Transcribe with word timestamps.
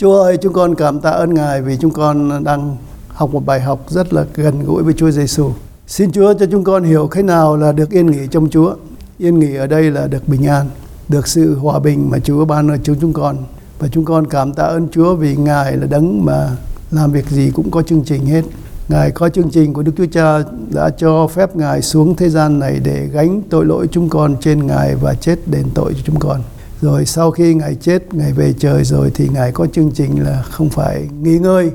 Chúa 0.00 0.22
ơi, 0.22 0.36
chúng 0.36 0.52
con 0.52 0.74
cảm 0.74 1.00
tạ 1.00 1.10
ơn 1.10 1.34
Ngài 1.34 1.62
vì 1.62 1.76
chúng 1.76 1.90
con 1.90 2.44
đang 2.44 2.76
học 3.08 3.30
một 3.32 3.46
bài 3.46 3.60
học 3.60 3.80
rất 3.88 4.12
là 4.12 4.24
gần 4.34 4.64
gũi 4.64 4.82
với 4.82 4.94
Chúa 4.94 5.10
Giêsu. 5.10 5.50
Xin 5.86 6.12
Chúa 6.12 6.34
cho 6.34 6.46
chúng 6.46 6.64
con 6.64 6.84
hiểu 6.84 7.08
thế 7.12 7.22
nào 7.22 7.56
là 7.56 7.72
được 7.72 7.90
yên 7.90 8.06
nghỉ 8.06 8.26
trong 8.30 8.50
Chúa. 8.50 8.74
Yên 9.18 9.38
nghỉ 9.38 9.54
ở 9.54 9.66
đây 9.66 9.90
là 9.90 10.06
được 10.06 10.28
bình 10.28 10.46
an, 10.46 10.66
được 11.08 11.28
sự 11.28 11.54
hòa 11.54 11.78
bình 11.78 12.10
mà 12.10 12.18
Chúa 12.18 12.44
ban 12.44 12.82
cho 12.82 12.94
chúng 13.00 13.12
con. 13.12 13.36
Và 13.78 13.88
chúng 13.88 14.04
con 14.04 14.26
cảm 14.26 14.52
tạ 14.52 14.62
ơn 14.62 14.88
Chúa 14.88 15.14
vì 15.14 15.36
Ngài 15.36 15.76
là 15.76 15.86
đấng 15.86 16.24
mà 16.24 16.50
làm 16.90 17.12
việc 17.12 17.30
gì 17.30 17.50
cũng 17.54 17.70
có 17.70 17.82
chương 17.82 18.04
trình 18.04 18.26
hết. 18.26 18.44
Ngài 18.88 19.10
có 19.10 19.28
chương 19.28 19.50
trình 19.50 19.72
của 19.72 19.82
Đức 19.82 19.92
Chúa 19.96 20.06
Cha 20.12 20.38
đã 20.74 20.90
cho 20.90 21.26
phép 21.26 21.56
Ngài 21.56 21.82
xuống 21.82 22.16
thế 22.16 22.28
gian 22.28 22.58
này 22.58 22.80
để 22.84 23.08
gánh 23.12 23.42
tội 23.50 23.64
lỗi 23.64 23.88
chúng 23.90 24.08
con 24.08 24.36
trên 24.40 24.66
Ngài 24.66 24.94
và 24.94 25.14
chết 25.14 25.38
đền 25.46 25.64
tội 25.74 25.94
cho 25.94 26.00
chúng 26.04 26.18
con. 26.18 26.40
Rồi 26.80 27.06
sau 27.06 27.30
khi 27.30 27.54
Ngài 27.54 27.74
chết, 27.74 28.14
Ngài 28.14 28.32
về 28.32 28.52
trời 28.58 28.84
rồi 28.84 29.10
thì 29.14 29.28
Ngài 29.28 29.52
có 29.52 29.66
chương 29.66 29.90
trình 29.90 30.22
là 30.22 30.42
không 30.42 30.68
phải 30.68 31.08
nghỉ 31.22 31.38
ngơi 31.38 31.70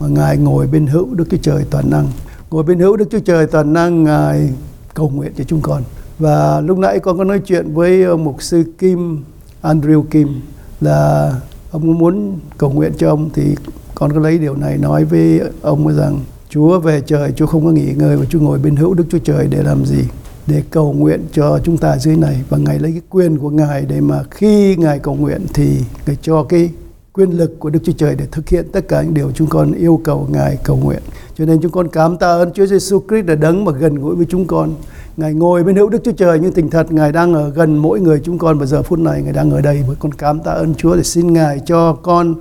mà 0.00 0.08
Ngài 0.08 0.36
ngồi 0.36 0.66
bên 0.66 0.86
hữu 0.86 1.14
Đức 1.14 1.24
Chúa 1.30 1.36
Trời 1.42 1.64
toàn 1.70 1.90
năng. 1.90 2.08
Ngồi 2.50 2.62
bên 2.62 2.78
hữu 2.78 2.96
Đức 2.96 3.08
Chúa 3.10 3.18
Trời 3.18 3.46
toàn 3.46 3.72
năng 3.72 4.04
Ngài 4.04 4.50
cầu 4.94 5.08
nguyện 5.08 5.32
cho 5.38 5.44
chúng 5.44 5.60
con. 5.60 5.82
Và 6.18 6.60
lúc 6.60 6.78
nãy 6.78 7.00
con 7.00 7.18
có 7.18 7.24
nói 7.24 7.38
chuyện 7.38 7.74
với 7.74 8.16
mục 8.16 8.42
sư 8.42 8.64
Kim, 8.78 9.24
Andrew 9.62 10.02
Kim 10.02 10.40
là 10.80 11.32
ông 11.70 11.98
muốn 11.98 12.38
cầu 12.58 12.70
nguyện 12.70 12.92
cho 12.98 13.08
ông 13.08 13.30
thì 13.34 13.56
con 13.94 14.12
có 14.12 14.20
lấy 14.20 14.38
điều 14.38 14.54
này 14.56 14.78
nói 14.78 15.04
với 15.04 15.40
ông 15.62 15.96
rằng 15.96 16.20
Chúa 16.48 16.78
về 16.80 17.00
trời, 17.06 17.32
Chúa 17.36 17.46
không 17.46 17.64
có 17.64 17.70
nghỉ 17.70 17.92
ngơi 17.96 18.16
và 18.16 18.24
Chúa 18.24 18.40
ngồi 18.40 18.58
bên 18.58 18.76
hữu 18.76 18.94
Đức 18.94 19.04
Chúa 19.10 19.18
Trời 19.18 19.46
để 19.50 19.62
làm 19.62 19.84
gì? 19.84 20.04
Để 20.46 20.62
cầu 20.70 20.92
nguyện 20.92 21.26
cho 21.32 21.58
chúng 21.64 21.78
ta 21.78 21.98
dưới 21.98 22.16
này 22.16 22.42
và 22.48 22.58
Ngài 22.58 22.78
lấy 22.78 22.92
cái 22.92 23.00
quyền 23.10 23.38
của 23.38 23.50
Ngài 23.50 23.86
để 23.88 24.00
mà 24.00 24.22
khi 24.30 24.76
Ngài 24.76 24.98
cầu 24.98 25.14
nguyện 25.14 25.46
thì 25.54 25.78
Ngài 26.06 26.16
cho 26.22 26.42
cái 26.42 26.70
quyền 27.12 27.30
lực 27.30 27.58
của 27.58 27.70
Đức 27.70 27.80
Chúa 27.84 27.92
Trời 27.92 28.14
để 28.14 28.26
thực 28.32 28.48
hiện 28.48 28.66
tất 28.72 28.88
cả 28.88 29.02
những 29.02 29.14
điều 29.14 29.30
chúng 29.34 29.48
con 29.48 29.72
yêu 29.72 30.00
cầu 30.04 30.28
Ngài 30.32 30.58
cầu 30.64 30.76
nguyện. 30.76 31.02
Cho 31.38 31.44
nên 31.44 31.60
chúng 31.62 31.72
con 31.72 31.88
cảm 31.88 32.16
tạ 32.16 32.26
ơn 32.26 32.52
Chúa 32.52 32.66
Giêsu 32.66 33.02
Christ 33.08 33.26
đã 33.26 33.34
đấng 33.34 33.64
mà 33.64 33.72
gần 33.72 33.94
gũi 33.94 34.16
với 34.16 34.26
chúng 34.28 34.46
con. 34.46 34.74
Ngài 35.16 35.34
ngồi 35.34 35.64
bên 35.64 35.76
hữu 35.76 35.88
Đức 35.88 35.98
Chúa 36.04 36.12
Trời 36.12 36.38
nhưng 36.42 36.52
tình 36.52 36.70
thật, 36.70 36.92
Ngài 36.92 37.12
đang 37.12 37.34
ở 37.34 37.50
gần 37.50 37.78
mỗi 37.78 38.00
người 38.00 38.20
chúng 38.24 38.38
con 38.38 38.58
và 38.58 38.66
giờ 38.66 38.82
phút 38.82 38.98
này 38.98 39.22
Ngài 39.22 39.32
đang 39.32 39.50
ở 39.50 39.60
đây 39.60 39.82
với 39.86 39.96
con 39.98 40.12
cảm 40.12 40.40
tạ 40.40 40.52
ơn 40.52 40.74
Chúa 40.74 40.96
để 40.96 41.02
xin 41.02 41.32
Ngài 41.32 41.60
cho 41.66 41.92
con 41.92 42.34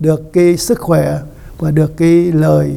được 0.00 0.32
cái 0.32 0.56
sức 0.56 0.78
khỏe 0.78 1.18
và 1.58 1.70
được 1.70 1.96
cái 1.96 2.32
lời 2.32 2.70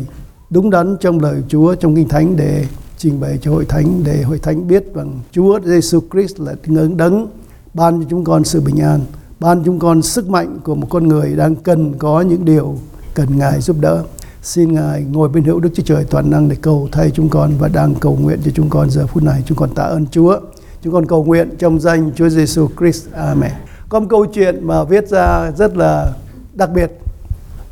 đúng 0.49 0.69
đắn 0.69 0.95
trong 0.99 1.19
lời 1.19 1.43
Chúa, 1.47 1.75
trong 1.75 1.95
Kinh 1.95 2.07
Thánh 2.07 2.37
để 2.37 2.65
trình 3.05 3.19
bày 3.19 3.39
cho 3.41 3.51
hội 3.51 3.65
thánh 3.65 4.03
để 4.03 4.21
hội 4.23 4.39
thánh 4.39 4.67
biết 4.67 4.93
rằng 4.93 5.19
Chúa 5.31 5.59
Giêsu 5.65 5.99
Christ 6.11 6.39
là 6.39 6.53
ngưỡng 6.65 6.97
đấng 6.97 7.27
ban 7.73 7.99
cho 7.99 8.07
chúng 8.09 8.23
con 8.23 8.43
sự 8.43 8.61
bình 8.61 8.79
an, 8.79 8.99
ban 9.39 9.63
chúng 9.63 9.79
con 9.79 10.01
sức 10.01 10.29
mạnh 10.29 10.57
của 10.63 10.75
một 10.75 10.87
con 10.89 11.07
người 11.07 11.35
đang 11.35 11.55
cần 11.55 11.93
có 11.97 12.21
những 12.21 12.45
điều 12.45 12.75
cần 13.13 13.37
Ngài 13.37 13.61
giúp 13.61 13.77
đỡ. 13.79 14.03
Xin 14.41 14.73
Ngài 14.73 15.03
ngồi 15.03 15.29
bên 15.29 15.43
hữu 15.43 15.59
Đức 15.59 15.69
Chúa 15.73 15.83
Trời 15.83 16.05
toàn 16.09 16.29
năng 16.29 16.49
để 16.49 16.55
cầu 16.61 16.89
thay 16.91 17.11
chúng 17.11 17.29
con 17.29 17.51
và 17.59 17.67
đang 17.67 17.95
cầu 17.95 18.17
nguyện 18.21 18.39
cho 18.45 18.51
chúng 18.55 18.69
con 18.69 18.89
giờ 18.89 19.07
phút 19.07 19.23
này. 19.23 19.43
Chúng 19.45 19.57
con 19.57 19.69
tạ 19.75 19.83
ơn 19.83 20.05
Chúa. 20.11 20.39
Chúng 20.81 20.93
con 20.93 21.05
cầu 21.05 21.23
nguyện 21.23 21.49
trong 21.59 21.79
danh 21.79 22.11
Chúa 22.15 22.29
Giêsu 22.29 22.67
Christ. 22.79 23.11
Amen. 23.11 23.51
Có 23.89 23.99
một 23.99 24.07
câu 24.09 24.25
chuyện 24.25 24.67
mà 24.67 24.83
viết 24.83 25.09
ra 25.09 25.51
rất 25.57 25.77
là 25.77 26.13
đặc 26.53 26.69
biệt 26.75 26.91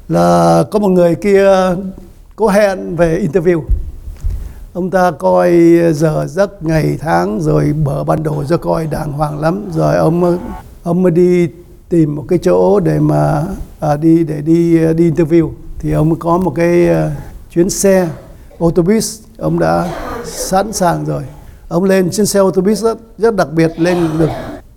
là 0.09 0.64
có 0.72 0.80
một 0.80 0.89
người 0.89 1.16
kia 1.16 1.50
có 2.36 2.48
hẹn 2.48 2.95
về 2.95 3.28
interview 3.28 3.61
ông 4.74 4.90
ta 4.90 5.12
coi 5.12 5.52
ờ, 5.84 5.94
giờ 5.94 6.26
giấc 6.28 6.64
ngày 6.64 6.98
tháng 7.02 7.42
rồi 7.42 7.74
bờ 7.84 8.04
bản 8.04 8.24
đồ 8.24 8.44
ra 8.44 8.58
coi 8.58 8.88
đàng 8.88 9.12
hoàng 9.12 9.40
lắm. 9.40 9.66
Rồi 9.76 9.98
ông 9.98 10.24
ờ, 10.24 10.38
ông 10.84 11.04
mới 11.04 11.12
đi 11.12 11.48
tìm 11.90 12.16
một 12.16 12.26
cái 12.28 12.40
chỗ 12.40 12.80
để 12.80 13.00
mà 13.00 13.44
à, 13.80 13.96
đi 13.96 14.24
để 14.24 14.42
đi 14.42 14.84
ờ, 14.84 14.94
đi 14.94 15.12
interview. 15.12 15.50
Thì 15.80 15.92
ông 15.92 16.16
có 16.16 16.38
một 16.38 16.54
cái 16.56 16.90
uh, 16.90 17.12
chuyến 17.54 17.70
xe 17.70 18.10
ô 18.58 18.72
tô 18.72 18.84
bus 18.84 19.20
ông 19.38 19.60
đã 19.60 19.94
sẵn 20.26 20.74
sàng 20.74 21.06
rồi. 21.06 21.24
Ông 21.68 21.84
lên 21.84 22.10
trên 22.10 22.26
xe 22.26 22.39
ô 22.39 22.52
tô 22.52 22.62
bus 22.62 22.83
rất, 22.83 22.98
rất 23.17 23.36
đặc 23.36 23.48
biệt 23.56 23.72
lên 23.80 23.98
được. 24.20 24.30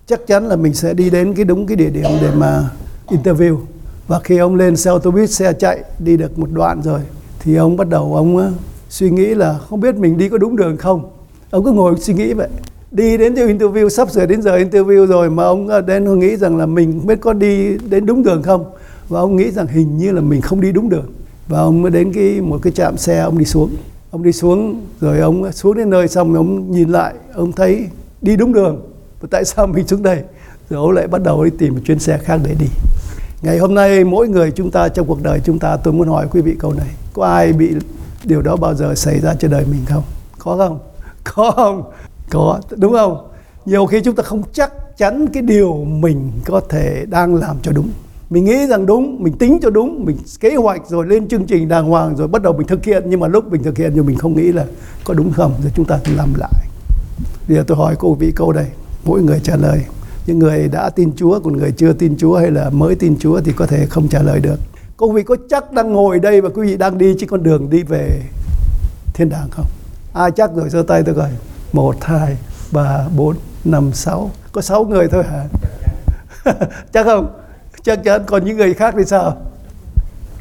Chắc 0.07 0.27
chắn 0.27 0.47
là 0.47 0.55
mình 0.55 0.73
sẽ 0.73 0.93
đi 0.93 1.09
đến 1.09 1.33
cái 1.33 1.45
đúng 1.45 1.67
cái 1.67 1.75
địa 1.75 1.89
điểm 1.89 2.09
để 2.21 2.31
mà 2.35 2.69
interview. 3.07 3.57
Và 4.07 4.19
khi 4.19 4.37
ông 4.37 4.55
lên 4.55 4.75
xe 4.75 4.91
ô 4.91 4.99
tô 4.99 5.11
bus 5.11 5.31
xe 5.31 5.53
chạy 5.53 5.83
đi 5.99 6.17
được 6.17 6.39
một 6.39 6.49
đoạn 6.51 6.81
rồi 6.81 6.99
thì 7.39 7.55
ông 7.55 7.77
bắt 7.77 7.89
đầu 7.89 8.15
ông 8.15 8.35
uh, 8.35 8.43
suy 8.89 9.09
nghĩ 9.09 9.25
là 9.25 9.57
không 9.69 9.79
biết 9.79 9.95
mình 9.95 10.17
đi 10.17 10.29
có 10.29 10.37
đúng 10.37 10.55
đường 10.55 10.77
không. 10.77 11.09
Ông 11.51 11.65
cứ 11.65 11.71
ngồi 11.71 11.95
suy 11.99 12.13
nghĩ 12.13 12.33
vậy. 12.33 12.47
Đi 12.91 13.17
đến 13.17 13.35
cho 13.35 13.45
interview, 13.45 13.89
sắp 13.89 14.11
sửa 14.11 14.25
đến 14.25 14.41
giờ 14.41 14.57
interview 14.57 15.05
rồi 15.05 15.29
mà 15.29 15.43
ông 15.43 15.67
à, 15.67 15.81
đến 15.81 16.19
nghĩ 16.19 16.35
rằng 16.35 16.57
là 16.57 16.65
mình 16.65 16.91
không 16.99 17.07
biết 17.07 17.21
có 17.21 17.33
đi 17.33 17.77
đến 17.89 18.05
đúng 18.05 18.23
đường 18.23 18.43
không. 18.43 18.65
Và 19.09 19.19
ông 19.19 19.35
nghĩ 19.35 19.51
rằng 19.51 19.67
hình 19.67 19.97
như 19.97 20.11
là 20.11 20.21
mình 20.21 20.41
không 20.41 20.61
đi 20.61 20.71
đúng 20.71 20.89
đường. 20.89 21.05
Và 21.47 21.59
ông 21.59 21.81
mới 21.81 21.91
đến 21.91 22.13
cái, 22.13 22.41
một 22.41 22.59
cái 22.61 22.73
trạm 22.73 22.97
xe, 22.97 23.19
ông 23.19 23.37
đi 23.37 23.45
xuống. 23.45 23.69
Ông 24.11 24.23
đi 24.23 24.31
xuống, 24.31 24.81
rồi 25.01 25.19
ông 25.19 25.43
à, 25.43 25.51
xuống 25.51 25.77
đến 25.77 25.89
nơi 25.89 26.07
xong 26.07 26.35
ông 26.35 26.71
nhìn 26.71 26.89
lại, 26.89 27.13
ông 27.33 27.51
thấy 27.51 27.87
đi 28.21 28.35
đúng 28.35 28.53
đường. 28.53 28.81
Và 29.21 29.27
tại 29.31 29.45
sao 29.45 29.67
mình 29.67 29.87
xuống 29.87 30.03
đây? 30.03 30.17
Rồi 30.69 30.79
ông 30.79 30.91
lại 30.91 31.07
bắt 31.07 31.23
đầu 31.23 31.43
đi 31.43 31.51
tìm 31.57 31.73
một 31.73 31.81
chuyến 31.85 31.99
xe 31.99 32.17
khác 32.17 32.39
để 32.43 32.55
đi. 32.59 32.67
Ngày 33.41 33.57
hôm 33.57 33.75
nay 33.75 34.03
mỗi 34.03 34.27
người 34.27 34.51
chúng 34.51 34.71
ta 34.71 34.89
trong 34.89 35.07
cuộc 35.07 35.23
đời 35.23 35.39
chúng 35.45 35.59
ta, 35.59 35.77
tôi 35.77 35.93
muốn 35.93 36.07
hỏi 36.07 36.27
quý 36.31 36.41
vị 36.41 36.55
câu 36.59 36.73
này. 36.73 36.87
Có 37.13 37.25
ai 37.25 37.53
bị 37.53 37.69
điều 38.23 38.41
đó 38.41 38.55
bao 38.55 38.75
giờ 38.75 38.95
xảy 38.95 39.19
ra 39.19 39.33
trên 39.33 39.51
đời 39.51 39.65
mình 39.71 39.85
không? 39.85 40.03
Có 40.39 40.57
không? 40.57 40.79
Có 41.35 41.51
không? 41.51 41.83
Có, 42.29 42.59
đúng 42.77 42.91
không? 42.91 43.27
Nhiều 43.65 43.85
khi 43.85 44.01
chúng 44.01 44.15
ta 44.15 44.23
không 44.23 44.43
chắc 44.53 44.97
chắn 44.97 45.27
cái 45.33 45.43
điều 45.43 45.73
mình 45.73 46.31
có 46.45 46.61
thể 46.69 47.05
đang 47.09 47.35
làm 47.35 47.57
cho 47.61 47.71
đúng. 47.71 47.89
Mình 48.29 48.45
nghĩ 48.45 48.67
rằng 48.67 48.85
đúng, 48.85 49.23
mình 49.23 49.33
tính 49.33 49.59
cho 49.61 49.69
đúng, 49.69 50.05
mình 50.05 50.17
kế 50.39 50.55
hoạch 50.55 50.81
rồi 50.89 51.07
lên 51.07 51.27
chương 51.27 51.45
trình 51.45 51.67
đàng 51.67 51.85
hoàng 51.85 52.15
rồi 52.15 52.27
bắt 52.27 52.41
đầu 52.41 52.53
mình 52.53 52.67
thực 52.67 52.85
hiện. 52.85 53.03
Nhưng 53.05 53.19
mà 53.19 53.27
lúc 53.27 53.51
mình 53.51 53.63
thực 53.63 53.77
hiện 53.77 53.91
thì 53.95 54.01
mình 54.01 54.17
không 54.17 54.35
nghĩ 54.35 54.51
là 54.51 54.65
có 55.03 55.13
đúng 55.13 55.31
không? 55.31 55.53
Rồi 55.63 55.71
chúng 55.75 55.85
ta 55.85 55.99
thì 56.03 56.13
làm 56.15 56.33
lại. 56.37 56.63
Bây 57.47 57.57
giờ 57.57 57.63
tôi 57.67 57.77
hỏi 57.77 57.95
cô 57.99 58.13
vị 58.13 58.31
câu 58.35 58.51
đây. 58.51 58.65
Mỗi 59.05 59.21
người 59.21 59.39
trả 59.43 59.55
lời. 59.55 59.81
Những 60.27 60.39
người 60.39 60.67
đã 60.67 60.89
tin 60.89 61.11
Chúa, 61.15 61.39
còn 61.39 61.57
người 61.57 61.71
chưa 61.71 61.93
tin 61.93 62.17
Chúa 62.17 62.37
hay 62.37 62.51
là 62.51 62.69
mới 62.69 62.95
tin 62.95 63.19
Chúa 63.19 63.41
thì 63.41 63.51
có 63.51 63.65
thể 63.65 63.85
không 63.85 64.07
trả 64.07 64.21
lời 64.21 64.39
được 64.39 64.59
quý 64.97 65.07
vị 65.13 65.23
có 65.23 65.35
chắc 65.49 65.71
đang 65.71 65.93
ngồi 65.93 66.19
đây 66.19 66.41
và 66.41 66.49
quý 66.49 66.67
vị 66.67 66.77
đang 66.77 66.97
đi 66.97 67.15
trên 67.19 67.29
con 67.29 67.43
đường 67.43 67.69
đi 67.69 67.83
về 67.83 68.21
thiên 69.13 69.29
đàng 69.29 69.49
không? 69.51 69.65
Ai 70.13 70.31
chắc 70.31 70.55
rồi, 70.55 70.69
giơ 70.69 70.83
tay 70.87 71.03
tôi 71.03 71.15
coi. 71.15 71.29
Một, 71.73 71.95
hai, 72.01 72.37
ba, 72.71 73.07
bốn, 73.15 73.35
năm, 73.65 73.91
sáu. 73.93 74.31
Có 74.51 74.61
sáu 74.61 74.85
người 74.85 75.07
thôi 75.07 75.23
hả? 75.23 75.45
Chắc 76.93 77.05
không? 77.05 77.39
Chắc 77.83 78.03
chắn. 78.03 78.21
Còn 78.25 78.45
những 78.45 78.57
người 78.57 78.73
khác 78.73 78.93
thì 78.97 79.05
sao? 79.05 79.37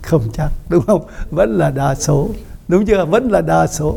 Không 0.02 0.22
chắc, 0.32 0.48
đúng 0.68 0.86
không? 0.86 1.06
Vẫn 1.30 1.58
là 1.58 1.70
đa 1.70 1.94
số. 1.94 2.28
Đúng 2.68 2.86
chưa? 2.86 3.04
Vẫn 3.04 3.30
là 3.30 3.40
đa 3.40 3.66
số. 3.66 3.96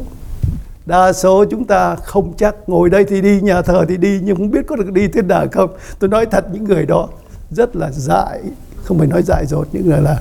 Đa 0.85 1.13
số 1.13 1.45
chúng 1.51 1.65
ta 1.65 1.95
không 1.95 2.33
chắc. 2.37 2.55
Ngồi 2.67 2.89
đây 2.89 3.03
thì 3.03 3.21
đi, 3.21 3.41
nhà 3.41 3.61
thờ 3.61 3.85
thì 3.89 3.97
đi, 3.97 4.19
nhưng 4.23 4.35
không 4.35 4.51
biết 4.51 4.67
có 4.67 4.75
được 4.75 4.91
đi 4.91 5.07
thiên 5.07 5.27
đàng 5.27 5.51
không? 5.51 5.69
Tôi 5.99 6.09
nói 6.09 6.25
thật, 6.25 6.45
những 6.51 6.63
người 6.63 6.85
đó 6.85 7.07
rất 7.51 7.75
là 7.75 7.91
dại. 7.91 8.41
Không 8.83 8.97
phải 8.97 9.07
nói 9.07 9.21
dại 9.23 9.45
dột, 9.45 9.67
những 9.71 9.89
người 9.89 10.01
là 10.01 10.19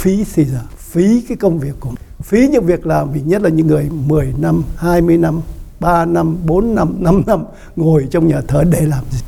phí 0.00 0.24
thì 0.34 0.44
giờ 0.44 0.60
phí 0.76 1.24
cái 1.28 1.36
công 1.36 1.58
việc 1.58 1.74
của 1.80 1.88
mình. 1.88 1.98
Phí 2.22 2.48
những 2.48 2.66
việc 2.66 2.86
làm 2.86 3.12
vì 3.12 3.20
nhất 3.20 3.42
là 3.42 3.48
những 3.48 3.66
người 3.66 3.88
10 4.06 4.34
năm 4.38 4.62
20 4.76 5.18
năm 5.18 5.40
3 5.80 6.04
năm 6.04 6.36
4 6.46 6.74
năm 6.74 6.96
5 6.98 7.22
năm 7.26 7.44
ngồi 7.76 8.08
trong 8.10 8.28
nhà 8.28 8.40
thờ 8.48 8.64
để 8.70 8.80
làm 8.80 9.04
gì. 9.10 9.18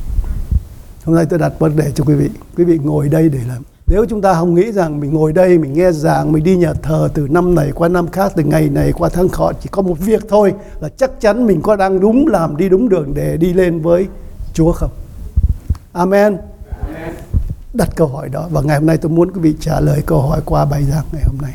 Hôm 1.05 1.15
nay 1.15 1.25
tôi 1.29 1.39
đặt 1.39 1.53
vấn 1.59 1.75
đề 1.75 1.91
cho 1.95 2.03
quý 2.03 2.13
vị. 2.13 2.29
Quý 2.57 2.63
vị 2.63 2.79
ngồi 2.83 3.09
đây 3.09 3.29
để 3.29 3.39
làm. 3.47 3.63
Nếu 3.87 4.05
chúng 4.09 4.21
ta 4.21 4.33
không 4.33 4.55
nghĩ 4.55 4.71
rằng 4.71 4.99
mình 4.99 5.13
ngồi 5.13 5.33
đây, 5.33 5.57
mình 5.57 5.73
nghe 5.73 5.91
giảng, 5.91 6.31
mình 6.31 6.43
đi 6.43 6.55
nhà 6.55 6.73
thờ 6.73 7.09
từ 7.13 7.27
năm 7.31 7.55
này 7.55 7.71
qua 7.75 7.89
năm 7.89 8.07
khác, 8.07 8.31
từ 8.35 8.43
ngày 8.43 8.69
này 8.69 8.93
qua 8.93 9.09
tháng 9.09 9.29
khó 9.29 9.51
chỉ 9.61 9.69
có 9.71 9.81
một 9.81 9.99
việc 9.99 10.21
thôi 10.29 10.53
là 10.79 10.89
chắc 10.89 11.11
chắn 11.21 11.45
mình 11.45 11.61
có 11.61 11.75
đang 11.75 11.99
đúng 11.99 12.27
làm, 12.27 12.57
đi 12.57 12.69
đúng 12.69 12.89
đường 12.89 13.13
để 13.13 13.37
đi 13.37 13.53
lên 13.53 13.81
với 13.81 14.07
Chúa 14.53 14.71
không? 14.71 14.91
Amen 15.93 16.37
đặt 17.73 17.89
câu 17.95 18.07
hỏi 18.07 18.29
đó 18.29 18.47
và 18.51 18.61
ngày 18.61 18.77
hôm 18.77 18.85
nay 18.85 18.97
tôi 18.97 19.11
muốn 19.11 19.31
quý 19.31 19.39
vị 19.41 19.55
trả 19.59 19.79
lời 19.79 20.03
câu 20.05 20.21
hỏi 20.21 20.41
qua 20.45 20.65
bài 20.65 20.83
giảng 20.83 21.05
ngày 21.13 21.23
hôm 21.25 21.37
nay 21.41 21.53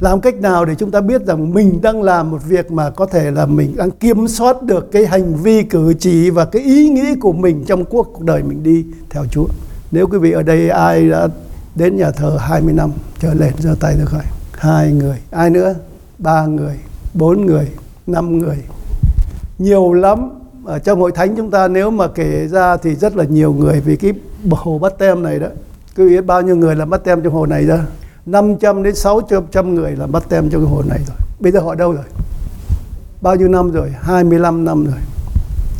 làm 0.00 0.20
cách 0.20 0.34
nào 0.34 0.64
để 0.64 0.74
chúng 0.74 0.90
ta 0.90 1.00
biết 1.00 1.26
rằng 1.26 1.54
mình 1.54 1.80
đang 1.82 2.02
làm 2.02 2.30
một 2.30 2.44
việc 2.44 2.70
mà 2.70 2.90
có 2.90 3.06
thể 3.06 3.30
là 3.30 3.46
mình 3.46 3.76
đang 3.76 3.90
kiểm 3.90 4.28
soát 4.28 4.62
được 4.62 4.92
cái 4.92 5.06
hành 5.06 5.34
vi 5.34 5.62
cử 5.62 5.94
chỉ 5.98 6.30
và 6.30 6.44
cái 6.44 6.62
ý 6.62 6.88
nghĩ 6.88 7.14
của 7.20 7.32
mình 7.32 7.64
trong 7.66 7.84
cuộc 7.84 8.20
đời 8.20 8.42
mình 8.42 8.62
đi 8.62 8.84
theo 9.10 9.24
Chúa. 9.30 9.46
Nếu 9.90 10.06
quý 10.06 10.18
vị 10.18 10.32
ở 10.32 10.42
đây 10.42 10.68
ai 10.68 11.08
đã 11.08 11.28
đến 11.74 11.96
nhà 11.96 12.10
thờ 12.10 12.36
20 12.40 12.72
năm 12.72 12.90
trở 13.20 13.34
lên 13.34 13.52
giơ 13.58 13.74
tay 13.80 13.94
được 13.98 14.10
rồi. 14.12 14.22
Hai 14.52 14.92
người, 14.92 15.16
ai 15.30 15.50
nữa? 15.50 15.74
Ba 16.18 16.46
người, 16.46 16.76
bốn 17.14 17.46
người, 17.46 17.68
năm 18.06 18.38
người. 18.38 18.56
Nhiều 19.58 19.92
lắm. 19.92 20.30
Ở 20.64 20.78
trong 20.78 21.00
hội 21.00 21.12
thánh 21.12 21.36
chúng 21.36 21.50
ta 21.50 21.68
nếu 21.68 21.90
mà 21.90 22.08
kể 22.08 22.46
ra 22.50 22.76
thì 22.76 22.94
rất 22.94 23.16
là 23.16 23.24
nhiều 23.24 23.52
người 23.52 23.80
vì 23.80 23.96
cái 23.96 24.12
hồ 24.50 24.78
bắt 24.78 24.92
tem 24.98 25.22
này 25.22 25.38
đó. 25.38 25.46
cứ 25.94 26.08
biết 26.08 26.26
bao 26.26 26.42
nhiêu 26.42 26.56
người 26.56 26.76
làm 26.76 26.90
bắt 26.90 27.04
tem 27.04 27.22
trong 27.22 27.32
hồ 27.32 27.46
này 27.46 27.64
ra? 27.64 27.86
500 28.26 28.82
đến 28.82 28.94
600 28.94 29.74
người 29.74 29.96
làm 29.96 30.12
bắt 30.12 30.22
tem 30.28 30.50
trong 30.50 30.60
cái 30.60 30.70
hồ 30.70 30.82
này 30.88 30.98
rồi. 31.06 31.16
Bây 31.40 31.52
giờ 31.52 31.60
họ 31.60 31.74
đâu 31.74 31.92
rồi? 31.92 32.04
Bao 33.22 33.36
nhiêu 33.36 33.48
năm 33.48 33.70
rồi? 33.70 33.90
25 34.00 34.64
năm 34.64 34.84
rồi. 34.84 35.00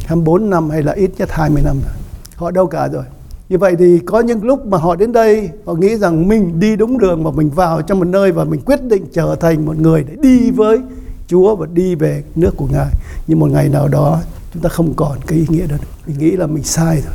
24 0.07 0.51
năm 0.51 0.71
hay 0.71 0.83
là 0.83 0.93
ít 0.93 1.11
nhất 1.19 1.29
20 1.33 1.63
năm 1.63 1.77
rồi. 1.85 1.95
Họ 2.37 2.51
đâu 2.51 2.67
cả 2.67 2.89
rồi? 2.89 3.05
như 3.49 3.59
vậy 3.59 3.77
thì 3.79 3.99
có 3.99 4.21
những 4.21 4.45
lúc 4.45 4.67
mà 4.67 4.79
họ 4.79 4.97
đến 4.97 5.13
đây, 5.13 5.51
họ 5.67 5.75
nghĩ 5.75 5.97
rằng 5.97 6.29
mình 6.29 6.61
đi 6.61 6.77
đúng 6.77 6.99
đường 6.99 7.25
mà 7.25 7.31
mình 7.31 7.51
vào 7.51 7.83
trong 7.83 7.99
một 7.99 8.05
nơi 8.05 8.33
và 8.33 8.45
mình 8.45 8.61
quyết 8.61 8.83
định 8.83 9.07
trở 9.13 9.37
thành 9.41 9.67
một 9.67 9.77
người 9.79 10.05
để 10.09 10.17
đi 10.23 10.51
với 10.51 10.79
Chúa 11.27 11.57
và 11.57 11.67
đi 11.73 11.95
về 11.95 12.23
nước 12.35 12.51
của 12.57 12.67
Ngài. 12.73 12.89
Nhưng 13.27 13.39
một 13.39 13.51
ngày 13.51 13.69
nào 13.69 13.89
đó, 13.89 14.21
chúng 14.55 14.63
ta 14.63 14.69
không 14.69 14.95
còn 14.95 15.19
cái 15.27 15.39
ý 15.39 15.47
nghĩa 15.49 15.67
đó. 15.67 15.77
Mình 16.07 16.19
nghĩ 16.19 16.31
là 16.31 16.47
mình 16.47 16.63
sai 16.63 17.03
rồi. 17.05 17.15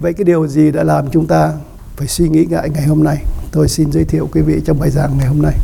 Vậy 0.00 0.12
cái 0.12 0.24
điều 0.24 0.46
gì 0.46 0.70
đã 0.70 0.84
làm 0.84 1.10
chúng 1.10 1.26
ta 1.26 1.52
phải 1.96 2.08
suy 2.08 2.28
nghĩ 2.28 2.46
ngại 2.50 2.70
ngày 2.70 2.86
hôm 2.86 3.04
nay? 3.04 3.24
Tôi 3.52 3.68
xin 3.68 3.92
giới 3.92 4.04
thiệu 4.04 4.28
quý 4.32 4.40
vị 4.40 4.60
trong 4.64 4.78
bài 4.78 4.90
giảng 4.90 5.18
ngày 5.18 5.26
hôm 5.26 5.42
nay. 5.42 5.54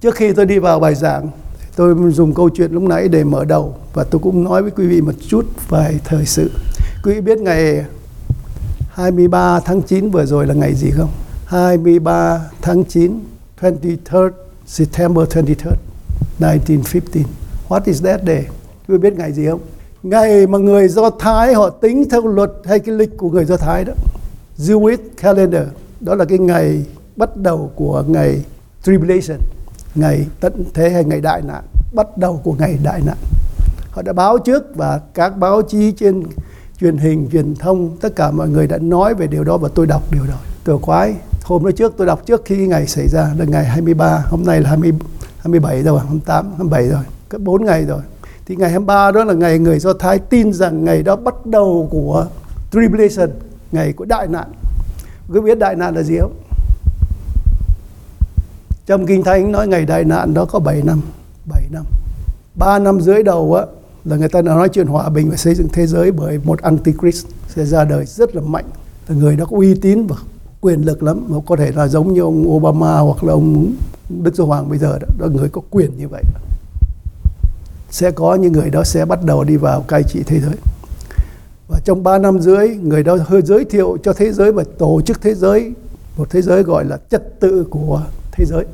Trước 0.00 0.14
khi 0.14 0.32
tôi 0.32 0.46
đi 0.46 0.58
vào 0.58 0.80
bài 0.80 0.94
giảng, 0.94 1.28
tôi 1.76 2.12
dùng 2.12 2.34
câu 2.34 2.48
chuyện 2.48 2.72
lúc 2.72 2.82
nãy 2.82 3.08
để 3.08 3.24
mở 3.24 3.44
đầu 3.44 3.76
và 3.92 4.04
tôi 4.04 4.20
cũng 4.22 4.44
nói 4.44 4.62
với 4.62 4.70
quý 4.70 4.86
vị 4.86 5.00
một 5.00 5.12
chút 5.28 5.46
về 5.68 5.98
thời 6.04 6.26
sự. 6.26 6.50
Quý 7.04 7.14
vị 7.14 7.20
biết 7.20 7.38
ngày 7.38 7.84
23 8.90 9.60
tháng 9.60 9.82
9 9.82 10.10
vừa 10.10 10.26
rồi 10.26 10.46
là 10.46 10.54
ngày 10.54 10.74
gì 10.74 10.90
không? 10.90 11.10
23 11.46 12.40
tháng 12.62 12.84
9, 12.84 13.20
23rd 13.60 14.30
September 14.66 15.28
23rd, 15.28 15.76
1915. 16.38 17.24
What 17.68 17.80
is 17.84 18.02
that 18.02 18.20
day? 18.26 18.44
Quý 18.88 18.92
vị 18.96 18.98
biết 18.98 19.16
ngày 19.16 19.32
gì 19.32 19.46
không? 19.46 19.60
Ngày 20.04 20.46
mà 20.46 20.58
người 20.58 20.88
Do 20.88 21.10
Thái 21.10 21.54
họ 21.54 21.70
tính 21.70 22.04
theo 22.10 22.26
luật 22.26 22.50
hay 22.64 22.78
cái 22.78 22.94
lịch 22.94 23.16
của 23.16 23.30
người 23.30 23.44
Do 23.44 23.56
Thái 23.56 23.84
đó. 23.84 23.92
Jewish 24.58 24.96
calendar. 25.16 25.62
Đó 26.00 26.14
là 26.14 26.24
cái 26.24 26.38
ngày 26.38 26.84
bắt 27.16 27.36
đầu 27.36 27.70
của 27.74 28.04
ngày 28.06 28.44
tribulation, 28.82 29.38
ngày 29.94 30.26
tận 30.40 30.64
thế 30.74 30.90
hay 30.90 31.04
ngày 31.04 31.20
đại 31.20 31.42
nạn, 31.42 31.64
bắt 31.94 32.18
đầu 32.18 32.40
của 32.44 32.54
ngày 32.58 32.78
đại 32.82 33.00
nạn. 33.06 33.16
Họ 33.90 34.02
đã 34.02 34.12
báo 34.12 34.38
trước 34.38 34.76
và 34.76 35.00
các 35.14 35.38
báo 35.38 35.62
chí 35.62 35.92
trên 35.92 36.22
truyền 36.80 36.96
hình, 36.96 37.28
truyền 37.32 37.54
thông, 37.54 37.96
tất 38.00 38.16
cả 38.16 38.30
mọi 38.30 38.48
người 38.48 38.66
đã 38.66 38.78
nói 38.78 39.14
về 39.14 39.26
điều 39.26 39.44
đó 39.44 39.56
và 39.56 39.68
tôi 39.74 39.86
đọc 39.86 40.02
điều 40.12 40.26
đó. 40.26 40.36
Tôi 40.64 40.78
khoái. 40.78 41.14
Hôm 41.42 41.64
đó 41.64 41.70
trước 41.70 41.94
tôi 41.96 42.06
đọc 42.06 42.26
trước 42.26 42.42
khi 42.44 42.66
ngày 42.66 42.86
xảy 42.86 43.08
ra 43.08 43.30
là 43.38 43.44
ngày 43.44 43.64
23, 43.64 44.24
hôm 44.28 44.44
nay 44.44 44.60
là 44.60 44.68
20, 44.68 44.92
27 45.38 45.82
rồi, 45.82 45.98
28, 45.98 46.46
27 46.46 46.88
rồi, 46.88 47.02
có 47.28 47.38
4 47.38 47.64
ngày 47.64 47.84
rồi. 47.84 48.00
Thì 48.46 48.56
ngày 48.56 48.70
23 48.70 49.10
đó 49.10 49.24
là 49.24 49.34
ngày 49.34 49.58
người 49.58 49.78
Do 49.78 49.92
Thái 49.92 50.18
tin 50.18 50.52
rằng 50.52 50.84
ngày 50.84 51.02
đó 51.02 51.16
bắt 51.16 51.46
đầu 51.46 51.88
của 51.90 52.26
tribulation, 52.72 53.30
ngày 53.72 53.92
của 53.92 54.04
đại 54.04 54.26
nạn. 54.26 54.52
Quý 55.28 55.40
biết 55.40 55.58
đại 55.58 55.76
nạn 55.76 55.94
là 55.94 56.02
gì 56.02 56.18
không? 56.20 56.32
Trong 58.86 59.06
Kinh 59.06 59.22
Thánh 59.22 59.52
nói 59.52 59.68
ngày 59.68 59.86
đại 59.86 60.04
nạn 60.04 60.34
đó 60.34 60.44
có 60.44 60.58
7 60.58 60.82
năm, 60.82 61.00
7 61.46 61.62
năm. 61.70 61.84
3 62.54 62.78
năm 62.78 63.00
dưới 63.00 63.22
đầu 63.22 63.54
á 63.54 63.62
là 64.04 64.16
người 64.16 64.28
ta 64.28 64.42
đã 64.42 64.54
nói 64.54 64.68
chuyện 64.68 64.86
hòa 64.86 65.08
bình 65.08 65.30
và 65.30 65.36
xây 65.36 65.54
dựng 65.54 65.68
thế 65.72 65.86
giới 65.86 66.12
bởi 66.12 66.40
một 66.44 66.62
antichrist 66.62 67.26
sẽ 67.48 67.64
ra 67.64 67.84
đời 67.84 68.06
rất 68.06 68.36
là 68.36 68.42
mạnh 68.42 68.64
là 69.08 69.16
người 69.16 69.36
đó 69.36 69.44
có 69.50 69.56
uy 69.56 69.74
tín 69.74 70.06
và 70.06 70.16
quyền 70.60 70.82
lực 70.82 71.02
lắm 71.02 71.24
mà 71.28 71.38
có 71.46 71.56
thể 71.56 71.72
là 71.72 71.88
giống 71.88 72.14
như 72.14 72.20
ông 72.20 72.48
Obama 72.48 72.98
hoặc 72.98 73.24
là 73.24 73.32
ông 73.32 73.72
Đức 74.08 74.34
Giáo 74.34 74.46
Hoàng 74.46 74.68
bây 74.68 74.78
giờ 74.78 74.98
đó, 74.98 75.06
đó 75.18 75.26
người 75.26 75.48
có 75.48 75.60
quyền 75.70 75.98
như 75.98 76.08
vậy 76.08 76.22
sẽ 77.94 78.10
có 78.10 78.34
những 78.34 78.52
người 78.52 78.70
đó 78.70 78.84
sẽ 78.84 79.04
bắt 79.04 79.24
đầu 79.24 79.44
đi 79.44 79.56
vào 79.56 79.80
cai 79.80 80.02
trị 80.02 80.22
thế 80.26 80.40
giới. 80.40 80.54
Và 81.68 81.80
trong 81.84 82.02
3 82.02 82.18
năm 82.18 82.38
rưỡi 82.38 82.68
người 82.68 83.02
đó 83.02 83.18
hơi 83.26 83.42
giới 83.42 83.64
thiệu 83.64 83.96
cho 84.02 84.12
thế 84.12 84.32
giới 84.32 84.52
và 84.52 84.64
tổ 84.78 85.00
chức 85.00 85.22
thế 85.22 85.34
giới, 85.34 85.72
một 86.16 86.30
thế 86.30 86.42
giới 86.42 86.62
gọi 86.62 86.84
là 86.84 86.98
trật 87.10 87.40
tự 87.40 87.66
của 87.70 88.02
thế 88.32 88.44
giới. 88.44 88.64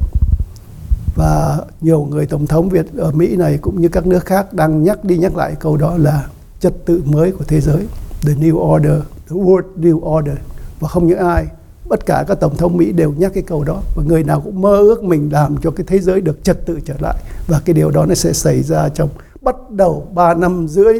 Và 1.17 1.59
nhiều 1.81 2.07
người 2.11 2.27
tổng 2.27 2.47
thống 2.47 2.69
Việt 2.69 2.87
ở 2.97 3.13
Mỹ 3.13 3.37
này 3.37 3.59
cũng 3.63 3.81
như 3.81 3.89
các 3.89 4.07
nước 4.07 4.25
khác 4.25 4.53
đang 4.53 4.83
nhắc 4.83 5.05
đi 5.05 5.19
nhắc 5.19 5.37
lại 5.37 5.55
câu 5.61 5.77
đó 5.77 5.97
là 5.97 6.27
trật 6.61 6.85
tự 6.85 7.03
mới 7.05 7.33
của 7.33 7.45
thế 7.45 7.61
giới, 7.61 7.87
the 8.23 8.33
new 8.35 8.77
order, 8.77 9.03
the 9.29 9.37
world 9.37 9.81
new 9.81 10.19
order. 10.19 10.37
Và 10.81 10.89
không 10.89 11.07
những 11.07 11.19
ai 11.19 11.47
bất 11.91 12.07
cả 12.07 12.25
các 12.29 12.41
tổng 12.41 12.57
thống 12.57 12.77
Mỹ 12.77 12.93
đều 12.93 13.13
nhắc 13.13 13.33
cái 13.35 13.43
câu 13.43 13.65
đó 13.65 13.83
và 13.97 14.03
người 14.07 14.25
nào 14.25 14.41
cũng 14.41 14.61
mơ 14.61 14.77
ước 14.77 15.05
mình 15.05 15.29
làm 15.33 15.57
cho 15.63 15.71
cái 15.71 15.87
thế 15.89 15.99
giới 15.99 16.21
được 16.21 16.45
trật 16.45 16.67
tự 16.67 16.81
trở 16.85 16.95
lại. 17.01 17.17
Và 17.47 17.61
cái 17.65 17.75
điều 17.75 17.91
đó 17.91 18.07
nó 18.07 18.15
sẽ 18.15 18.33
xảy 18.33 18.63
ra 18.63 18.89
trong 18.89 19.09
bắt 19.41 19.55
đầu 19.71 20.07
3 20.15 20.35
năm 20.35 20.69
rưỡi 20.69 20.95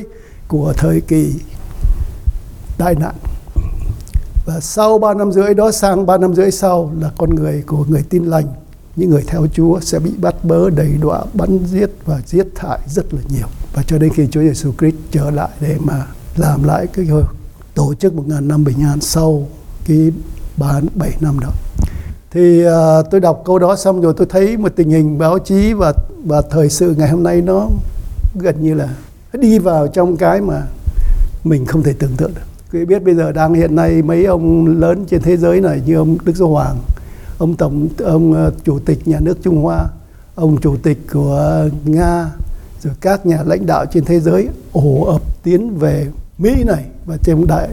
của 0.49 0.73
thời 0.77 1.01
kỳ 1.01 1.35
tai 2.79 2.95
nạn. 2.95 3.15
Và 4.47 4.61
sau 4.61 4.99
3 4.99 5.15
năm 5.15 5.33
rưỡi 5.33 5.55
đó 5.55 5.71
sang 5.71 6.07
3 6.07 6.19
năm 6.19 6.35
rưỡi 6.35 6.51
sau 6.51 6.93
là 7.01 7.11
con 7.19 7.35
người 7.35 7.63
của 7.67 7.85
người 7.89 8.03
tin 8.03 8.25
lành, 8.25 8.47
những 8.97 9.11
người 9.11 9.25
theo 9.27 9.47
Chúa 9.53 9.81
sẽ 9.81 9.99
bị 9.99 10.11
bắt 10.21 10.45
bớ, 10.45 10.71
đầy 10.71 10.93
đọa, 11.01 11.25
bắn 11.35 11.59
giết 11.67 11.91
và 12.05 12.21
giết 12.27 12.47
hại 12.57 12.79
rất 12.87 13.15
là 13.15 13.21
nhiều. 13.29 13.47
Và 13.75 13.83
cho 13.83 13.99
đến 13.99 14.13
khi 14.13 14.27
Chúa 14.31 14.41
Giêsu 14.41 14.73
Christ 14.79 14.97
trở 15.11 15.31
lại 15.31 15.51
để 15.61 15.77
mà 15.85 16.07
làm 16.37 16.65
lại 16.65 16.87
cái 16.87 17.07
tổ 17.75 17.95
chức 17.95 18.15
một 18.15 18.25
ngàn 18.27 18.49
năm 18.49 18.65
bình 18.65 18.83
an 18.83 19.01
sau 19.01 19.49
cái 19.87 20.13
ba 20.61 20.81
bảy 20.95 21.13
năm 21.21 21.41
đó 21.41 21.49
thì 22.31 22.67
uh, 22.67 22.71
tôi 23.11 23.21
đọc 23.21 23.43
câu 23.45 23.59
đó 23.59 23.77
xong 23.77 24.01
rồi 24.01 24.15
tôi 24.17 24.27
thấy 24.31 24.57
một 24.57 24.73
tình 24.77 24.91
hình 24.91 25.19
báo 25.19 25.39
chí 25.39 25.73
và 25.73 25.93
và 26.25 26.43
thời 26.51 26.69
sự 26.69 26.95
ngày 26.99 27.09
hôm 27.09 27.23
nay 27.23 27.43
nó 27.43 27.69
gần 28.35 28.63
như 28.63 28.75
là 28.75 28.89
đi 29.33 29.59
vào 29.59 29.89
trong 29.89 30.17
cái 30.17 30.41
mà 30.41 30.63
mình 31.45 31.67
không 31.67 31.83
thể 31.83 31.93
tưởng 31.99 32.17
tượng 32.17 32.35
được. 32.35 32.43
Quý 32.73 32.85
biết 32.85 33.05
bây 33.05 33.15
giờ 33.15 33.33
đang 33.33 33.55
hiện 33.55 33.77
nay 33.77 34.03
mấy 34.03 34.25
ông 34.25 34.67
lớn 34.81 35.05
trên 35.09 35.23
thế 35.23 35.37
giới 35.37 35.61
này 35.61 35.83
như 35.87 35.97
ông 35.97 36.17
Đức 36.25 36.37
Giáo 36.37 36.49
Hoàng 36.49 36.77
ông 37.39 37.57
tổng 37.57 37.89
ông 38.05 38.35
à, 38.35 38.51
chủ 38.65 38.79
tịch 38.79 39.09
nhà 39.09 39.21
nước 39.21 39.39
Trung 39.43 39.63
Hoa, 39.63 39.87
ông 40.35 40.61
chủ 40.61 40.77
tịch 40.83 40.99
của 41.13 41.69
Nga, 41.85 42.31
rồi 42.83 42.95
các 43.01 43.27
nhà 43.27 43.43
lãnh 43.47 43.67
đạo 43.67 43.87
trên 43.93 44.05
thế 44.05 44.21
giới 44.21 44.49
ổ 44.73 45.05
ập 45.05 45.23
tiến 45.43 45.79
về 45.79 46.07
Mỹ 46.39 46.65
này 46.65 46.85
và 47.07 47.17
trên 47.23 47.47
đại 47.47 47.69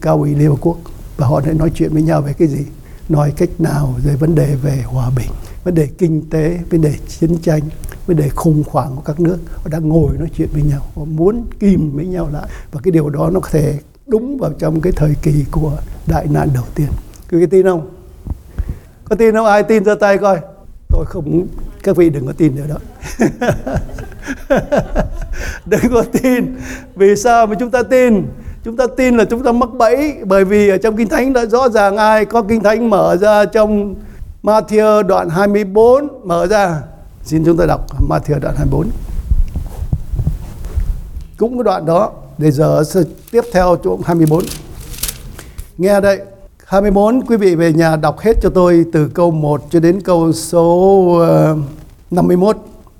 cao 0.00 0.18
ủy 0.18 0.34
Liên 0.34 0.50
Hợp 0.50 0.56
Quốc 0.60 0.76
và 1.22 1.28
họ 1.28 1.40
lại 1.44 1.54
nói 1.54 1.70
chuyện 1.74 1.92
với 1.92 2.02
nhau 2.02 2.22
về 2.22 2.32
cái 2.32 2.48
gì, 2.48 2.64
nói 3.08 3.32
cách 3.36 3.48
nào 3.58 3.94
về 4.04 4.16
vấn 4.16 4.34
đề 4.34 4.54
về 4.62 4.82
hòa 4.86 5.10
bình, 5.16 5.30
vấn 5.64 5.74
đề 5.74 5.88
kinh 5.98 6.30
tế, 6.30 6.58
vấn 6.70 6.80
đề 6.80 6.94
chiến 7.08 7.38
tranh, 7.42 7.60
vấn 8.06 8.16
đề 8.16 8.28
khủng 8.28 8.62
hoảng 8.66 8.96
của 8.96 9.02
các 9.02 9.20
nước. 9.20 9.38
Họ 9.54 9.68
đang 9.70 9.88
ngồi 9.88 10.16
nói 10.18 10.28
chuyện 10.36 10.48
với 10.52 10.62
nhau 10.62 10.80
họ 10.96 11.04
muốn 11.04 11.44
kìm 11.58 11.96
với 11.96 12.06
nhau 12.06 12.28
lại. 12.32 12.48
Và 12.72 12.80
cái 12.82 12.92
điều 12.92 13.10
đó 13.10 13.30
nó 13.30 13.40
có 13.40 13.48
thể 13.52 13.78
đúng 14.06 14.38
vào 14.38 14.52
trong 14.58 14.80
cái 14.80 14.92
thời 14.96 15.14
kỳ 15.22 15.44
của 15.50 15.78
đại 16.06 16.26
nạn 16.30 16.48
đầu 16.54 16.64
tiên. 16.74 16.88
Cứ 17.28 17.38
cái 17.38 17.46
tin 17.46 17.66
không? 17.66 17.90
Có 19.04 19.16
tin 19.16 19.34
không? 19.34 19.46
Ai 19.46 19.62
tin 19.62 19.84
ra 19.84 19.94
tay 19.94 20.18
coi. 20.18 20.38
Tôi 20.88 21.04
không 21.08 21.46
các 21.82 21.96
vị 21.96 22.10
đừng 22.10 22.26
có 22.26 22.32
tin 22.32 22.56
nữa 22.56 22.66
đó. 22.68 22.78
Đừng 25.66 25.92
có 25.92 26.04
tin. 26.22 26.56
Vì 26.96 27.16
sao 27.16 27.46
mà 27.46 27.54
chúng 27.60 27.70
ta 27.70 27.82
tin? 27.82 28.22
Chúng 28.64 28.76
ta 28.76 28.86
tin 28.96 29.16
là 29.16 29.24
chúng 29.24 29.42
ta 29.42 29.52
mắc 29.52 29.68
bẫy, 29.78 30.14
bởi 30.24 30.44
vì 30.44 30.68
ở 30.68 30.78
trong 30.78 30.96
kinh 30.96 31.08
thánh 31.08 31.32
đã 31.32 31.46
rõ 31.46 31.68
ràng 31.68 31.96
ai 31.96 32.24
có 32.24 32.42
kinh 32.42 32.62
thánh 32.62 32.90
mở 32.90 33.16
ra 33.16 33.44
trong 33.44 33.94
Matthew 34.42 35.02
đoạn 35.02 35.28
24 35.28 36.08
mở 36.24 36.46
ra. 36.46 36.82
Xin 37.24 37.44
chúng 37.44 37.56
ta 37.56 37.66
đọc 37.66 37.86
Matthew 38.08 38.40
đoạn 38.40 38.54
24 38.56 38.90
cũng 41.38 41.58
cái 41.58 41.64
đoạn 41.64 41.86
đó, 41.86 42.12
để 42.38 42.50
giờ 42.50 42.82
tiếp 43.30 43.44
theo 43.52 43.76
chỗ 43.84 43.98
24 44.04 44.44
nghe 45.78 46.00
đây 46.00 46.20
24 46.66 47.26
quý 47.26 47.36
vị 47.36 47.54
về 47.54 47.72
nhà 47.72 47.96
đọc 47.96 48.18
hết 48.18 48.36
cho 48.42 48.50
tôi 48.50 48.84
từ 48.92 49.08
câu 49.08 49.30
1 49.30 49.62
cho 49.70 49.80
đến 49.80 50.00
câu 50.00 50.32
số 50.32 51.06
ờ, 51.20 51.56
51 52.10 52.56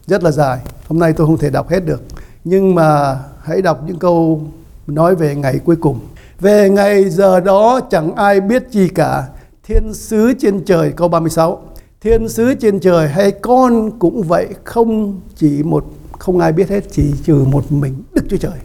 rất 0.06 0.22
là 0.22 0.30
dài. 0.30 0.58
Hôm 0.88 0.98
nay 0.98 1.12
tôi 1.12 1.26
không 1.26 1.38
thể 1.38 1.50
đọc 1.50 1.68
hết 1.68 1.80
được. 1.86 2.02
Nhưng 2.44 2.74
mà 2.74 3.18
hãy 3.42 3.62
đọc 3.62 3.80
những 3.86 3.98
câu 3.98 4.42
nói 4.86 5.14
về 5.14 5.34
ngày 5.34 5.60
cuối 5.64 5.76
cùng. 5.76 6.00
Về 6.40 6.70
ngày 6.70 7.10
giờ 7.10 7.40
đó, 7.40 7.80
chẳng 7.90 8.14
ai 8.14 8.40
biết 8.40 8.62
gì 8.70 8.88
cả. 8.88 9.28
Thiên 9.62 9.94
sứ 9.94 10.32
trên 10.40 10.64
trời 10.64 10.92
câu 10.96 11.08
36. 11.08 11.62
Thiên 12.00 12.28
sứ 12.28 12.54
trên 12.54 12.80
trời 12.80 13.08
hay 13.08 13.30
con 13.30 13.90
cũng 13.98 14.22
vậy, 14.22 14.46
không 14.64 15.20
chỉ 15.36 15.62
một, 15.62 15.84
không 16.18 16.38
ai 16.38 16.52
biết 16.52 16.68
hết, 16.68 16.84
chỉ 16.90 17.12
trừ 17.24 17.34
một 17.34 17.72
mình 17.72 18.02
Đức 18.12 18.22
Chúa 18.30 18.36
Trời. 18.36 18.58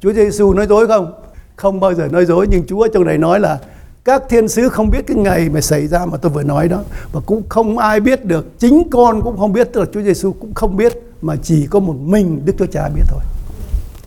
Chúa 0.00 0.12
Giêsu 0.12 0.52
nói 0.52 0.66
dối 0.66 0.86
không? 0.86 1.12
Không 1.56 1.80
bao 1.80 1.94
giờ 1.94 2.08
nói 2.08 2.26
dối, 2.26 2.46
nhưng 2.50 2.66
Chúa 2.66 2.88
trong 2.94 3.04
này 3.04 3.18
nói 3.18 3.40
là 3.40 3.58
các 4.04 4.22
thiên 4.28 4.48
sứ 4.48 4.68
không 4.68 4.90
biết 4.90 5.06
cái 5.06 5.16
ngày 5.16 5.48
mà 5.48 5.60
xảy 5.60 5.86
ra 5.86 6.06
mà 6.06 6.16
tôi 6.16 6.32
vừa 6.32 6.42
nói 6.42 6.68
đó 6.68 6.80
và 7.12 7.20
cũng 7.26 7.42
không 7.48 7.78
ai 7.78 8.00
biết 8.00 8.24
được, 8.24 8.58
chính 8.58 8.82
con 8.90 9.22
cũng 9.22 9.38
không 9.38 9.52
biết, 9.52 9.68
tức 9.72 9.80
là 9.80 9.86
Chúa 9.92 10.02
Giêsu 10.02 10.32
cũng 10.32 10.54
không 10.54 10.76
biết, 10.76 10.92
mà 11.22 11.36
chỉ 11.42 11.66
có 11.66 11.80
một 11.80 11.96
mình 12.00 12.42
Đức 12.44 12.52
Chúa 12.58 12.66
Cha 12.66 12.88
biết 12.88 13.02
thôi 13.08 13.20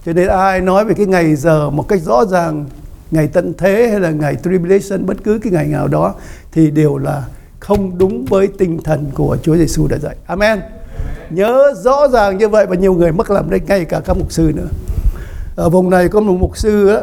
cho 0.06 0.14
nên 0.14 0.28
ai 0.28 0.62
nói 0.62 0.86
về 0.86 0.94
cái 0.94 1.06
ngày 1.06 1.36
giờ 1.36 1.70
một 1.70 1.88
cách 1.88 2.02
rõ 2.02 2.26
ràng 2.26 2.66
ngày 3.12 3.28
tận 3.28 3.54
thế 3.58 3.88
hay 3.92 4.00
là 4.00 4.12
ngày 4.12 4.36
tribulation 4.44 5.06
bất 5.06 5.18
cứ 5.24 5.40
cái 5.44 5.54
ngày 5.54 5.68
nào 5.68 5.88
đó 5.88 6.14
thì 6.52 6.72
đều 6.72 6.98
là 6.98 7.26
không 7.60 7.98
đúng 7.98 8.26
với 8.26 8.48
tinh 8.48 8.84
thần 8.84 9.12
của 9.14 9.38
Chúa 9.44 9.56
Giêsu 9.56 9.88
đã 9.88 9.98
dạy. 9.98 10.16
Amen. 10.26 10.62
Nhớ 11.30 11.74
rõ 11.84 12.08
ràng 12.08 12.38
như 12.38 12.50
vậy 12.50 12.66
và 12.66 12.76
nhiều 12.76 12.94
người 12.94 13.12
mất 13.12 13.32
làm 13.32 13.50
đây 13.50 13.60
ngay 13.68 13.86
cả 13.86 14.02
các 14.06 14.18
mục 14.18 14.32
sư 14.32 14.52
nữa. 14.56 14.68
Ở 15.56 15.70
vùng 15.70 15.90
này 15.90 16.10
có 16.10 16.20
một 16.20 16.38
mục 16.40 16.58
sư 16.58 16.88
á, 16.88 17.02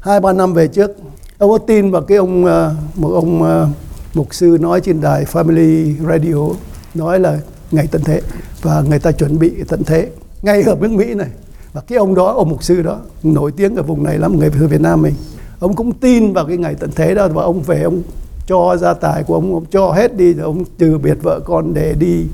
hai 0.00 0.20
ba 0.20 0.32
năm 0.32 0.54
về 0.54 0.68
trước 0.68 0.90
ông 1.38 1.50
có 1.50 1.58
tin 1.58 1.90
vào 1.90 2.02
cái 2.02 2.18
ông 2.18 2.44
ờ, 2.44 2.74
một 2.94 3.10
ông 3.14 3.42
ờ, 3.42 3.68
mục 4.14 4.34
sư 4.34 4.56
nói 4.60 4.80
trên 4.80 5.00
đài 5.00 5.24
Family 5.24 5.94
Radio 6.08 6.54
nói 6.94 7.20
là 7.20 7.38
ngày 7.70 7.88
tận 7.90 8.02
thế 8.04 8.20
và 8.62 8.80
người 8.88 8.98
ta 8.98 9.12
chuẩn 9.12 9.38
bị 9.38 9.52
tận 9.68 9.84
thế 9.84 10.08
ngay 10.42 10.62
ở 10.62 10.76
nước 10.80 10.90
Mỹ 10.90 11.14
này 11.14 11.28
và 11.72 11.80
cái 11.80 11.98
ông 11.98 12.14
đó 12.14 12.32
ông 12.32 12.48
mục 12.48 12.62
sư 12.62 12.82
đó 12.82 12.98
nổi 13.22 13.52
tiếng 13.52 13.76
ở 13.76 13.82
vùng 13.82 14.04
này 14.04 14.18
lắm 14.18 14.38
người 14.38 14.50
Việt 14.50 14.80
Nam 14.80 15.02
mình. 15.02 15.14
Ông 15.60 15.74
cũng 15.74 15.92
tin 15.92 16.32
vào 16.32 16.46
cái 16.46 16.56
ngày 16.56 16.74
tận 16.74 16.90
thế 16.96 17.14
đó 17.14 17.28
và 17.28 17.42
ông 17.42 17.62
về 17.62 17.82
ông 17.82 18.02
cho 18.46 18.76
gia 18.76 18.94
tài 18.94 19.22
của 19.22 19.34
ông 19.34 19.54
ông 19.54 19.64
cho 19.70 19.92
hết 19.92 20.16
đi 20.16 20.32
rồi 20.32 20.44
ông 20.44 20.64
từ 20.78 20.98
biệt 20.98 21.18
vợ 21.22 21.40
con 21.44 21.74
để 21.74 21.94
đi 21.98 22.26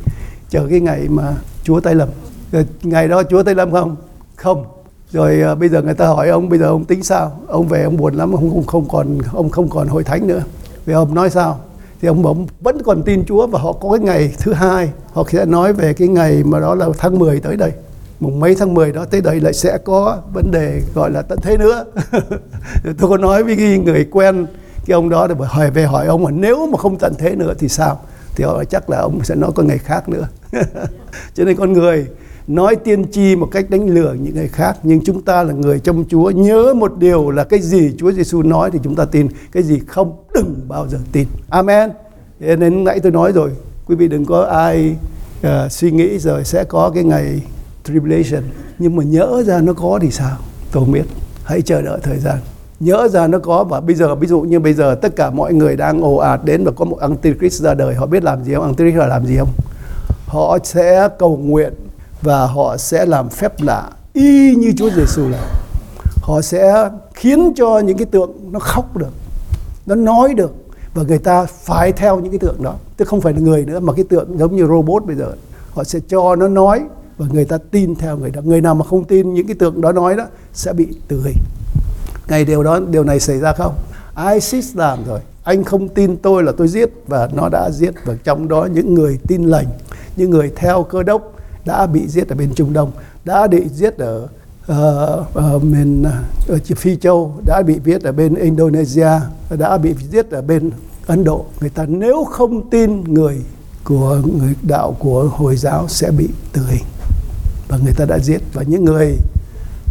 chờ 0.50 0.66
cái 0.71 0.81
ngày 0.81 1.07
mà 1.09 1.35
Chúa 1.62 1.81
tay 1.81 1.95
lầm 1.95 2.09
rồi 2.52 2.66
ngày 2.83 3.09
đó 3.09 3.23
Chúa 3.31 3.43
tay 3.43 3.55
lầm 3.55 3.71
không? 3.71 3.97
Không. 4.37 4.64
Rồi 5.12 5.43
à, 5.43 5.55
bây 5.55 5.69
giờ 5.69 5.83
người 5.83 5.95
ta 5.95 6.07
hỏi 6.07 6.28
ông 6.28 6.49
bây 6.49 6.59
giờ 6.59 6.66
ông 6.66 6.85
tính 6.85 7.02
sao? 7.02 7.33
Ông 7.49 7.69
về 7.69 7.83
ông 7.83 7.97
buồn 7.97 8.14
lắm 8.14 8.33
ông 8.33 8.50
không, 8.50 8.66
không 8.66 8.88
còn 8.88 9.19
ông 9.33 9.50
không 9.50 9.69
còn 9.69 9.88
hội 9.88 10.05
thánh 10.05 10.26
nữa. 10.26 10.43
Vì 10.87 10.95
ông 10.95 11.14
nói 11.14 11.31
sao? 11.31 11.61
Thì 12.00 12.09
ông 12.09 12.23
bảo 12.23 12.37
vẫn 12.61 12.83
còn 12.83 13.02
tin 13.02 13.25
Chúa 13.25 13.47
và 13.47 13.59
họ 13.59 13.73
có 13.73 13.90
cái 13.90 14.00
ngày 14.00 14.35
thứ 14.38 14.52
hai. 14.52 14.90
Họ 15.12 15.25
sẽ 15.28 15.45
nói 15.45 15.73
về 15.73 15.93
cái 15.93 16.09
ngày 16.09 16.43
mà 16.45 16.61
đó 16.61 16.75
là 16.75 16.87
tháng 16.99 17.19
10 17.19 17.40
tới 17.40 17.57
đây 17.57 17.73
mùng 18.21 18.41
mấy 18.41 18.55
tháng 18.55 18.75
10 18.75 18.93
đó 18.93 19.05
tới 19.05 19.21
đây 19.21 19.41
lại 19.41 19.53
sẽ 19.53 19.79
có 19.85 20.23
vấn 20.33 20.51
đề 20.51 20.83
gọi 20.95 21.11
là 21.11 21.23
tận 21.23 21.39
thế 21.43 21.57
nữa. 21.57 21.85
Tôi 22.99 23.11
có 23.11 23.17
nói 23.17 23.45
với 23.45 23.57
cái 23.57 23.79
người 23.79 24.05
quen 24.11 24.47
cái 24.87 24.95
ông 24.95 25.09
đó 25.09 25.27
để 25.27 25.35
hỏi 25.39 25.71
về 25.71 25.85
hỏi 25.85 26.07
ông 26.07 26.27
là 26.27 26.31
nếu 26.31 26.67
mà 26.67 26.79
không 26.79 26.99
tận 26.99 27.15
thế 27.19 27.37
nữa 27.37 27.55
thì 27.59 27.69
sao? 27.69 28.01
Thì 28.37 28.45
họ 28.45 28.65
chắc 28.65 28.91
là 28.91 28.99
ông 28.99 29.25
sẽ 29.25 29.35
nói 29.35 29.51
có 29.55 29.63
ngày 29.63 29.79
khác 29.79 30.09
nữa. 30.09 30.29
Cho 31.35 31.45
nên 31.45 31.57
con 31.57 31.73
người 31.73 32.07
nói 32.47 32.77
tiên 32.77 33.13
tri 33.13 33.37
một 33.37 33.49
cách 33.53 33.71
đánh 33.71 33.89
lừa 33.89 34.13
những 34.13 34.35
người 34.35 34.49
khác 34.49 34.77
nhưng 34.83 35.05
chúng 35.05 35.23
ta 35.23 35.43
là 35.43 35.53
người 35.53 35.81
trong 35.81 36.05
Chúa 36.09 36.31
nhớ 36.31 36.75
một 36.75 36.99
điều 36.99 37.31
là 37.31 37.45
cái 37.45 37.61
gì 37.61 37.95
Chúa 37.99 38.13
Giêsu 38.13 38.43
nói 38.43 38.71
thì 38.71 38.79
chúng 38.83 38.97
ta 38.97 39.05
tin 39.05 39.29
cái 39.53 39.63
gì 39.63 39.81
không 39.87 40.17
đừng 40.35 40.61
bao 40.69 40.89
giờ 40.89 40.99
tin. 41.13 41.27
Amen. 41.51 41.91
Nên 42.41 42.85
nãy 42.85 43.01
tôi 43.01 43.13
nói 43.13 43.33
rồi 43.33 43.51
quý 43.87 43.95
vị 43.95 44.09
đừng 44.09 44.25
có 44.25 44.43
ai 44.43 44.97
uh, 45.41 45.73
suy 45.73 45.91
nghĩ 45.91 46.19
rồi 46.19 46.45
sẽ 46.45 46.65
có 46.65 46.91
cái 46.95 47.05
ngày 47.05 47.41
tribulation. 47.87 48.43
Nhưng 48.78 48.97
mà 48.97 49.05
nhớ 49.05 49.43
ra 49.47 49.61
nó 49.61 49.73
có 49.73 49.99
thì 50.02 50.11
sao? 50.11 50.37
Tôi 50.73 50.85
không 50.85 50.93
biết. 50.93 51.05
Hãy 51.45 51.62
chờ 51.62 51.83
đợi 51.83 51.99
thời 52.02 52.19
gian. 52.19 52.37
Nhớ 52.81 53.09
ra 53.09 53.26
nó 53.26 53.38
có 53.38 53.64
và 53.64 53.81
bây 53.81 53.95
giờ, 53.95 54.14
ví 54.14 54.26
dụ 54.26 54.40
như 54.40 54.61
bây 54.61 54.75
giờ 54.75 54.95
tất 55.02 55.16
cả 55.16 55.31
mọi 55.31 55.55
người 55.55 55.76
đang 55.76 56.02
ồ 56.02 56.16
ạt 56.16 56.45
đến 56.45 56.64
và 56.64 56.73
có 56.76 56.85
một 56.85 56.99
antichrist 56.99 57.62
ra 57.62 57.75
đời, 57.75 57.95
họ 57.95 58.07
biết 58.07 58.25
làm 58.25 58.45
gì 58.45 58.55
không? 58.55 58.64
Antichrist 58.64 58.97
là 58.97 59.07
làm 59.07 59.26
gì 59.26 59.37
không? 59.38 59.52
Họ 60.26 60.59
sẽ 60.64 61.09
cầu 61.19 61.37
nguyện 61.37 61.73
và 62.23 62.47
họ 62.47 62.76
sẽ 62.76 63.07
làm 63.07 63.28
phép 63.28 63.52
lạ 63.62 63.90
y 64.12 64.55
như 64.55 64.73
Chúa 64.76 64.90
Giêsu 64.90 65.28
làm 65.28 65.45
họ 66.26 66.43
sẽ 66.43 66.88
khiến 67.14 67.52
cho 67.57 67.78
những 67.78 67.97
cái 67.97 68.07
tượng 68.07 68.31
nó 68.52 68.59
khóc 68.59 68.97
được, 68.97 69.12
nó 69.87 69.95
nói 69.95 70.35
được 70.35 70.55
và 70.95 71.02
người 71.02 71.19
ta 71.19 71.45
phải 71.45 71.93
theo 71.93 72.21
những 72.21 72.33
cái 72.33 72.38
tượng 72.38 72.62
đó. 72.62 72.75
Tức 72.97 73.09
không 73.09 73.21
phải 73.21 73.33
là 73.33 73.38
người 73.38 73.64
nữa, 73.64 73.81
mà 73.81 73.93
cái 73.93 74.05
tượng 74.09 74.38
giống 74.38 74.57
như 74.57 74.66
robot 74.66 75.05
bây 75.05 75.16
giờ. 75.16 75.33
Họ 75.71 75.85
sẽ 75.85 75.99
cho 76.09 76.37
nó 76.37 76.49
nói 76.49 76.85
và 77.19 77.27
người 77.33 77.45
ta 77.45 77.59
tin 77.71 77.95
theo 77.95 78.17
người 78.17 78.31
đó. 78.31 78.41
Người 78.45 78.61
nào 78.61 78.75
mà 78.75 78.85
không 78.85 79.05
tin 79.05 79.35
những 79.35 79.47
cái 79.47 79.57
tượng 79.59 79.81
đó 79.81 79.93
nói 79.93 80.17
đó 80.17 80.27
sẽ 80.53 80.73
bị 80.73 80.87
tử 81.09 81.23
hình. 81.25 81.39
Ngày 82.29 82.45
điều 82.45 82.63
đó 82.63 82.81
điều 82.91 83.05
này 83.05 83.21
xảy 83.21 83.39
ra 83.39 83.53
không? 83.53 83.75
ISIS 84.35 84.77
làm 84.77 85.05
rồi. 85.05 85.21
Anh 85.45 85.65
không 85.65 85.89
tin 85.89 86.17
tôi 86.17 86.43
là 86.43 86.53
tôi 86.57 86.69
giết 86.69 86.91
và 87.07 87.29
nó 87.33 87.49
đã 87.49 87.71
giết. 87.71 87.95
Và 88.05 88.15
trong 88.25 88.49
đó 88.49 88.69
những 88.73 88.95
người 88.95 89.19
tin 89.29 89.45
lành 89.45 89.67
những 90.17 90.31
người 90.31 90.53
theo 90.57 90.83
cơ 90.83 91.03
đốc 91.03 91.33
đã 91.65 91.87
bị 91.87 92.09
giết 92.09 92.29
ở 92.29 92.37
bên 92.37 92.55
Trung 92.55 92.73
Đông 92.73 92.93
đã 93.25 93.47
bị 93.47 93.69
giết 93.69 93.99
ở 93.99 94.29
uh, 94.73 95.55
uh, 95.57 95.65
miền 95.65 96.03
ờ, 96.03 96.13
uh, 96.55 96.71
ở 96.71 96.77
Phi 96.77 96.97
Châu 96.97 97.35
đã 97.47 97.63
bị 97.67 97.81
giết 97.85 98.03
ở 98.03 98.13
bên 98.13 98.35
Indonesia 98.35 99.11
đã 99.59 99.79
bị 99.79 99.95
giết 100.11 100.31
ở 100.31 100.43
bên 100.43 100.71
Ấn 101.07 101.25
Độ. 101.25 101.45
Người 101.61 101.71
ta 101.71 101.85
nếu 101.89 102.25
không 102.25 102.71
tin 102.71 103.15
người 103.15 103.43
của 103.85 104.21
người 104.39 104.55
đạo 104.63 104.97
của 104.99 105.31
hồi 105.33 105.57
giáo 105.57 105.89
sẽ 105.89 106.11
bị 106.11 106.29
tử 106.53 106.63
hình 106.71 106.85
và 107.69 107.79
người 107.85 107.93
ta 107.97 108.05
đã 108.05 108.19
giết. 108.19 108.41
Và 108.53 108.63
những 108.63 108.85
người 108.85 109.17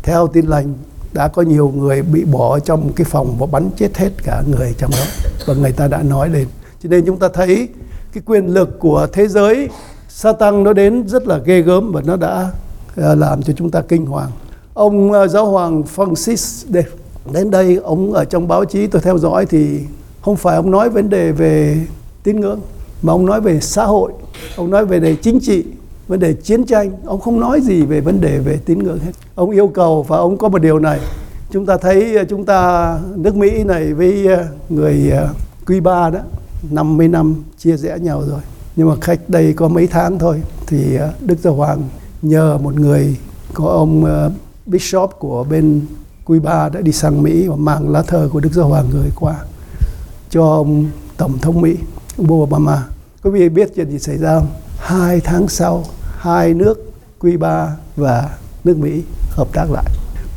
theo 0.04 0.28
tin 0.28 0.46
lành 0.46 0.74
đã 1.14 1.28
có 1.28 1.42
nhiều 1.42 1.74
người 1.76 2.02
bị 2.02 2.24
bỏ 2.26 2.60
trong 2.60 2.94
cái 2.94 3.06
phòng 3.06 3.36
và 3.40 3.46
bắn 3.46 3.70
chết 3.78 3.98
hết 3.98 4.12
cả 4.24 4.44
người 4.52 4.76
trong 4.78 4.92
đó. 4.92 5.06
Và 5.46 5.54
người 5.54 5.72
ta 5.72 5.88
đã 5.88 6.04
nói 6.04 6.30
lên. 6.30 6.48
Cho 6.84 6.90
nên 6.90 7.06
chúng 7.06 7.20
ta 7.20 7.28
thấy 7.34 7.68
cái 8.14 8.24
quyền 8.26 8.48
lực 8.48 8.80
của 8.80 9.08
thế 9.14 9.28
giới 9.28 9.70
Satan 10.10 10.64
nó 10.64 10.74
đến 10.74 11.08
rất 11.08 11.28
là 11.28 11.38
ghê 11.38 11.62
gớm 11.62 11.92
và 11.92 12.02
nó 12.06 12.16
đã 12.16 12.52
ờ, 12.96 13.16
làm 13.16 13.44
cho 13.44 13.54
chúng 13.54 13.72
ta 13.72 13.82
kinh 13.82 14.06
hoàng. 14.06 14.32
Ông 14.74 15.12
ờ, 15.12 15.28
giáo 15.28 15.46
hoàng 15.46 15.84
Francis 15.96 16.66
đây, 16.70 16.84
đến 17.34 17.52
đây 17.52 17.76
ông 17.76 18.14
ở 18.14 18.26
trong 18.26 18.48
báo 18.48 18.66
chí 18.66 18.88
tôi 18.88 19.02
theo 19.02 19.18
dõi 19.18 19.46
thì 19.46 19.80
không 20.22 20.36
phải 20.36 20.56
ông 20.56 20.72
nói 20.72 20.90
vấn 20.90 21.10
đề 21.10 21.32
về 21.32 21.78
tín 22.24 22.40
ngưỡng 22.40 22.60
mà 23.02 23.14
ông 23.14 23.26
nói 23.26 23.42
về 23.42 23.60
xã 23.60 23.86
hội 23.86 24.12
ông 24.56 24.70
nói 24.70 24.86
về 24.86 25.00
đề 25.00 25.16
chính 25.16 25.40
trị 25.40 25.64
vấn 26.08 26.20
đề 26.20 26.34
chiến 26.34 26.66
tranh. 26.66 26.92
Ông 27.06 27.20
không 27.20 27.40
nói 27.40 27.62
gì 27.62 27.82
về 27.82 28.02
vấn 28.02 28.22
đề 28.22 28.40
về 28.40 28.60
tín 28.66 28.80
ngưỡng 28.80 29.00
hết. 29.00 29.12
Ông 29.36 29.50
yêu 29.50 29.68
cầu 29.68 30.04
và 30.04 30.18
ông 30.18 30.38
có 30.38 30.50
một 30.50 30.60
điều 30.60 30.80
này. 30.80 31.00
Chúng 31.52 31.66
ta 31.66 31.78
thấy 31.78 32.18
ờ, 32.18 32.24
chúng 32.30 32.46
ta, 32.46 33.00
nước 33.16 33.36
Mỹ 33.36 33.64
này 33.64 33.94
với 33.94 34.28
ờ, 34.28 34.46
người 34.70 35.12
ờ, 35.12 35.30
Cuba 35.68 36.10
đó 36.10 36.20
50 36.72 37.08
năm 37.08 37.36
chia 37.58 37.78
rẽ 37.78 37.98
nhau 38.00 38.24
rồi. 38.30 38.42
Nhưng 38.76 38.90
mà 38.90 38.96
khách 39.02 39.30
đây 39.30 39.54
có 39.54 39.68
mấy 39.68 39.88
tháng 39.88 40.20
thôi 40.20 40.42
thì 40.68 40.98
Đức 41.22 41.40
Giáo 41.40 41.54
Hoàng 41.54 41.82
nhờ 42.22 42.58
một 42.58 42.80
người 42.80 43.18
có 43.54 43.66
ông 43.66 44.06
Bishop 44.66 45.12
của 45.20 45.44
bên 45.44 45.82
Cuba 46.26 46.70
đã 46.70 46.82
đi 46.82 46.92
sang 46.92 47.24
Mỹ 47.24 47.48
và 47.48 47.56
mang 47.56 47.90
lá 47.90 48.02
thơ 48.02 48.30
của 48.34 48.40
Đức 48.40 48.54
Giáo 48.54 48.68
Hoàng 48.68 48.86
gửi 48.92 49.12
qua 49.16 49.36
cho 50.30 50.44
ông 50.44 50.86
Tổng 51.18 51.38
thống 51.42 51.62
Mỹ 51.62 51.76
ông 52.18 52.32
Obama. 52.32 52.84
Quý 53.24 53.32
vị 53.32 53.50
biết 53.50 53.72
chuyện 53.76 53.92
gì 53.92 54.00
xảy 54.00 54.18
ra 54.18 54.40
không? 54.40 54.48
Hai 54.80 55.22
tháng 55.22 55.48
sau, 55.48 55.84
hai 56.18 56.54
nước 56.54 56.94
Cuba 57.20 57.76
và 57.96 58.30
nước 58.64 58.78
Mỹ 58.78 59.04
hợp 59.30 59.48
tác 59.54 59.66
lại. 59.72 59.86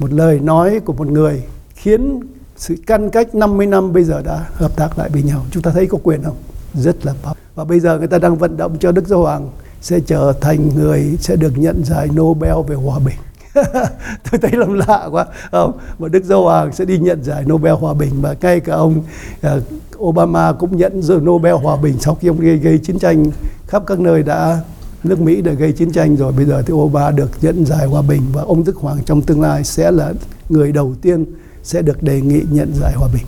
Một 0.01 0.13
lời 0.13 0.41
nói 0.41 0.81
của 0.85 0.93
một 0.93 1.07
người 1.07 1.43
khiến 1.75 2.21
sự 2.57 2.75
căn 2.87 3.11
cách 3.11 3.35
50 3.35 3.67
năm 3.67 3.93
bây 3.93 4.05
giờ 4.05 4.23
đã 4.23 4.47
hợp 4.53 4.77
tác 4.77 4.99
lại 4.99 5.11
với 5.13 5.23
nhau. 5.23 5.45
Chúng 5.51 5.63
ta 5.63 5.71
thấy 5.71 5.87
có 5.87 5.99
quyền 6.03 6.23
không? 6.23 6.37
Rất 6.75 7.07
là 7.07 7.15
tốt. 7.23 7.33
Và 7.55 7.65
bây 7.65 7.81
giờ 7.81 7.99
người 7.99 8.09
ta 8.09 8.19
đang 8.19 8.37
vận 8.37 8.57
động 8.57 8.77
cho 8.81 8.93
Đức 8.93 9.09
Giáo 9.09 9.21
Hoàng 9.21 9.51
sẽ 9.81 10.01
trở 10.07 10.33
thành 10.41 10.69
người 10.75 11.17
sẽ 11.21 11.37
được 11.37 11.53
nhận 11.59 11.85
giải 11.85 12.09
Nobel 12.17 12.55
về 12.69 12.77
hòa 12.77 12.99
bình. 12.99 13.17
tôi 14.31 14.41
thấy 14.41 14.51
làm 14.53 14.73
lạ 14.73 15.09
quá. 15.11 15.27
Không 15.51 15.79
mà 15.99 16.09
Đức 16.09 16.25
Giáo 16.25 16.43
Hoàng 16.43 16.73
sẽ 16.73 16.85
đi 16.85 16.99
nhận 16.99 17.25
giải 17.25 17.45
Nobel 17.45 17.73
hòa 17.75 17.95
bình 17.95 18.23
mà 18.23 18.35
ngay 18.41 18.61
cả 18.61 18.75
ông 18.75 19.03
uh, 19.47 19.63
Obama 19.99 20.53
cũng 20.53 20.77
nhận 20.77 21.03
giải 21.03 21.19
Nobel 21.19 21.55
hòa 21.55 21.77
bình 21.77 21.95
sau 22.01 22.15
khi 22.15 22.29
ông 22.29 22.41
gây, 22.41 22.57
gây 22.57 22.79
chiến 22.79 22.99
tranh 22.99 23.25
khắp 23.67 23.83
các 23.87 24.01
nơi 24.01 24.23
đã 24.23 24.61
nước 25.05 25.21
Mỹ 25.21 25.43
đã 25.43 25.53
gây 25.53 25.73
chiến 25.73 25.93
tranh 25.93 26.17
rồi. 26.17 26.33
Bây 26.33 26.45
giờ 26.45 26.63
thì 26.67 26.73
Obama 26.73 27.11
được 27.11 27.31
nhận 27.43 27.67
giải 27.67 27.87
hòa 27.87 28.03
bình 28.03 28.23
và 28.33 28.43
ông 28.43 28.65
Đức 28.65 28.77
Hoàng 28.77 28.99
trong 29.07 29.23
tương 29.23 29.41
lai 29.41 29.65
sẽ 29.65 29.91
là 29.91 30.13
người 30.49 30.73
đầu 30.73 30.95
tiên 31.03 31.25
sẽ 31.63 31.83
được 31.83 32.03
đề 32.03 32.21
nghị 32.21 32.43
nhận 32.51 32.73
giải 32.81 32.93
hòa 32.97 33.09
bình. 33.15 33.25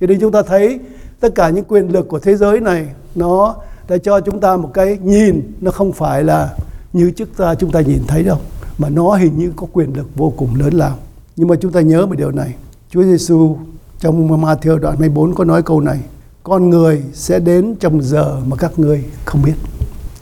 Cho 0.00 0.06
nên 0.06 0.20
chúng 0.20 0.32
ta 0.32 0.42
thấy 0.42 0.78
tất 1.20 1.34
cả 1.34 1.48
những 1.48 1.64
quyền 1.64 1.88
lực 1.88 2.08
của 2.08 2.18
thế 2.18 2.36
giới 2.36 2.60
này 2.60 2.86
nó 3.14 3.56
đã 3.88 3.98
cho 3.98 4.20
chúng 4.20 4.40
ta 4.40 4.56
một 4.56 4.70
cái 4.74 4.98
nhìn 5.02 5.52
nó 5.60 5.70
không 5.70 5.92
phải 5.92 6.24
là 6.24 6.50
như 6.92 7.10
trước 7.10 7.36
ta 7.36 7.54
chúng 7.54 7.70
ta 7.70 7.80
nhìn 7.80 8.02
thấy 8.06 8.22
đâu 8.22 8.38
mà 8.78 8.88
nó 8.88 9.16
hình 9.16 9.38
như 9.38 9.52
có 9.56 9.66
quyền 9.72 9.96
lực 9.96 10.06
vô 10.16 10.32
cùng 10.36 10.54
lớn 10.54 10.74
lao. 10.74 10.98
Nhưng 11.36 11.48
mà 11.48 11.56
chúng 11.60 11.72
ta 11.72 11.80
nhớ 11.80 12.06
một 12.06 12.14
điều 12.18 12.30
này, 12.30 12.54
Chúa 12.90 13.02
Giêsu 13.02 13.56
trong 14.00 14.42
Matthew 14.42 14.78
đoạn 14.78 14.98
14 14.98 15.34
có 15.34 15.44
nói 15.44 15.62
câu 15.62 15.80
này, 15.80 16.00
con 16.42 16.70
người 16.70 17.02
sẽ 17.12 17.38
đến 17.38 17.74
trong 17.80 18.02
giờ 18.02 18.40
mà 18.46 18.56
các 18.56 18.78
ngươi 18.78 19.04
không 19.24 19.42
biết. 19.44 19.54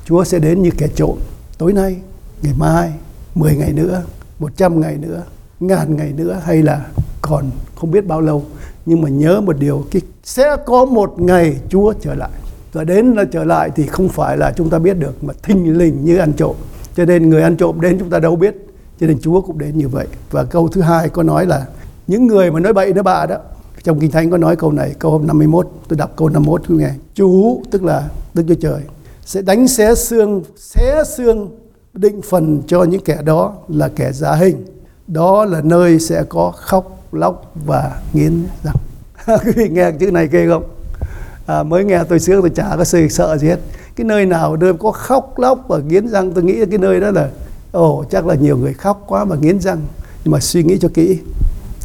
Chúa 0.04 0.25
sẽ 0.25 0.38
đến 0.38 0.62
như 0.62 0.71
kẻ 0.78 0.88
trộm 0.95 1.19
tối 1.59 1.73
nay, 1.73 1.97
ngày 2.42 2.54
mai, 2.59 2.92
10 3.35 3.57
ngày 3.57 3.73
nữa, 3.73 4.02
100 4.38 4.80
ngày 4.80 4.97
nữa, 4.97 5.23
ngàn 5.61 5.97
ngày 5.97 6.12
nữa 6.12 6.40
hay 6.45 6.62
là 6.62 6.87
còn 7.23 7.50
không 7.75 7.90
biết 7.90 8.07
bao 8.07 8.21
lâu. 8.21 8.45
Nhưng 8.87 9.02
mà 9.02 9.09
nhớ 9.09 9.40
một 9.40 9.59
điều, 9.59 9.85
cái 9.90 10.02
sẽ 10.25 10.57
có 10.66 10.85
một 10.85 11.14
ngày 11.21 11.57
Chúa 11.69 11.92
trở 12.00 12.14
lại. 12.14 12.30
Và 12.73 12.85
đến 12.85 13.12
là 13.12 13.25
trở 13.25 13.45
lại 13.45 13.71
thì 13.76 13.87
không 13.87 14.09
phải 14.09 14.37
là 14.37 14.52
chúng 14.57 14.71
ta 14.71 14.78
biết 14.78 14.99
được 14.99 15.25
mà 15.25 15.35
thình 15.42 15.78
lình 15.78 16.04
như 16.04 16.16
ăn 16.16 16.33
trộm. 16.33 16.57
Cho 17.00 17.07
nên 17.07 17.30
người 17.30 17.42
ăn 17.42 17.57
trộm 17.57 17.80
đến 17.80 17.99
chúng 17.99 18.11
ta 18.11 18.19
đâu 18.19 18.37
biết. 18.37 18.66
Cho 19.00 19.07
nên 19.07 19.21
Chúa 19.21 19.40
cũng 19.40 19.59
đến 19.59 19.78
như 19.78 19.88
vậy. 19.88 20.07
Và 20.30 20.45
câu 20.45 20.69
thứ 20.69 20.80
hai 20.80 21.09
có 21.09 21.23
nói 21.23 21.47
là 21.47 21.66
những 22.07 22.26
người 22.26 22.50
mà 22.50 22.61
nói 22.61 22.73
bậy 22.73 22.92
nói 22.92 23.02
bạ 23.02 23.26
đó 23.26 23.37
trong 23.83 24.00
Kinh 24.00 24.11
Thánh 24.11 24.30
có 24.30 24.38
nói 24.38 24.57
câu 24.57 24.73
này, 24.73 24.95
câu 24.99 25.19
51, 25.19 25.69
tôi 25.88 25.97
đọc 25.97 26.12
câu 26.16 26.28
51 26.28 26.62
quý 26.69 26.76
nghe. 26.76 26.90
Chú 27.14 27.62
tức 27.71 27.85
là 27.85 28.09
Đức 28.35 28.45
Chúa 28.49 28.54
Trời 28.54 28.80
sẽ 29.25 29.42
đánh 29.42 29.69
xé 29.69 29.95
xương 29.95 30.42
xé 30.57 31.02
xương 31.16 31.50
định 31.92 32.23
phần 32.23 32.62
cho 32.66 32.85
những 32.85 33.04
kẻ 33.04 33.19
đó 33.25 33.54
là 33.69 33.88
kẻ 33.88 34.12
giả 34.12 34.35
hình 34.35 34.66
đó 35.07 35.45
là 35.45 35.61
nơi 35.61 35.99
sẽ 35.99 36.23
có 36.28 36.52
khóc 36.57 36.99
lóc 37.12 37.52
và 37.66 38.00
nghiến 38.12 38.45
răng 38.64 38.76
quý 39.45 39.52
vị 39.57 39.69
nghe 39.69 39.92
chữ 39.92 40.11
này 40.11 40.28
ghê 40.33 40.47
không 40.49 40.64
à, 41.47 41.62
mới 41.62 41.85
nghe 41.85 42.04
tôi 42.09 42.21
sướng 42.21 42.40
tôi 42.40 42.50
chả 42.50 42.76
có 42.76 42.85
sự 42.85 43.09
sợ 43.09 43.37
gì 43.38 43.49
hết 43.49 43.59
cái 44.00 44.04
nơi 44.04 44.26
nào 44.26 44.57
nơi 44.57 44.73
có 44.75 44.90
khóc 44.92 45.38
lóc 45.38 45.64
và 45.69 45.78
nghiến 45.78 46.09
răng, 46.09 46.33
tôi 46.33 46.45
nghĩ 46.45 46.64
cái 46.71 46.78
nơi 46.78 47.00
đó 47.00 47.11
là, 47.11 47.28
ồ, 47.73 48.04
chắc 48.11 48.26
là 48.26 48.35
nhiều 48.35 48.57
người 48.57 48.73
khóc 48.73 49.04
quá 49.07 49.25
mà 49.25 49.37
nghiến 49.40 49.61
răng. 49.61 49.78
Nhưng 50.25 50.33
mà 50.33 50.40
suy 50.40 50.62
nghĩ 50.62 50.78
cho 50.78 50.88
kỹ, 50.95 51.19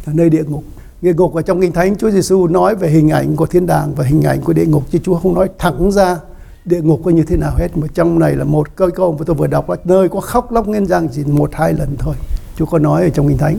là 0.06 0.12
nơi 0.12 0.30
địa 0.30 0.44
ngục. 0.44 0.64
Địa 1.02 1.14
ngục 1.14 1.34
ở 1.34 1.42
trong 1.42 1.60
kinh 1.60 1.72
thánh, 1.72 1.96
Chúa 1.96 2.10
Giêsu 2.10 2.46
nói 2.46 2.74
về 2.74 2.90
hình 2.90 3.10
ảnh 3.10 3.36
của 3.36 3.46
thiên 3.46 3.66
đàng 3.66 3.94
và 3.96 4.04
hình 4.04 4.22
ảnh 4.22 4.40
của 4.40 4.52
địa 4.52 4.66
ngục, 4.66 4.82
chứ 4.90 4.98
Chúa 5.02 5.14
không 5.14 5.34
nói 5.34 5.48
thẳng 5.58 5.92
ra 5.92 6.18
địa 6.64 6.80
ngục 6.80 7.00
có 7.04 7.10
như 7.10 7.22
thế 7.22 7.36
nào 7.36 7.52
hết. 7.56 7.68
Mà 7.76 7.86
trong 7.94 8.18
này 8.18 8.36
là 8.36 8.44
một 8.44 8.76
câu 8.76 8.90
câu 8.90 9.12
mà 9.12 9.24
tôi 9.26 9.36
vừa 9.36 9.46
đọc 9.46 9.70
là 9.70 9.76
nơi 9.84 10.08
có 10.08 10.20
khóc 10.20 10.52
lóc 10.52 10.68
nghiến 10.68 10.86
răng 10.86 11.08
chỉ 11.08 11.24
một, 11.24 11.50
hai 11.52 11.72
lần 11.72 11.96
thôi. 11.98 12.14
Chúa 12.56 12.66
có 12.66 12.78
nói 12.78 13.02
ở 13.02 13.08
trong 13.08 13.28
kinh 13.28 13.38
thánh. 13.38 13.58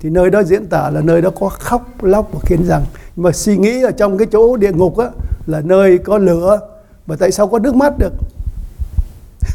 Thì 0.00 0.10
nơi 0.10 0.30
đó 0.30 0.42
diễn 0.42 0.66
tả 0.66 0.90
là 0.90 1.00
nơi 1.00 1.22
đó 1.22 1.30
có 1.40 1.48
khóc 1.48 2.04
lóc 2.04 2.28
và 2.32 2.40
khiến 2.42 2.66
rằng 2.66 2.84
mà 3.16 3.32
suy 3.32 3.56
nghĩ 3.56 3.82
ở 3.82 3.90
trong 3.90 4.18
cái 4.18 4.26
chỗ 4.32 4.56
địa 4.56 4.72
ngục 4.72 4.98
á, 4.98 5.06
là 5.46 5.60
nơi 5.60 5.98
có 5.98 6.18
lửa 6.18 6.60
mà 7.06 7.16
tại 7.16 7.32
sao 7.32 7.48
có 7.48 7.58
nước 7.58 7.74
mắt 7.74 7.98
được? 7.98 8.12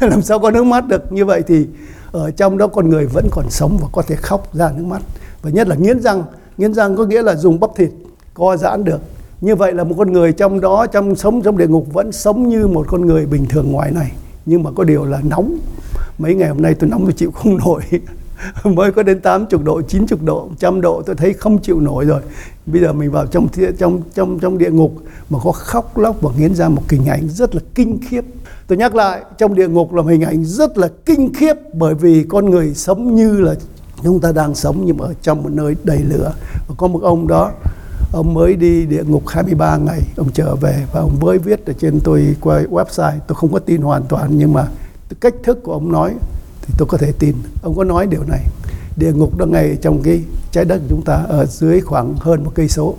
Làm 0.00 0.22
sao 0.22 0.38
có 0.38 0.50
nước 0.50 0.64
mắt 0.64 0.88
được? 0.88 1.12
Như 1.12 1.24
vậy 1.24 1.42
thì 1.46 1.66
ở 2.12 2.30
trong 2.30 2.58
đó 2.58 2.66
con 2.66 2.88
người 2.88 3.06
vẫn 3.06 3.28
còn 3.30 3.50
sống 3.50 3.78
và 3.80 3.88
có 3.92 4.02
thể 4.02 4.16
khóc 4.16 4.54
ra 4.54 4.72
nước 4.76 4.84
mắt. 4.84 5.02
Và 5.42 5.50
nhất 5.50 5.68
là 5.68 5.76
nghiến 5.76 6.00
răng. 6.00 6.24
Nghiến 6.56 6.74
răng 6.74 6.96
có 6.96 7.04
nghĩa 7.04 7.22
là 7.22 7.34
dùng 7.34 7.60
bắp 7.60 7.70
thịt 7.76 7.90
co 8.34 8.56
giãn 8.56 8.84
được. 8.84 9.00
Như 9.40 9.56
vậy 9.56 9.72
là 9.72 9.84
một 9.84 9.94
con 9.98 10.12
người 10.12 10.32
trong 10.32 10.60
đó, 10.60 10.86
trong 10.86 11.16
sống 11.16 11.42
trong 11.42 11.58
địa 11.58 11.66
ngục 11.66 11.86
vẫn 11.92 12.12
sống 12.12 12.48
như 12.48 12.66
một 12.66 12.86
con 12.88 13.06
người 13.06 13.26
bình 13.26 13.46
thường 13.48 13.72
ngoài 13.72 13.90
này. 13.90 14.12
Nhưng 14.46 14.62
mà 14.62 14.70
có 14.70 14.84
điều 14.84 15.04
là 15.04 15.20
nóng. 15.24 15.58
Mấy 16.18 16.34
ngày 16.34 16.48
hôm 16.48 16.62
nay 16.62 16.74
tôi 16.74 16.90
nóng 16.90 17.04
tôi 17.04 17.12
chịu 17.12 17.30
không 17.30 17.56
nổi. 17.56 17.82
Mới 18.64 18.92
có 18.92 19.02
đến 19.02 19.20
80 19.20 19.60
độ 19.64 19.82
90 19.82 20.18
độ, 20.24 20.48
trăm 20.58 20.80
độ 20.80 21.02
tôi 21.06 21.16
thấy 21.16 21.32
không 21.32 21.58
chịu 21.58 21.80
nổi 21.80 22.04
rồi 22.04 22.20
bây 22.66 22.82
giờ 22.82 22.92
mình 22.92 23.10
vào 23.10 23.26
trong 23.26 23.48
trong 23.78 24.02
trong 24.14 24.38
trong 24.38 24.58
địa 24.58 24.70
ngục 24.70 24.94
mà 25.30 25.38
có 25.44 25.52
khóc, 25.52 25.98
lóc 25.98 26.16
và 26.20 26.30
nghiến 26.38 26.54
ra 26.54 26.68
một 26.68 26.82
hình 26.90 27.06
ảnh 27.06 27.28
rất 27.28 27.54
là 27.54 27.60
kinh 27.74 27.98
khiếp. 28.08 28.24
Tôi 28.66 28.78
nhắc 28.78 28.94
lại, 28.94 29.22
trong 29.38 29.54
địa 29.54 29.68
ngục 29.68 29.94
là 29.94 30.02
một 30.02 30.08
hình 30.08 30.22
ảnh 30.22 30.44
rất 30.44 30.78
là 30.78 30.88
kinh 31.06 31.32
khiếp 31.34 31.54
bởi 31.74 31.94
vì 31.94 32.24
con 32.28 32.50
người 32.50 32.74
sống 32.74 33.14
như 33.14 33.40
là 33.40 33.54
chúng 34.02 34.20
ta 34.20 34.32
đang 34.32 34.54
sống, 34.54 34.82
nhưng 34.86 34.96
mà 34.96 35.04
ở 35.04 35.14
trong 35.22 35.42
một 35.42 35.50
nơi 35.52 35.76
đầy 35.84 35.98
lửa. 35.98 36.32
Và 36.68 36.74
có 36.78 36.86
một 36.86 37.02
ông 37.02 37.28
đó, 37.28 37.50
ông 38.12 38.34
mới 38.34 38.56
đi 38.56 38.86
địa 38.86 39.04
ngục 39.04 39.28
23 39.28 39.76
ngày, 39.76 40.00
ông 40.16 40.30
trở 40.34 40.54
về 40.54 40.86
và 40.92 41.00
ông 41.00 41.16
mới 41.20 41.38
viết 41.38 41.66
ở 41.66 41.72
trên 41.72 42.00
tôi 42.04 42.36
qua 42.40 42.62
website. 42.70 43.18
Tôi 43.26 43.36
không 43.36 43.52
có 43.52 43.58
tin 43.58 43.82
hoàn 43.82 44.02
toàn, 44.08 44.38
nhưng 44.38 44.52
mà 44.52 44.68
cách 45.20 45.34
thức 45.42 45.62
của 45.62 45.72
ông 45.72 45.92
nói 45.92 46.14
thì 46.62 46.74
tôi 46.78 46.88
có 46.90 46.98
thể 46.98 47.12
tin. 47.18 47.34
Ông 47.62 47.76
có 47.76 47.84
nói 47.84 48.06
điều 48.06 48.24
này 48.24 48.40
địa 48.96 49.12
ngục 49.12 49.38
đang 49.38 49.50
ngay 49.50 49.76
trong 49.82 50.02
cái 50.02 50.22
trái 50.50 50.64
đất 50.64 50.78
của 50.78 50.86
chúng 50.88 51.02
ta 51.02 51.14
ở 51.28 51.46
dưới 51.46 51.80
khoảng 51.80 52.14
hơn 52.20 52.44
một 52.44 52.52
cây 52.54 52.68
số. 52.68 52.94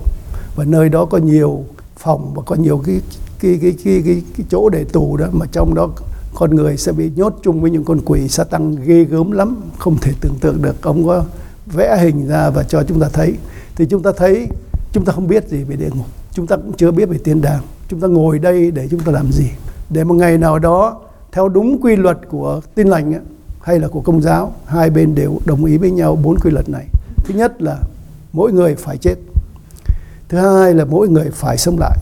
Và 0.55 0.65
nơi 0.65 0.89
đó 0.89 1.05
có 1.05 1.17
nhiều 1.17 1.63
phòng 1.97 2.33
và 2.33 2.43
có 2.45 2.55
nhiều 2.55 2.81
cái 2.85 3.01
cái 3.39 3.59
cái 3.61 3.75
cái 3.83 4.01
cái, 4.05 4.21
cái 4.37 4.45
chỗ 4.49 4.69
để 4.69 4.83
tù 4.83 5.17
đó 5.17 5.25
mà 5.31 5.45
trong 5.51 5.73
đó 5.75 5.89
con 6.35 6.55
người 6.55 6.77
sẽ 6.77 6.91
bị 6.91 7.11
nhốt 7.15 7.39
chung 7.43 7.61
với 7.61 7.71
những 7.71 7.83
con 7.83 7.99
quỷ. 8.05 8.27
Sa 8.27 8.43
tăng 8.43 8.75
ghê 8.85 9.03
gớm 9.03 9.31
lắm 9.31 9.61
không 9.77 9.97
thể 10.01 10.11
tưởng 10.21 10.35
tượng 10.39 10.61
được 10.61 10.81
ông 10.81 11.07
có 11.07 11.23
vẽ 11.65 11.97
hình 12.01 12.27
ra 12.27 12.49
và 12.49 12.63
cho 12.63 12.83
chúng 12.83 12.99
ta 12.99 13.09
thấy. 13.13 13.33
Thì 13.75 13.85
chúng 13.85 14.03
ta 14.03 14.11
thấy 14.17 14.47
chúng 14.91 15.05
ta 15.05 15.13
không 15.13 15.27
biết 15.27 15.47
gì 15.49 15.63
về 15.63 15.75
địa 15.75 15.89
ngục. 15.95 16.05
Chúng 16.31 16.47
ta 16.47 16.55
cũng 16.55 16.73
chưa 16.73 16.91
biết 16.91 17.09
về 17.09 17.17
thiên 17.23 17.41
đàng. 17.41 17.61
Chúng 17.87 17.99
ta 17.99 18.07
ngồi 18.07 18.39
đây 18.39 18.71
để 18.71 18.87
chúng 18.91 18.99
ta 18.99 19.11
làm 19.11 19.31
gì? 19.31 19.49
Để 19.89 20.03
một 20.03 20.13
ngày 20.13 20.37
nào 20.37 20.59
đó 20.59 20.99
theo 21.31 21.49
đúng 21.49 21.81
quy 21.81 21.95
luật 21.95 22.17
của 22.29 22.61
tin 22.75 22.87
lành 22.87 23.13
ấy, 23.13 23.21
hay 23.63 23.79
là 23.79 23.87
của 23.87 24.01
công 24.01 24.21
giáo, 24.21 24.53
hai 24.65 24.89
bên 24.89 25.15
đều 25.15 25.39
đồng 25.45 25.65
ý 25.65 25.77
với 25.77 25.91
nhau 25.91 26.15
bốn 26.15 26.39
quy 26.39 26.51
luật 26.51 26.69
này. 26.69 26.85
Thứ 27.25 27.33
nhất 27.33 27.61
là 27.61 27.77
mỗi 28.33 28.51
người 28.51 28.75
phải 28.75 28.97
chết. 28.97 29.15
Thứ 30.29 30.37
hai 30.37 30.73
là 30.73 30.85
mỗi 30.85 31.07
người 31.07 31.29
phải 31.33 31.57
sống 31.57 31.77
lại. 31.79 31.97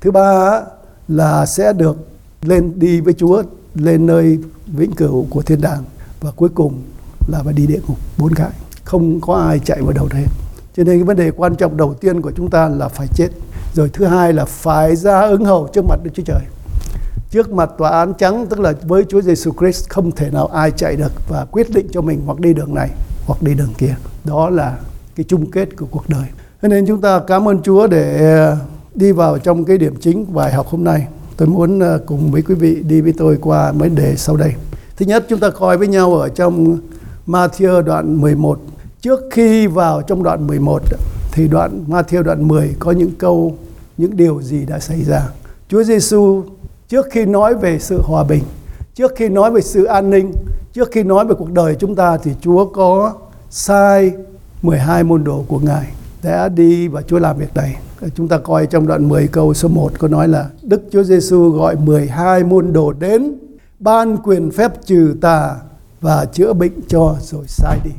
Thứ 0.00 0.10
ba 0.10 0.60
là 1.08 1.46
sẽ 1.46 1.72
được 1.72 1.96
lên 2.42 2.72
đi 2.78 3.00
với 3.00 3.14
Chúa, 3.14 3.42
lên 3.74 4.06
nơi 4.06 4.38
vĩnh 4.66 4.92
cửu 4.92 5.26
của 5.30 5.42
thiên 5.42 5.60
đàng 5.60 5.84
và 6.20 6.30
cuối 6.30 6.48
cùng 6.54 6.82
là 7.28 7.42
phải 7.42 7.52
đi 7.52 7.66
địa 7.66 7.80
ngục 7.88 7.98
bốn 8.18 8.34
cái. 8.34 8.50
Không 8.84 9.20
có 9.20 9.34
ai 9.34 9.58
chạy 9.64 9.82
vào 9.82 9.92
đầu 9.92 10.08
thế. 10.08 10.24
Cho 10.76 10.84
nên 10.84 10.98
cái 10.98 11.04
vấn 11.04 11.16
đề 11.16 11.30
quan 11.30 11.56
trọng 11.56 11.76
đầu 11.76 11.94
tiên 11.94 12.20
của 12.22 12.32
chúng 12.36 12.50
ta 12.50 12.68
là 12.68 12.88
phải 12.88 13.06
chết. 13.14 13.28
Rồi 13.74 13.90
thứ 13.92 14.04
hai 14.04 14.32
là 14.32 14.44
phải 14.44 14.96
ra 14.96 15.20
ứng 15.20 15.44
hầu 15.44 15.68
trước 15.72 15.84
mặt 15.88 16.00
Đức 16.04 16.10
Chúa 16.14 16.22
Trời 16.26 16.40
trước 17.30 17.52
mặt 17.52 17.70
tòa 17.78 17.90
án 17.90 18.14
trắng, 18.14 18.46
tức 18.50 18.60
là 18.60 18.72
với 18.82 19.04
Chúa 19.08 19.20
Giêsu 19.20 19.52
Christ, 19.58 19.88
không 19.88 20.10
thể 20.10 20.30
nào 20.30 20.46
ai 20.46 20.70
chạy 20.70 20.96
được 20.96 21.12
và 21.28 21.44
quyết 21.50 21.70
định 21.70 21.86
cho 21.92 22.00
mình 22.00 22.22
hoặc 22.26 22.40
đi 22.40 22.54
đường 22.54 22.74
này 22.74 22.90
hoặc 23.26 23.42
đi 23.42 23.54
đường 23.54 23.72
kia. 23.78 23.94
Đó 24.24 24.50
là 24.50 24.78
cái 25.16 25.24
chung 25.28 25.50
kết 25.50 25.76
của 25.76 25.86
cuộc 25.90 26.04
đời. 26.08 26.26
Thế 26.62 26.68
nên 26.68 26.86
chúng 26.86 27.00
ta 27.00 27.20
cảm 27.26 27.48
ơn 27.48 27.62
Chúa 27.62 27.86
để 27.86 28.34
ờ, 28.34 28.56
đi 28.94 29.12
vào 29.12 29.38
trong 29.38 29.64
cái 29.64 29.78
điểm 29.78 29.96
chính 30.00 30.26
của 30.26 30.32
bài 30.32 30.52
học 30.52 30.66
hôm 30.66 30.84
nay. 30.84 31.06
Tôi 31.36 31.48
muốn 31.48 31.80
ờ, 31.80 32.00
cùng 32.06 32.30
với 32.30 32.42
quý 32.42 32.54
vị 32.54 32.82
đi 32.82 33.00
với 33.00 33.12
tôi 33.18 33.38
qua 33.40 33.72
mấy 33.72 33.88
đề 33.88 34.16
sau 34.16 34.36
đây. 34.36 34.54
Thứ 34.96 35.06
nhất, 35.06 35.26
chúng 35.28 35.40
ta 35.40 35.50
coi 35.50 35.78
với 35.78 35.88
nhau 35.88 36.14
ở 36.14 36.28
trong 36.28 36.78
Matthew 37.26 37.82
đoạn 37.82 38.20
11 38.20 38.60
trước 39.00 39.20
khi 39.30 39.66
vào 39.66 40.02
trong 40.02 40.22
đoạn 40.22 40.46
11 40.46 40.82
thì 41.32 41.48
đoạn 41.48 41.84
Matthew 41.88 42.22
đoạn 42.22 42.48
10 42.48 42.74
có 42.78 42.90
những 42.92 43.10
câu, 43.18 43.56
những 43.98 44.16
điều 44.16 44.42
gì 44.42 44.66
đã 44.66 44.78
xảy 44.78 45.04
ra? 45.04 45.28
Chúa 45.68 45.82
Giêsu 45.82 46.42
trước 46.88 47.06
khi 47.10 47.24
nói 47.24 47.54
về 47.54 47.78
sự 47.78 48.00
hòa 48.02 48.24
bình, 48.24 48.42
trước 48.94 49.12
khi 49.16 49.28
nói 49.28 49.50
về 49.50 49.60
sự 49.60 49.84
an 49.84 50.10
ninh, 50.10 50.32
trước 50.72 50.88
khi 50.92 51.02
nói 51.02 51.24
về 51.26 51.34
cuộc 51.38 51.52
đời 51.52 51.74
chúng 51.74 51.94
ta 51.94 52.16
thì 52.16 52.30
Chúa 52.40 52.64
có 52.64 53.12
sai 53.50 54.12
12 54.62 55.04
môn 55.04 55.24
đồ 55.24 55.44
của 55.48 55.58
Ngài 55.58 55.86
đã 56.22 56.48
đi 56.48 56.88
và 56.88 57.02
Chúa 57.02 57.18
làm 57.18 57.38
việc 57.38 57.54
này. 57.54 57.76
Chúng 58.14 58.28
ta 58.28 58.38
coi 58.38 58.66
trong 58.66 58.86
đoạn 58.86 59.08
10 59.08 59.28
câu 59.28 59.54
số 59.54 59.68
1 59.68 59.92
có 59.98 60.08
nói 60.08 60.28
là 60.28 60.48
Đức 60.62 60.82
Chúa 60.90 61.02
Giêsu 61.02 61.50
gọi 61.50 61.76
12 61.76 62.44
môn 62.44 62.72
đồ 62.72 62.92
đến, 62.92 63.34
ban 63.78 64.16
quyền 64.16 64.50
phép 64.50 64.72
trừ 64.84 65.14
tà 65.20 65.56
và 66.00 66.24
chữa 66.24 66.52
bệnh 66.52 66.72
cho 66.88 67.16
rồi 67.20 67.44
sai 67.46 67.78
đi. 67.84 67.90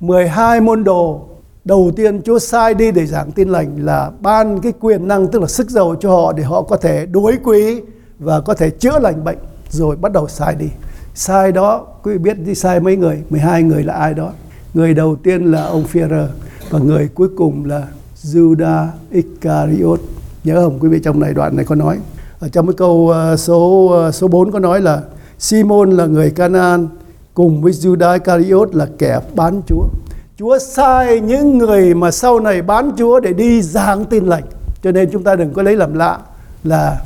12 0.00 0.60
môn 0.60 0.84
đồ 0.84 1.20
đầu 1.64 1.90
tiên 1.96 2.22
Chúa 2.22 2.38
sai 2.38 2.74
đi 2.74 2.92
để 2.92 3.06
giảng 3.06 3.32
tin 3.32 3.48
lành 3.48 3.84
là 3.84 4.10
ban 4.20 4.60
cái 4.60 4.72
quyền 4.80 5.08
năng, 5.08 5.28
tức 5.28 5.42
là 5.42 5.48
sức 5.48 5.70
giàu 5.70 5.94
cho 6.00 6.10
họ 6.10 6.32
để 6.32 6.42
họ 6.42 6.62
có 6.62 6.76
thể 6.76 7.06
đối 7.06 7.38
quý 7.44 7.80
và 8.18 8.40
có 8.40 8.54
thể 8.54 8.70
chữa 8.70 8.98
lành 8.98 9.24
bệnh 9.24 9.38
rồi 9.70 9.96
bắt 9.96 10.12
đầu 10.12 10.28
sai 10.28 10.54
đi. 10.54 10.66
Sai 11.14 11.52
đó, 11.52 11.86
quý 12.02 12.12
vị 12.12 12.18
biết 12.18 12.38
đi 12.38 12.54
sai 12.54 12.80
mấy 12.80 12.96
người? 12.96 13.22
12 13.30 13.62
người 13.62 13.84
là 13.84 13.94
ai 13.94 14.14
đó? 14.14 14.32
Người 14.74 14.94
đầu 14.94 15.16
tiên 15.16 15.44
là 15.44 15.64
ông 15.64 15.84
Führer 15.92 16.26
và 16.70 16.78
người 16.78 17.08
cuối 17.14 17.28
cùng 17.36 17.64
là 17.64 17.86
Judas 18.22 18.86
Iscariot 19.10 20.00
nhớ 20.44 20.62
không? 20.62 20.78
Quý 20.80 20.88
vị 20.88 21.00
trong 21.04 21.20
này 21.20 21.34
đoạn 21.34 21.56
này 21.56 21.64
có 21.64 21.74
nói. 21.74 21.98
Ở 22.40 22.48
trong 22.48 22.66
cái 22.66 22.74
câu 22.74 23.08
ờ, 23.10 23.36
số 23.36 23.86
ờ, 23.86 24.12
số 24.12 24.28
4 24.28 24.52
có 24.52 24.58
nói 24.58 24.80
là 24.80 25.02
Simon 25.38 25.90
là 25.90 26.06
người 26.06 26.30
Canaan, 26.30 26.88
cùng 27.34 27.62
với 27.62 27.72
Judas 27.72 28.12
Iscariot 28.12 28.74
là 28.74 28.86
kẻ 28.98 29.20
bán 29.34 29.62
Chúa. 29.66 29.84
Chúa 30.38 30.58
sai 30.58 31.20
những 31.20 31.58
người 31.58 31.94
mà 31.94 32.10
sau 32.10 32.40
này 32.40 32.62
bán 32.62 32.90
Chúa 32.98 33.20
để 33.20 33.32
đi 33.32 33.62
giảng 33.62 34.04
tin 34.04 34.26
lành. 34.26 34.44
Cho 34.82 34.92
nên 34.92 35.10
chúng 35.12 35.24
ta 35.24 35.36
đừng 35.36 35.52
có 35.52 35.62
lấy 35.62 35.76
làm 35.76 35.94
lạ 35.94 36.18
là 36.64 37.00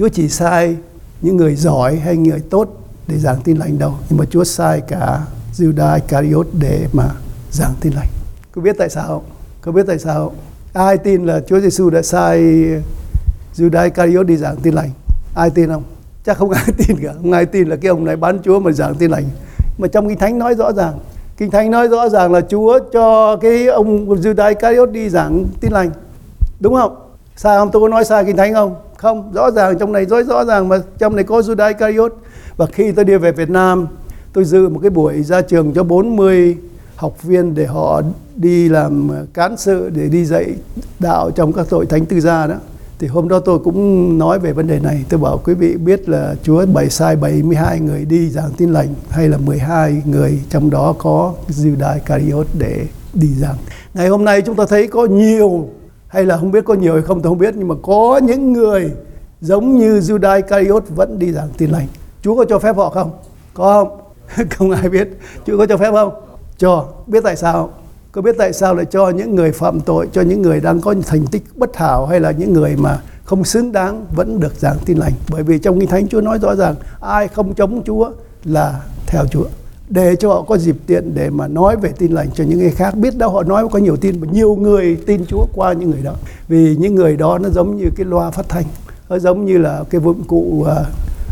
Chúa 0.00 0.08
chỉ 0.08 0.28
sai 0.28 0.76
những 1.20 1.36
người 1.36 1.56
giỏi 1.56 1.96
hay 1.96 2.16
người 2.16 2.40
tốt 2.50 2.68
để 3.08 3.18
giảng 3.18 3.40
tin 3.44 3.56
lành 3.56 3.78
đâu, 3.78 3.94
nhưng 4.08 4.18
mà 4.18 4.24
Chúa 4.30 4.44
sai 4.44 4.80
cả 4.80 5.20
Judas 5.56 5.94
Iscariot 5.94 6.46
để 6.60 6.86
mà 6.92 7.04
giảng 7.50 7.74
tin 7.80 7.92
lành. 7.92 8.08
Có 8.52 8.62
biết 8.62 8.76
tại 8.78 8.88
sao 8.88 9.06
không? 9.06 9.22
Có 9.60 9.72
biết 9.72 9.86
tại 9.86 9.98
sao 9.98 10.14
không? 10.14 10.34
Ai 10.72 10.98
tin 10.98 11.26
là 11.26 11.40
Chúa 11.46 11.60
Giêsu 11.60 11.90
đã 11.90 12.02
sai 12.02 12.40
Judas 13.56 13.84
Iscariot 13.84 14.26
đi 14.26 14.36
giảng 14.36 14.56
tin 14.56 14.74
lành? 14.74 14.90
Ai 15.34 15.50
tin 15.50 15.68
không? 15.68 15.82
Chắc 16.24 16.38
không 16.38 16.50
ai 16.50 16.64
tin 16.78 16.96
cả. 17.02 17.12
Không 17.12 17.32
ai 17.32 17.46
tin 17.46 17.68
là 17.68 17.76
cái 17.76 17.88
ông 17.88 18.04
này 18.04 18.16
bán 18.16 18.38
Chúa 18.44 18.60
mà 18.60 18.72
giảng 18.72 18.94
tin 18.94 19.10
lành. 19.10 19.24
Mà 19.78 19.88
trong 19.88 20.08
kinh 20.08 20.18
thánh 20.18 20.38
nói 20.38 20.54
rõ 20.54 20.72
ràng, 20.72 20.98
kinh 21.36 21.50
thánh 21.50 21.70
nói 21.70 21.88
rõ 21.88 22.08
ràng 22.08 22.32
là 22.32 22.40
Chúa 22.40 22.78
cho 22.92 23.36
cái 23.36 23.66
ông 23.66 24.08
Judas 24.08 24.48
Iscariot 24.48 24.90
đi 24.90 25.08
giảng 25.08 25.46
tin 25.60 25.72
lành. 25.72 25.90
Đúng 26.60 26.74
không? 26.74 26.96
Sai 27.36 27.58
không? 27.58 27.70
Tôi 27.72 27.82
có 27.82 27.88
nói 27.88 28.04
sai 28.04 28.24
kinh 28.24 28.36
thánh 28.36 28.54
không? 28.54 28.74
Không, 29.00 29.32
rõ 29.32 29.50
ràng 29.50 29.78
trong 29.78 29.92
này 29.92 30.04
rất 30.04 30.26
rõ 30.26 30.44
ràng 30.44 30.68
mà 30.68 30.78
trong 30.98 31.16
này 31.16 31.24
có 31.24 31.40
Judas 31.40 31.68
Iscariot 31.68 32.14
và 32.56 32.66
khi 32.66 32.92
tôi 32.92 33.04
đi 33.04 33.16
về 33.16 33.32
Việt 33.32 33.50
Nam, 33.50 33.86
tôi 34.32 34.44
dự 34.44 34.68
một 34.68 34.78
cái 34.82 34.90
buổi 34.90 35.22
ra 35.22 35.40
trường 35.40 35.72
cho 35.74 35.84
40 35.84 36.56
học 36.96 37.22
viên 37.22 37.54
để 37.54 37.66
họ 37.66 38.02
đi 38.36 38.68
làm 38.68 39.08
ờ, 39.08 39.26
cán 39.34 39.56
sự, 39.56 39.90
để 39.94 40.08
đi 40.08 40.24
dạy 40.24 40.54
đạo 40.98 41.30
trong 41.30 41.52
các 41.52 41.66
tội 41.70 41.86
thánh 41.86 42.06
tư 42.06 42.20
gia 42.20 42.46
đó. 42.46 42.54
Thì 42.98 43.06
hôm 43.06 43.28
đó 43.28 43.38
tôi 43.38 43.58
cũng 43.58 44.18
nói 44.18 44.38
về 44.38 44.52
vấn 44.52 44.66
đề 44.66 44.80
này. 44.80 45.04
Tôi 45.08 45.20
bảo, 45.20 45.38
quý 45.44 45.54
vị 45.54 45.76
biết 45.76 46.08
là 46.08 46.34
Chúa 46.42 46.66
bày 46.66 46.90
sai 46.90 47.16
72 47.16 47.80
người 47.80 48.04
đi 48.04 48.30
giảng 48.30 48.50
tin 48.56 48.72
lành, 48.72 48.94
hay 49.10 49.28
là 49.28 49.38
12 49.38 50.02
người 50.04 50.40
trong 50.50 50.70
đó 50.70 50.94
có 50.98 51.34
Judas 51.48 51.94
Iscariot 51.94 52.46
để 52.58 52.86
đi 53.14 53.28
giảng? 53.34 53.56
Ngày 53.94 54.08
hôm 54.08 54.24
nay 54.24 54.42
chúng 54.42 54.56
ta 54.56 54.64
thấy 54.68 54.86
có 54.86 55.06
nhiều 55.06 55.68
hay 56.10 56.24
là 56.24 56.36
không 56.36 56.50
biết 56.50 56.64
có 56.64 56.74
nhiều 56.74 56.92
hay 56.92 57.02
không 57.02 57.22
tôi 57.22 57.30
không 57.30 57.38
biết, 57.38 57.54
nhưng 57.56 57.68
mà 57.68 57.74
có 57.82 58.20
những 58.22 58.52
người 58.52 58.90
giống 59.40 59.78
như 59.78 59.98
Judas 60.00 60.36
Iscariot 60.36 60.84
vẫn 60.88 61.18
đi 61.18 61.32
giảng 61.32 61.48
tin 61.58 61.70
lành. 61.70 61.86
Chúa 62.22 62.36
có 62.36 62.44
cho 62.44 62.58
phép 62.58 62.76
họ 62.76 62.90
không? 62.90 63.10
Có 63.54 63.84
không? 63.84 64.00
Không 64.50 64.70
ai 64.70 64.88
biết. 64.88 65.08
Chúa 65.46 65.58
có 65.58 65.66
cho 65.66 65.76
phép 65.76 65.90
không? 65.92 66.12
Cho. 66.58 66.84
Biết 67.06 67.20
tại 67.24 67.36
sao? 67.36 67.70
Có 68.12 68.22
biết 68.22 68.34
tại 68.38 68.52
sao 68.52 68.74
lại 68.74 68.84
cho 68.84 69.08
những 69.08 69.34
người 69.34 69.52
phạm 69.52 69.80
tội, 69.80 70.08
cho 70.12 70.22
những 70.22 70.42
người 70.42 70.60
đang 70.60 70.80
có 70.80 70.94
thành 71.06 71.26
tích 71.26 71.42
bất 71.56 71.76
hảo 71.76 72.06
hay 72.06 72.20
là 72.20 72.30
những 72.30 72.52
người 72.52 72.76
mà 72.76 72.98
không 73.24 73.44
xứng 73.44 73.72
đáng 73.72 74.06
vẫn 74.16 74.40
được 74.40 74.54
giảng 74.54 74.76
tin 74.86 74.98
lành? 74.98 75.12
Bởi 75.30 75.42
vì 75.42 75.58
trong 75.58 75.80
kinh 75.80 75.88
thánh 75.88 76.08
Chúa 76.08 76.20
nói 76.20 76.38
rõ 76.38 76.54
ràng, 76.54 76.74
ai 77.00 77.28
không 77.28 77.54
chống 77.54 77.82
Chúa 77.86 78.10
là 78.44 78.80
theo 79.06 79.26
Chúa 79.30 79.44
để 79.90 80.16
cho 80.16 80.28
họ 80.28 80.42
có 80.42 80.58
dịp 80.58 80.76
tiện 80.86 81.14
để 81.14 81.30
mà 81.30 81.48
nói 81.48 81.76
về 81.76 81.92
tin 81.98 82.12
lành 82.12 82.28
cho 82.34 82.44
những 82.44 82.58
người 82.58 82.70
khác 82.70 82.96
biết 82.96 83.18
đâu 83.18 83.30
họ 83.30 83.42
nói 83.42 83.68
có 83.70 83.78
nhiều 83.78 83.96
tin 83.96 84.20
mà 84.20 84.26
nhiều 84.32 84.54
người 84.54 84.96
tin 85.06 85.26
Chúa 85.26 85.46
qua 85.54 85.72
những 85.72 85.90
người 85.90 86.02
đó 86.02 86.14
vì 86.48 86.76
những 86.76 86.94
người 86.94 87.16
đó 87.16 87.38
nó 87.38 87.48
giống 87.48 87.76
như 87.76 87.84
cái 87.96 88.06
loa 88.06 88.30
phát 88.30 88.48
thanh 88.48 88.64
nó 89.08 89.18
giống 89.18 89.44
như 89.44 89.58
là 89.58 89.84
cái 89.90 90.00
dụng 90.00 90.24
cụ 90.24 90.60
uh, 90.60 90.68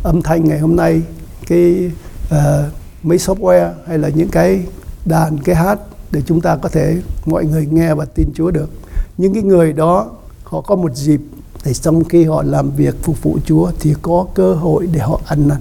âm 0.05 0.23
thanh 0.23 0.45
ngày 0.45 0.59
hôm 0.59 0.77
nay 0.77 1.03
cái 1.49 1.91
uh, 2.25 2.73
mấy 3.03 3.19
software 3.19 3.71
hay 3.87 3.99
là 3.99 4.09
những 4.09 4.29
cái 4.29 4.63
đàn 5.05 5.39
cái 5.39 5.55
hát 5.57 5.79
để 6.13 6.23
chúng 6.27 6.41
ta 6.41 6.57
có 6.57 6.69
thể 6.69 6.97
mọi 7.27 7.45
người 7.45 7.67
nghe 7.71 7.95
và 7.95 8.05
tin 8.05 8.29
Chúa 8.35 8.51
được. 8.51 8.71
Những 9.19 9.35
cái 9.35 9.43
người 9.43 9.73
đó 9.73 10.07
họ 10.45 10.61
có 10.61 10.77
một 10.77 10.95
dịp 10.95 11.21
để 11.65 11.75
trong 11.75 12.05
khi 12.05 12.25
họ 12.25 12.43
làm 12.43 12.71
việc 12.71 12.95
phục 13.03 13.23
vụ 13.23 13.39
Chúa 13.45 13.71
thì 13.81 13.95
có 14.03 14.27
cơ 14.35 14.55
hội 14.55 14.89
để 14.93 15.01
họ 15.01 15.21
ăn 15.27 15.49
năn. 15.49 15.59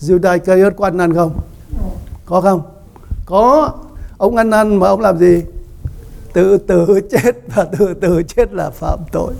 Judas 0.00 0.34
Iscariot 0.34 0.72
có 0.76 0.84
ăn 0.84 0.96
năn 0.96 1.14
không? 1.14 1.32
Có 2.28 2.40
không? 2.40 2.62
Có. 3.26 3.72
Ông 4.18 4.36
ăn 4.36 4.50
năn 4.50 4.76
mà 4.76 4.88
ông 4.88 5.00
làm 5.00 5.18
gì? 5.18 5.42
Tự 6.32 6.58
tử 6.58 7.00
chết 7.10 7.36
và 7.54 7.64
tự 7.64 7.94
tử 7.94 8.22
chết 8.22 8.52
là 8.52 8.70
phạm 8.70 8.98
tội 9.12 9.34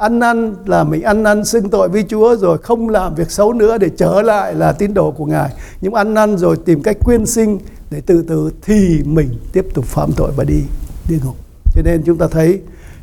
ăn 0.00 0.18
năn 0.18 0.54
là 0.66 0.84
mình 0.84 1.02
ăn 1.02 1.22
năn 1.22 1.44
xưng 1.44 1.68
tội 1.70 1.88
với 1.88 2.04
Chúa 2.08 2.36
rồi 2.36 2.58
không 2.58 2.88
làm 2.88 3.14
việc 3.14 3.30
xấu 3.30 3.52
nữa 3.52 3.78
để 3.78 3.90
trở 3.96 4.22
lại 4.22 4.54
là 4.54 4.72
tín 4.72 4.94
đồ 4.94 5.10
của 5.10 5.26
Ngài. 5.26 5.50
Nhưng 5.80 5.94
ăn 5.94 6.14
năn 6.14 6.38
rồi 6.38 6.56
tìm 6.64 6.82
cách 6.82 6.96
quyên 7.04 7.26
sinh 7.26 7.58
để 7.90 8.02
từ 8.06 8.24
từ 8.28 8.50
thì 8.62 9.02
mình 9.04 9.28
tiếp 9.52 9.66
tục 9.74 9.84
phạm 9.84 10.12
tội 10.16 10.30
và 10.36 10.44
đi 10.44 10.62
địa 11.08 11.18
ngục. 11.24 11.36
Cho 11.74 11.82
nên 11.84 12.02
chúng 12.06 12.18
ta 12.18 12.26
thấy 12.30 12.60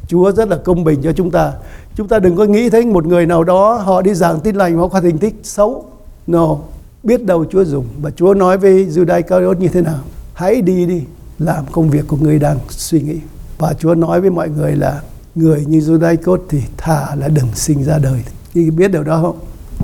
Chúa 0.07 0.31
rất 0.31 0.49
là 0.49 0.57
công 0.57 0.83
bình 0.83 1.01
cho 1.03 1.11
chúng 1.11 1.31
ta. 1.31 1.53
Chúng 1.95 2.07
ta 2.07 2.19
đừng 2.19 2.35
có 2.35 2.45
nghĩ 2.45 2.69
thấy 2.69 2.85
một 2.85 3.05
người 3.05 3.25
nào 3.25 3.43
đó 3.43 3.73
họ 3.73 4.01
đi 4.01 4.13
giảng 4.13 4.39
tin 4.39 4.55
lành 4.55 4.77
họ 4.77 4.87
có 4.87 5.01
thành 5.01 5.17
tích 5.17 5.35
xấu. 5.43 5.85
No, 6.27 6.57
biết 7.03 7.25
đâu 7.25 7.45
Chúa 7.45 7.63
dùng 7.63 7.85
và 8.01 8.11
Chúa 8.11 8.33
nói 8.33 8.57
với 8.57 8.85
Judas 8.85 9.17
Iscariot 9.17 9.59
như 9.59 9.67
thế 9.67 9.81
nào? 9.81 9.99
Hãy 10.33 10.61
đi 10.61 10.85
đi, 10.85 11.03
làm 11.39 11.65
công 11.71 11.89
việc 11.89 12.07
của 12.07 12.17
người 12.21 12.39
đang 12.39 12.57
suy 12.69 13.01
nghĩ. 13.01 13.19
Và 13.57 13.73
Chúa 13.73 13.95
nói 13.95 14.21
với 14.21 14.29
mọi 14.29 14.49
người 14.49 14.75
là, 14.75 15.01
người 15.35 15.65
như 15.65 15.79
Judas 15.79 16.11
Iscariot 16.11 16.41
thì 16.49 16.61
thả 16.77 17.15
là 17.15 17.27
đừng 17.27 17.47
sinh 17.53 17.83
ra 17.83 17.97
đời. 17.97 18.23
thì 18.53 18.71
biết 18.71 18.91
điều 18.91 19.03
đó 19.03 19.21
không? 19.21 19.39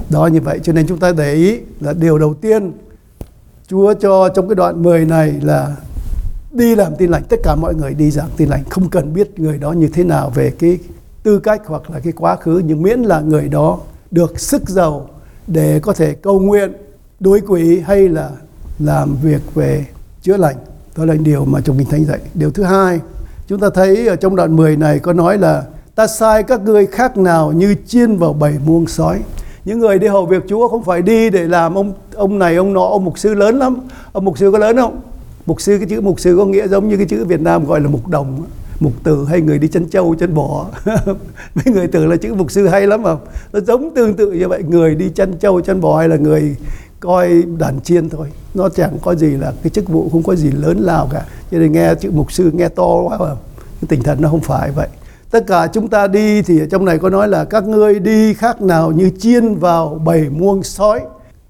Đó 0.09 0.27
như 0.27 0.41
vậy, 0.41 0.59
cho 0.63 0.73
nên 0.73 0.87
chúng 0.87 0.99
ta 0.99 1.11
để 1.11 1.33
ý 1.33 1.59
là 1.79 1.93
điều 1.93 2.17
đầu 2.17 2.33
tiên 2.33 2.71
Chúa 3.67 3.93
cho 3.93 4.29
trong 4.29 4.47
cái 4.47 4.55
đoạn 4.55 4.83
10 4.83 5.05
này 5.05 5.33
là 5.41 5.75
đi 6.51 6.75
làm 6.75 6.95
tin 6.95 7.11
lành 7.11 7.23
tất 7.29 7.39
cả 7.43 7.55
mọi 7.55 7.75
người 7.75 7.93
đi 7.93 8.11
giảng 8.11 8.29
tin 8.37 8.49
lành 8.49 8.63
không 8.69 8.89
cần 8.89 9.13
biết 9.13 9.39
người 9.39 9.57
đó 9.57 9.71
như 9.71 9.87
thế 9.87 10.03
nào 10.03 10.31
về 10.35 10.51
cái 10.59 10.79
tư 11.23 11.39
cách 11.39 11.61
hoặc 11.65 11.91
là 11.91 11.99
cái 11.99 12.13
quá 12.13 12.35
khứ, 12.35 12.61
nhưng 12.65 12.81
miễn 12.81 12.99
là 12.99 13.19
người 13.19 13.47
đó 13.47 13.79
được 14.11 14.39
sức 14.39 14.69
giàu 14.69 15.09
để 15.47 15.79
có 15.79 15.93
thể 15.93 16.13
cầu 16.13 16.39
nguyện 16.39 16.71
đối 17.23 17.41
quỷ 17.47 17.79
hay 17.79 18.09
là 18.09 18.29
làm 18.79 19.15
việc 19.23 19.55
về 19.55 19.85
chữa 20.21 20.37
lành 20.37 20.55
đó 20.97 21.05
là 21.05 21.13
điều 21.13 21.45
mà 21.45 21.61
trong 21.61 21.77
kinh 21.77 21.89
thánh 21.89 22.05
dạy 22.05 22.19
điều 22.33 22.51
thứ 22.51 22.63
hai, 22.63 22.99
Chúng 23.47 23.59
ta 23.59 23.69
thấy 23.73 24.07
ở 24.07 24.15
trong 24.15 24.35
đoạn 24.35 24.55
10 24.55 24.77
này 24.77 24.99
có 24.99 25.13
nói 25.13 25.37
là 25.37 25.63
ta 25.95 26.07
sai 26.07 26.43
các 26.43 26.61
ngươi 26.61 26.85
khác 26.85 27.17
nào 27.17 27.51
như 27.51 27.75
chiên 27.87 28.17
vào 28.17 28.33
bầy 28.33 28.53
muông 28.65 28.87
sói. 28.87 29.21
Những 29.65 29.79
người 29.79 29.99
đi 29.99 30.07
hầu 30.07 30.25
việc 30.25 30.43
Chúa 30.47 30.67
không 30.67 30.83
phải 30.83 31.01
đi 31.01 31.29
để 31.29 31.47
làm 31.47 31.75
ông 31.75 31.93
ông 32.15 32.39
này, 32.39 32.55
ông 32.55 32.73
nọ, 32.73 32.85
ông 32.85 33.05
mục 33.05 33.19
sư 33.19 33.33
lớn 33.33 33.59
lắm. 33.59 33.77
Ông 34.11 34.25
mục 34.25 34.37
sư 34.37 34.51
có 34.51 34.57
lớn 34.57 34.77
không? 34.77 35.01
Mục 35.45 35.61
sư 35.61 35.77
cái 35.77 35.87
chữ 35.89 36.01
mục 36.01 36.19
sư 36.19 36.35
có 36.37 36.45
nghĩa 36.45 36.67
giống 36.67 36.89
như 36.89 36.97
cái 36.97 37.05
chữ 37.05 37.25
Việt 37.25 37.41
Nam 37.41 37.65
gọi 37.65 37.81
là 37.81 37.89
mục 37.89 38.07
đồng 38.07 38.43
mục 38.79 38.93
tử 39.03 39.25
hay 39.29 39.41
người 39.41 39.59
đi 39.59 39.67
chân 39.67 39.89
trâu 39.89 40.15
chân 40.15 40.33
bò 40.33 40.65
mấy 41.55 41.65
người 41.65 41.87
tưởng 41.87 42.09
là 42.09 42.15
chữ 42.15 42.33
mục 42.33 42.51
sư 42.51 42.67
hay 42.67 42.87
lắm 42.87 43.01
mà 43.03 43.15
nó 43.53 43.59
giống 43.59 43.95
tương 43.95 44.13
tự 44.13 44.31
như 44.31 44.47
vậy 44.47 44.63
người 44.63 44.95
đi 44.95 45.09
chân 45.09 45.37
trâu 45.39 45.61
chân 45.61 45.81
bò 45.81 45.97
hay 45.97 46.09
là 46.09 46.15
người 46.15 46.55
coi 47.03 47.43
đàn 47.57 47.81
chiên 47.81 48.09
thôi. 48.09 48.27
Nó 48.53 48.69
chẳng 48.69 48.97
có 49.01 49.15
gì 49.15 49.27
là 49.27 49.53
cái 49.63 49.69
chức 49.69 49.89
vụ, 49.89 50.09
không 50.11 50.23
có 50.23 50.35
gì 50.35 50.51
lớn 50.51 50.77
lao 50.79 51.09
cả. 51.13 51.25
Cho 51.51 51.57
nên 51.57 51.71
nghe 51.71 51.95
chữ 51.95 52.11
mục 52.13 52.31
sư 52.31 52.51
nghe 52.53 52.69
to 52.69 53.01
quá 53.01 53.17
mà 53.17 53.35
cái 53.81 53.87
tinh 53.87 54.03
thần 54.03 54.21
nó 54.21 54.29
không 54.29 54.41
phải 54.41 54.71
vậy. 54.71 54.87
Tất 55.31 55.47
cả 55.47 55.67
chúng 55.73 55.87
ta 55.87 56.07
đi 56.07 56.41
thì 56.41 56.59
ở 56.59 56.65
trong 56.65 56.85
này 56.85 56.99
có 56.99 57.09
nói 57.09 57.27
là 57.27 57.45
các 57.45 57.63
ngươi 57.63 57.99
đi 57.99 58.33
khác 58.33 58.61
nào 58.61 58.91
như 58.91 59.11
chiên 59.19 59.55
vào 59.55 60.01
bầy 60.05 60.29
muông 60.29 60.63
sói. 60.63 61.01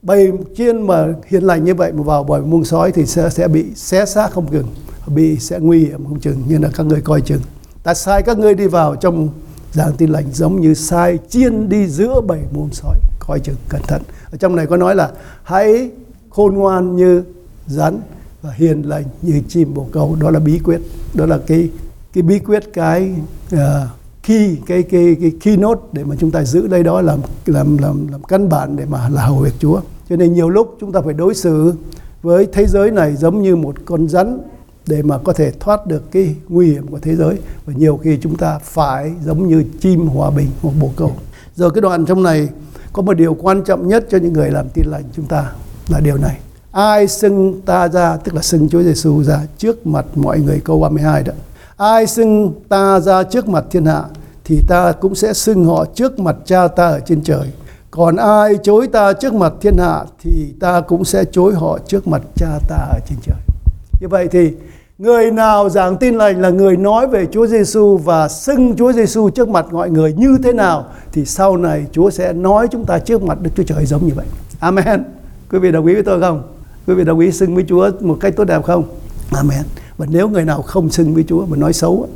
Bầy 0.02 0.32
chiên 0.58 0.82
mà 0.88 1.08
hiền 1.28 1.44
lành 1.44 1.63
như 1.63 1.76
vậy 1.76 1.92
mà 1.92 2.04
vào 2.04 2.24
bầy 2.24 2.42
muông 2.42 2.66
sói 2.66 2.92
thì 2.92 3.06
sẽ 3.06 3.30
sẽ 3.30 3.48
bị 3.48 3.66
xé 3.76 4.06
xác 4.06 4.32
không 4.32 4.48
chừng, 4.52 4.68
bị 5.08 5.38
sẽ 5.39 5.60
nguy 5.60 5.86
hiểm 5.86 6.06
không 6.06 6.20
chừng. 6.20 6.44
Như 6.48 6.58
là 6.58 6.70
các 6.76 6.86
ngươi 6.86 7.02
coi 7.02 7.22
chừng. 7.22 7.42
Ta 7.84 7.94
sai 7.94 8.22
các 8.22 8.38
ngươi 8.38 8.54
đi 8.54 8.68
vào 8.68 8.96
trong 8.96 9.30
giảng 9.72 9.94
tin 9.98 10.10
lành 10.10 10.26
giống 10.34 10.62
như 10.62 10.74
sai 10.74 11.20
chiên 11.30 11.70
đi 11.70 11.88
giữa 11.88 12.22
bầy 12.22 12.39
muông 12.54 12.70
sói. 12.72 13.00
Coi 13.20 13.39
chừng, 13.39 13.56
cẩn 13.70 13.82
thận 13.82 14.02
ở 14.34 14.38
trong 14.38 14.56
này 14.56 14.67
có 14.67 14.78
nói 14.78 14.96
là 14.96 15.12
hãy 15.43 15.89
khôn 16.30 16.54
ngoan 16.56 16.96
như 16.96 17.24
rắn 17.67 18.00
và 18.41 18.52
hiền 18.52 18.82
lành 18.82 19.04
như 19.22 19.41
chim 19.48 19.74
bồ 19.74 19.88
câu. 19.91 20.17
Đó 20.22 20.32
là 20.32 20.39
bí 20.39 20.60
quyết 20.63 20.82
đó 21.13 21.26
là 21.26 21.39
cái 21.48 21.69
cái 22.13 22.22
bí 22.22 22.39
quyết 22.39 22.63
cái 22.74 23.12
à, 23.52 23.82
uh, 23.84 23.89
khi 24.24 24.58
cái 24.65 24.84
cái 24.84 25.15
cái 25.22 25.32
keynote 25.41 25.82
để 25.91 26.04
mà 26.04 26.15
chúng 26.19 26.32
ta 26.32 26.43
giữ 26.43 26.67
đây 26.67 26.84
đó 26.84 27.02
làm 27.02 27.19
làm 27.46 27.78
làm 27.78 28.08
làm 28.08 28.24
căn 28.24 28.50
bản 28.50 28.76
để 28.76 28.86
mà 28.86 29.10
là 29.10 29.26
hầu 29.26 29.38
việc 29.38 29.54
Chúa. 29.60 29.82
Cho 30.10 30.15
nên 30.15 30.34
nhiều 30.34 30.50
lúc 30.50 30.78
chúng 30.80 30.91
ta 30.91 31.02
phải 31.02 31.13
đối 31.13 31.36
xử 31.36 31.74
với 32.22 32.48
thế 32.54 32.67
giới 32.67 32.91
này 32.91 33.15
giống 33.15 33.41
như 33.41 33.56
một 33.56 33.76
con 33.86 34.08
rắn 34.08 34.39
để 34.88 35.02
mà 35.02 35.17
có 35.17 35.34
thể 35.34 35.52
thoát 35.60 35.88
được 35.88 36.12
cái 36.12 36.36
nguy 36.50 36.72
hiểm 36.72 36.88
của 36.88 37.00
thế 37.00 37.15
giới. 37.15 37.36
Và 37.65 37.74
nhiều 37.78 37.98
khi 37.98 38.17
chúng 38.22 38.38
ta 38.38 38.60
phải 38.63 39.12
giống 39.26 39.48
như 39.48 39.63
chim 39.80 40.08
hòa 40.08 40.32
bình 40.32 40.48
hoặc 40.62 40.74
bồ 40.82 40.91
câu. 40.96 41.12
Giờ 41.56 41.69
cái 41.69 41.82
đoạn 41.82 42.06
trong 42.06 42.24
này 42.24 42.50
có 42.93 43.01
một 43.01 43.13
điều 43.13 43.34
quan 43.34 43.63
trọng 43.63 43.88
nhất 43.88 44.06
cho 44.10 44.17
những 44.17 44.34
người 44.34 44.51
làm 44.51 44.69
tin 44.69 44.86
lành 44.88 45.03
chúng 45.15 45.25
ta 45.25 45.51
là 45.89 45.99
điều 45.99 46.17
này. 46.17 46.39
Ai 46.71 47.08
xưng 47.08 47.62
ta 47.62 47.88
ra, 47.88 48.17
tức 48.17 48.36
là 48.36 48.41
xưng 48.41 48.69
Chúa 48.69 48.84
Giêsu 48.84 49.23
ra 49.23 49.39
trước 49.58 49.88
mặt 49.88 50.06
mọi 50.15 50.39
người, 50.39 50.62
câu 50.65 50.79
32 50.79 51.23
đó. 51.23 51.34
Ai 51.77 52.08
xưng 52.08 52.53
ta 52.69 52.99
ra 52.99 53.23
trước 53.23 53.47
mặt 53.47 53.65
thiên 53.71 53.86
hạ 53.86 54.03
thì 54.45 54.62
ta 54.67 54.91
cũng 54.91 55.15
sẽ 55.15 55.34
xưng 55.34 55.65
họ 55.65 55.86
trước 55.95 56.19
mặt 56.19 56.36
cha 56.45 56.67
ta 56.67 56.88
ở 56.88 56.99
trên 56.99 57.21
trời. 57.23 57.47
Còn 57.91 58.15
ai 58.15 58.58
chối 58.63 58.88
ta 58.88 59.13
trước 59.13 59.34
mặt 59.34 59.53
thiên 59.62 59.77
hạ 59.77 60.03
thì 60.23 60.53
ta 60.60 60.82
cũng 60.82 61.06
sẽ 61.06 61.25
chối 61.32 61.53
họ 61.53 61.79
trước 61.88 62.08
mặt 62.08 62.21
cha 62.36 62.60
ta 62.67 62.75
ở 62.75 62.99
trên 63.10 63.17
trời. 63.25 63.38
Như 64.01 64.08
vậy 64.08 64.27
thì 64.32 64.53
người 64.97 65.32
nào 65.32 65.69
giảng 65.69 65.97
tin 65.97 66.15
lành 66.15 66.41
là 66.41 66.49
người 66.49 66.77
nói 66.77 67.08
về 67.08 67.27
Chúa 67.32 67.47
Giêsu 67.47 67.97
và 67.97 68.27
xưng 68.27 68.75
Chúa 68.77 68.93
Giêsu 68.93 69.29
trước 69.29 69.49
mặt 69.49 69.65
mọi 69.71 69.89
người 69.89 70.13
như 70.13 70.38
thế 70.43 70.53
nào 70.53 70.86
thì 71.12 71.25
sau 71.25 71.58
này 71.58 71.86
Chúa 71.91 72.10
sẽ 72.10 72.34
nói 72.34 72.67
chúng 72.71 72.86
ta 72.86 72.99
trước 72.99 73.23
mặt 73.23 73.38
Đức 73.41 73.49
Chúa 73.56 73.63
Trời 73.63 73.86
giống 73.86 74.08
như 74.08 74.13
vậy. 74.15 74.25
Amen. 74.60 75.03
Quý 75.51 75.60
vị 75.60 75.71
đồng 75.71 75.86
ý 75.86 75.93
với 75.93 76.03
tôi 76.03 76.21
không? 76.21 76.43
Quý 76.88 76.93
vị 76.93 77.03
đồng 77.03 77.19
ý 77.19 77.32
xưng 77.32 77.56
với 77.56 77.65
Chúa 77.69 77.91
một 77.99 78.17
cách 78.19 78.34
tốt 78.36 78.43
đẹp 78.43 78.63
không? 78.63 78.84
Amen. 79.32 79.63
Và 79.97 80.06
nếu 80.10 80.29
người 80.29 80.45
nào 80.45 80.62
không 80.62 80.89
xưng 80.89 81.13
với 81.13 81.23
Chúa 81.27 81.45
mà 81.45 81.58
nói 81.58 81.73
xấu 81.73 82.08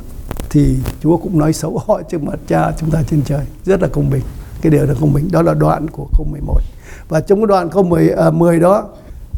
thì 0.50 0.76
Chúa 1.02 1.16
cũng 1.16 1.38
nói 1.38 1.52
xấu 1.52 1.82
họ 1.86 2.02
trước 2.02 2.22
mặt 2.22 2.38
cha 2.48 2.72
chúng 2.80 2.90
ta 2.90 3.02
trên 3.10 3.22
trời. 3.22 3.44
Rất 3.64 3.82
là 3.82 3.88
công 3.88 4.10
bình. 4.10 4.22
Cái 4.62 4.72
điều 4.72 4.84
là 4.84 4.94
công 5.00 5.12
bình. 5.12 5.28
Đó 5.32 5.42
là 5.42 5.54
đoạn 5.54 5.90
của 5.90 6.06
câu 6.18 6.26
11. 6.30 6.60
Và 7.08 7.20
trong 7.20 7.40
cái 7.40 7.46
đoạn 7.46 7.70
câu 7.70 7.82
10, 7.82 8.10
à, 8.10 8.30
10 8.30 8.60
đó 8.60 8.84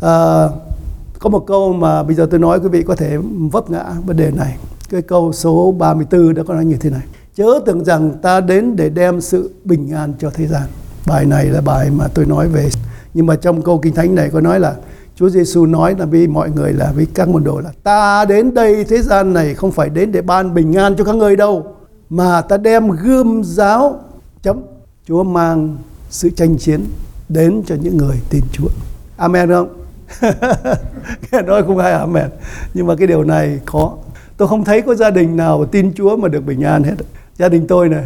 à, 0.02 0.48
có 1.20 1.30
một 1.30 1.46
câu 1.46 1.72
mà 1.72 2.02
bây 2.02 2.14
giờ 2.14 2.26
tôi 2.30 2.40
nói 2.40 2.60
quý 2.60 2.68
vị 2.68 2.82
có 2.82 2.94
thể 2.94 3.16
vấp 3.52 3.70
ngã 3.70 3.84
vấn 4.06 4.16
đề 4.16 4.30
này. 4.30 4.56
Cái 4.90 5.02
câu 5.02 5.32
số 5.32 5.72
34 5.78 6.34
đã 6.34 6.42
có 6.42 6.54
nói 6.54 6.64
như 6.64 6.76
thế 6.76 6.90
này. 6.90 7.02
Chớ 7.34 7.46
tưởng 7.66 7.84
rằng 7.84 8.12
ta 8.22 8.40
đến 8.40 8.76
để 8.76 8.88
đem 8.88 9.20
sự 9.20 9.50
bình 9.64 9.90
an 9.90 10.12
cho 10.18 10.30
thế 10.34 10.46
gian. 10.46 10.62
Bài 11.06 11.26
này 11.26 11.46
là 11.46 11.60
bài 11.60 11.90
mà 11.90 12.08
tôi 12.14 12.26
nói 12.26 12.48
về. 12.48 12.68
Nhưng 13.14 13.26
mà 13.26 13.36
trong 13.36 13.62
câu 13.62 13.78
Kinh 13.78 13.94
Thánh 13.94 14.14
này 14.14 14.30
có 14.30 14.40
nói 14.40 14.60
là, 14.60 14.74
Chúa 15.16 15.28
Giêsu 15.28 15.66
nói 15.66 15.94
là 15.98 16.04
với 16.04 16.26
mọi 16.26 16.50
người 16.50 16.72
là 16.72 16.92
với 16.96 17.06
các 17.14 17.28
môn 17.28 17.44
đồ 17.44 17.60
là, 17.60 17.70
ta 17.82 18.24
đến 18.24 18.54
đây 18.54 18.84
thế 18.84 19.02
gian 19.02 19.32
này 19.32 19.54
không 19.54 19.72
phải 19.72 19.88
đến 19.90 20.12
để 20.12 20.22
ban 20.22 20.54
bình 20.54 20.74
an 20.74 20.94
cho 20.98 21.04
các 21.04 21.14
người 21.14 21.36
đâu, 21.36 21.66
mà 22.10 22.40
ta 22.40 22.56
đem 22.56 22.90
gươm 22.90 23.44
giáo 23.44 24.00
chấm 24.42 24.60
Chúa 25.08 25.22
mang 25.22 25.76
sự 26.10 26.30
tranh 26.30 26.58
chiến 26.58 26.84
đến 27.28 27.62
cho 27.66 27.74
những 27.82 27.96
người 27.96 28.16
tin 28.30 28.42
Chúa. 28.52 28.68
Amen 29.16 29.48
không? 29.48 29.79
nói 31.46 31.62
không 31.62 31.78
ai 31.78 31.92
amen. 31.92 32.28
Nhưng 32.74 32.86
mà 32.86 32.94
cái 32.94 33.06
điều 33.06 33.24
này 33.24 33.60
khó. 33.66 33.96
Tôi 34.36 34.48
không 34.48 34.64
thấy 34.64 34.82
có 34.82 34.94
gia 34.94 35.10
đình 35.10 35.36
nào 35.36 35.64
tin 35.64 35.92
chúa 35.94 36.16
mà 36.16 36.28
được 36.28 36.46
bình 36.46 36.62
an 36.62 36.82
hết. 36.82 36.94
Gia 37.38 37.48
đình 37.48 37.66
tôi 37.66 37.88
này, 37.88 38.04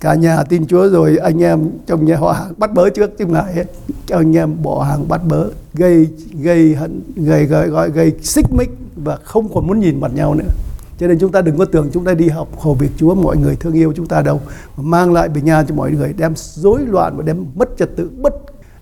cả 0.00 0.14
nhà 0.14 0.42
tin 0.42 0.66
chúa 0.66 0.88
rồi, 0.88 1.16
anh 1.16 1.42
em 1.42 1.70
trong 1.86 2.04
nhà 2.04 2.16
họ 2.16 2.32
hàng 2.32 2.52
bắt 2.56 2.72
bớ 2.72 2.90
trước, 2.90 3.18
chứ 3.18 3.26
ngại 3.26 3.52
hết. 3.54 3.64
Cho 4.06 4.16
anh 4.16 4.36
em 4.36 4.62
bỏ 4.62 4.82
hàng 4.82 5.08
bắt 5.08 5.20
bớ, 5.28 5.46
gây 5.74 6.08
gây 6.32 6.74
hận, 6.74 7.00
gây, 7.16 7.46
gọi 7.46 7.68
gọi, 7.68 7.90
gây 7.90 8.12
xích 8.22 8.46
mích 8.52 8.70
và 8.96 9.16
không 9.16 9.48
còn 9.54 9.66
muốn 9.66 9.80
nhìn 9.80 10.00
mặt 10.00 10.10
nhau 10.14 10.34
nữa. 10.34 10.50
Cho 10.98 11.06
nên 11.06 11.18
chúng 11.18 11.32
ta 11.32 11.42
đừng 11.42 11.58
có 11.58 11.64
tưởng 11.64 11.90
chúng 11.92 12.04
ta 12.04 12.14
đi 12.14 12.28
học 12.28 12.48
hồ 12.56 12.74
việc 12.74 12.90
Chúa, 12.96 13.14
mọi 13.14 13.36
người 13.36 13.56
thương 13.56 13.74
yêu 13.74 13.92
chúng 13.96 14.06
ta 14.06 14.22
đâu. 14.22 14.40
Mà 14.76 14.82
mang 14.82 15.12
lại 15.12 15.28
bình 15.28 15.50
an 15.50 15.66
cho 15.68 15.74
mọi 15.74 15.90
người, 15.90 16.12
đem 16.12 16.32
rối 16.36 16.80
loạn 16.86 17.16
và 17.16 17.22
đem 17.22 17.44
mất 17.54 17.68
trật 17.78 17.96
tự, 17.96 18.10
bất 18.18 18.34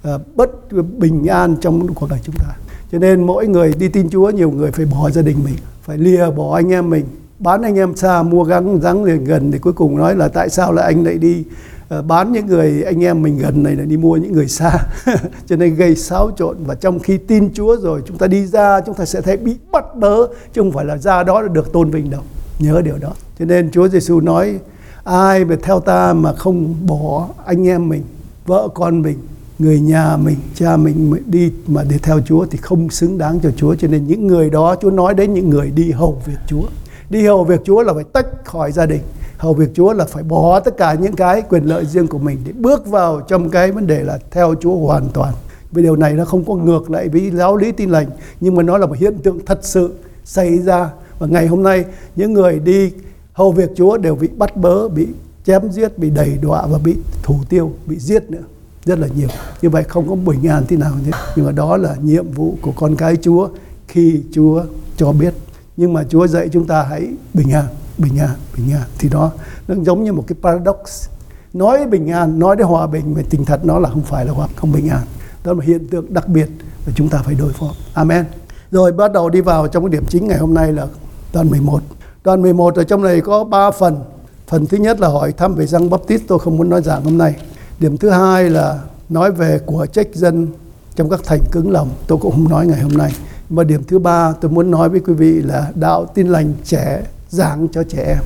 Ờ, 0.03 0.21
bất 0.37 0.51
bình 0.99 1.27
an 1.27 1.57
trong 1.61 1.95
cuộc 1.95 2.11
đời 2.11 2.19
chúng 2.23 2.35
ta. 2.39 2.55
Cho 2.93 2.99
nên 2.99 3.27
mỗi 3.27 3.47
người 3.47 3.73
đi 3.79 3.89
tin 3.89 4.11
Chúa, 4.11 4.31
nhiều 4.31 4.51
người 4.51 4.71
phải 4.71 4.87
bỏ 4.87 5.11
gia 5.11 5.23
đình 5.23 5.37
mình, 5.45 5.55
phải 5.83 5.99
lìa 5.99 6.31
bỏ 6.31 6.55
anh 6.55 6.73
em 6.73 6.91
mình, 6.91 7.05
bán 7.39 7.63
anh 7.63 7.79
em 7.79 7.97
xa, 7.97 8.23
mua 8.23 8.45
gắn 8.45 8.81
rắn 8.83 9.05
liền 9.05 9.25
gần 9.25 9.53
thì 9.53 9.59
cuối 9.59 9.73
cùng 9.73 9.97
nói 9.97 10.17
là 10.17 10.29
tại 10.29 10.49
sao 10.49 10.73
lại 10.73 10.85
anh 10.85 11.05
lại 11.05 11.19
đi 11.19 11.45
ờ, 11.89 12.03
bán 12.03 12.33
những 12.33 12.47
người 12.47 12.83
anh 12.83 13.05
em 13.05 13.23
mình 13.23 13.39
gần 13.39 13.63
này 13.63 13.77
là 13.77 13.85
đi 13.85 13.97
mua 13.97 14.17
những 14.17 14.33
người 14.33 14.49
xa. 14.49 14.73
Cho 15.47 15.57
nên 15.57 15.75
gây 15.75 15.97
xáo 15.97 16.31
trộn 16.37 16.57
và 16.67 16.75
trong 16.75 16.99
khi 16.99 17.19
tin 17.19 17.55
Chúa 17.55 17.77
rồi, 17.77 18.03
chúng 18.07 18.19
ta 18.19 18.27
đi 18.27 18.47
ra, 18.47 18.81
chúng 18.81 18.95
ta 18.95 19.05
sẽ 19.05 19.21
thấy 19.21 19.37
bị 19.37 19.57
bắt 19.73 19.97
bớ, 19.97 20.27
chứ 20.27 20.61
không 20.61 20.73
phải 20.73 20.85
là 20.85 20.97
ra 20.97 21.23
đó 21.23 21.43
được 21.43 21.73
tôn 21.73 21.91
vinh 21.91 22.11
đâu. 22.11 22.23
Nhớ 22.59 22.83
điều 22.85 22.99
đó. 22.99 23.13
Cho 23.39 23.45
nên 23.45 23.71
Chúa 23.71 23.89
Giêsu 23.89 24.21
nói, 24.21 24.59
ai 25.05 25.45
mà 25.45 25.57
theo 25.63 25.81
ta 25.81 26.13
mà 26.13 26.33
không 26.33 26.75
bỏ 26.87 27.29
anh 27.47 27.69
em 27.69 27.89
mình, 27.89 28.03
vợ 28.47 28.69
con 28.75 29.03
mình 29.03 29.19
người 29.59 29.81
nhà 29.81 30.17
mình, 30.17 30.37
cha 30.55 30.77
mình 30.77 31.15
đi, 31.27 31.53
mà 31.67 31.85
để 31.91 31.99
theo 32.03 32.21
Chúa 32.21 32.47
thì 32.47 32.59
không 32.59 32.91
xứng 32.91 33.19
đáng 33.19 33.41
cho 33.43 33.51
Chúa. 33.57 33.75
Cho 33.75 33.89
nên 33.89 34.07
những 34.07 34.27
người 34.27 34.51
đó, 34.51 34.77
Chúa 34.81 34.91
nói 34.91 35.15
đến 35.15 35.35
những 35.35 35.51
người 35.51 35.71
đi 35.71 35.91
hầu 35.91 36.23
việc 36.27 36.39
Chúa. 36.47 36.63
Đi 37.11 37.27
hầu 37.27 37.45
việc 37.45 37.61
Chúa 37.65 37.83
là 37.83 37.95
phải 37.95 38.05
tách 38.05 38.27
khỏi 38.45 38.73
gia 38.73 38.87
đình. 38.87 39.01
Hầu 39.37 39.55
việc 39.55 39.71
Chúa 39.75 39.93
là 39.93 40.05
phải 40.05 40.23
bỏ 40.23 40.61
tất 40.61 40.77
cả 40.77 40.95
những 40.95 41.17
cái 41.17 41.43
quyền 41.43 41.65
lợi 41.65 41.87
riêng 41.87 42.07
của 42.07 42.19
mình 42.19 42.39
để 42.47 42.53
bước 42.53 42.87
vào 42.87 43.21
trong 43.21 43.51
cái 43.51 43.73
vấn 43.73 43.87
đề 43.87 44.03
là 44.03 44.19
theo 44.31 44.55
Chúa 44.61 44.77
hoàn 44.77 45.09
toàn. 45.13 45.35
Vì 45.73 45.83
điều 45.83 45.97
này 45.97 46.15
nó 46.15 46.25
không 46.25 46.45
có 46.45 46.55
ngược 46.55 46.91
lại 46.91 47.09
với 47.09 47.31
giáo 47.31 47.57
lý 47.57 47.73
tin 47.73 47.91
lành, 47.91 48.07
nhưng 48.41 48.55
mà 48.55 48.63
nó 48.63 48.79
là 48.79 48.87
một 48.87 48.97
hiện 48.99 49.19
tượng 49.19 49.39
thật 49.47 49.59
sự 49.63 49.95
xảy 50.25 50.59
ra. 50.59 50.91
Và 51.19 51.27
ngày 51.27 51.47
hôm 51.47 51.63
nay, 51.63 51.85
những 52.17 52.33
người 52.33 52.59
đi 52.59 52.93
hầu 53.33 53.53
việc 53.53 53.71
Chúa 53.77 53.97
đều 53.97 54.15
bị 54.15 54.29
bắt 54.29 54.57
bớ, 54.57 54.89
bị 54.89 55.07
chém 55.47 55.63
giết, 55.71 55.99
bị 55.99 56.11
đầy 56.11 56.39
đọa 56.43 56.67
và 56.67 56.79
bị 56.79 56.97
thủ 57.23 57.35
tiêu, 57.49 57.73
bị 57.87 57.97
giết 57.99 58.31
nữa 58.31 58.43
rất 58.85 58.99
là 58.99 59.09
nhiều. 59.17 59.29
Như 59.63 59.71
vậy 59.71 59.85
không 59.85 60.09
có 60.09 60.15
bình 60.15 60.49
an 60.49 60.65
thế 60.69 60.77
nào 60.77 60.93
nhé 61.07 61.11
nhưng 61.37 61.47
mà 61.47 61.53
đó 61.53 61.77
là 61.77 61.97
nhiệm 62.03 62.33
vụ 62.33 62.55
của 62.63 62.73
con 62.77 62.97
cái 62.97 63.17
Chúa 63.17 63.49
khi 63.89 64.23
Chúa 64.33 64.65
cho 64.97 65.13
biết. 65.13 65.35
Nhưng 65.77 65.93
mà 65.93 66.05
Chúa 66.09 66.27
dạy 66.27 66.49
chúng 66.49 66.67
ta 66.67 66.83
hãy 66.83 67.09
bình 67.35 67.53
an 67.53 67.65
bình 67.99 68.19
an 68.19 68.31
bình 68.57 68.73
an 68.73 68.83
thì 68.99 69.09
đó, 69.09 69.31
nó 69.69 69.75
giống 69.83 70.05
như 70.05 70.13
một 70.13 70.25
cái 70.27 70.37
paradox. 70.43 71.09
Nói 71.53 71.87
bình 71.87 72.11
an 72.11 72.39
nói 72.39 72.57
đến 72.57 72.67
hòa 72.67 72.87
bình 72.87 73.15
về 73.15 73.23
tình 73.31 73.45
thật 73.45 73.65
nó 73.65 73.79
là 73.79 73.89
không 73.89 74.03
phải 74.03 74.25
là 74.25 74.33
hòa 74.33 74.49
không 74.57 74.73
bình 74.73 74.89
an 74.89 75.01
đó 75.45 75.53
là 75.53 75.55
một 75.55 75.65
hiện 75.65 75.89
tượng 75.89 76.15
đặc 76.15 76.29
biệt 76.29 76.49
mà 76.87 76.93
chúng 76.97 77.09
ta 77.09 77.23
phải 77.25 77.35
đối 77.35 77.53
phó. 77.53 77.67
Amen. 77.95 78.25
Rồi, 78.71 78.93
bắt 78.93 79.13
đầu 79.13 79.31
đi 79.31 79.41
vào 79.41 79.69
trong 79.69 79.85
cái 79.85 79.91
điểm 79.91 80.05
chính 80.09 80.29
ngày 80.29 80.39
hôm 80.39 80.55
nay 80.55 80.73
là 80.73 80.87
đoạn 81.33 81.51
11 81.51 81.81
đoạn 82.25 82.43
11 82.43 82.75
ở 82.75 82.85
trong 82.85 83.03
này 83.03 83.21
có 83.21 83.45
3 83.45 83.71
phần. 83.71 84.01
Phần 84.47 84.67
thứ 84.67 84.77
nhất 84.77 85.01
là 85.01 85.09
hỏi 85.09 85.33
thăm 85.33 85.55
về 85.55 85.67
răng 85.67 85.91
baptist 85.91 86.23
tôi 86.29 86.39
không 86.39 86.57
muốn 86.57 86.71
nói 86.71 86.83
giảng 86.83 87.05
hôm 87.05 87.19
nay 87.19 87.35
điểm 87.83 87.97
thứ 87.97 88.11
hai 88.11 88.51
là 88.51 88.79
nói 89.09 89.33
về 89.33 89.59
của 89.67 89.87
trách 89.87 90.09
dân 90.15 90.49
trong 90.97 91.11
các 91.11 91.21
thành 91.25 91.41
cứng 91.53 91.71
lòng. 91.71 91.91
Tôi 92.07 92.19
cũng 92.19 92.33
không 92.33 92.49
nói 92.49 92.67
ngày 92.67 92.81
hôm 92.81 92.93
nay. 92.93 93.13
Mà 93.51 93.65
điểm 93.65 93.83
thứ 93.89 93.99
ba 93.99 94.33
tôi 94.41 94.51
muốn 94.51 94.71
nói 94.71 94.89
với 94.89 95.01
quý 95.01 95.13
vị 95.13 95.43
là 95.43 95.71
đạo 95.75 96.07
tin 96.15 96.29
lành 96.29 96.53
trẻ 96.65 97.03
giảng 97.29 97.69
cho 97.73 97.83
trẻ 97.83 98.05
em. 98.07 98.25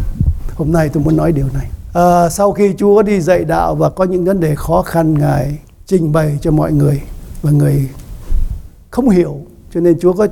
Hôm 0.57 0.73
nay 0.73 0.89
tôi 0.89 1.03
muốn 1.03 1.17
nói 1.17 1.33
điều 1.33 1.47
này. 1.55 1.71
À, 1.95 2.29
sau 2.29 2.53
khi 2.53 2.75
chúa 2.79 3.03
đi 3.03 3.21
dạy 3.21 3.45
đạo 3.45 3.75
và 3.75 3.91
có 3.91 4.05
những 4.05 4.25
vấn 4.25 4.41
đề 4.41 4.55
khó 4.55 4.83
khăn 4.83 5.15
ngài 5.15 5.59
trình 5.87 6.13
bày 6.13 6.39
cho 6.41 6.51
mọi 6.51 6.73
người 6.73 7.03
và 7.43 7.51
người 7.51 7.89
không 8.91 9.09
hiểu 9.09 9.41
cho 9.75 9.81
nên 9.81 9.99
chúa 10.01 10.13
có 10.13 10.27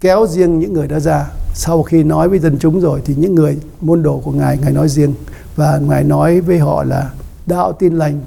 kéo 0.00 0.26
riêng 0.26 0.58
những 0.58 0.72
người 0.72 0.88
đó 0.88 0.98
ra. 0.98 1.30
Sau 1.54 1.82
khi 1.82 2.02
nói 2.02 2.28
với 2.28 2.38
dân 2.38 2.58
chúng 2.60 2.80
rồi 2.80 3.00
thì 3.04 3.14
những 3.14 3.34
người 3.34 3.58
môn 3.80 4.02
đồ 4.02 4.20
của 4.24 4.32
ngài 4.32 4.58
ngài 4.58 4.72
nói 4.72 4.88
riêng. 4.88 5.14
Và 5.56 5.78
ngài 5.78 6.04
nói 6.04 6.40
với 6.40 6.58
họ 6.58 6.84
là 6.84 7.10
đạo 7.46 7.72
tin 7.72 7.94
lành 7.96 8.20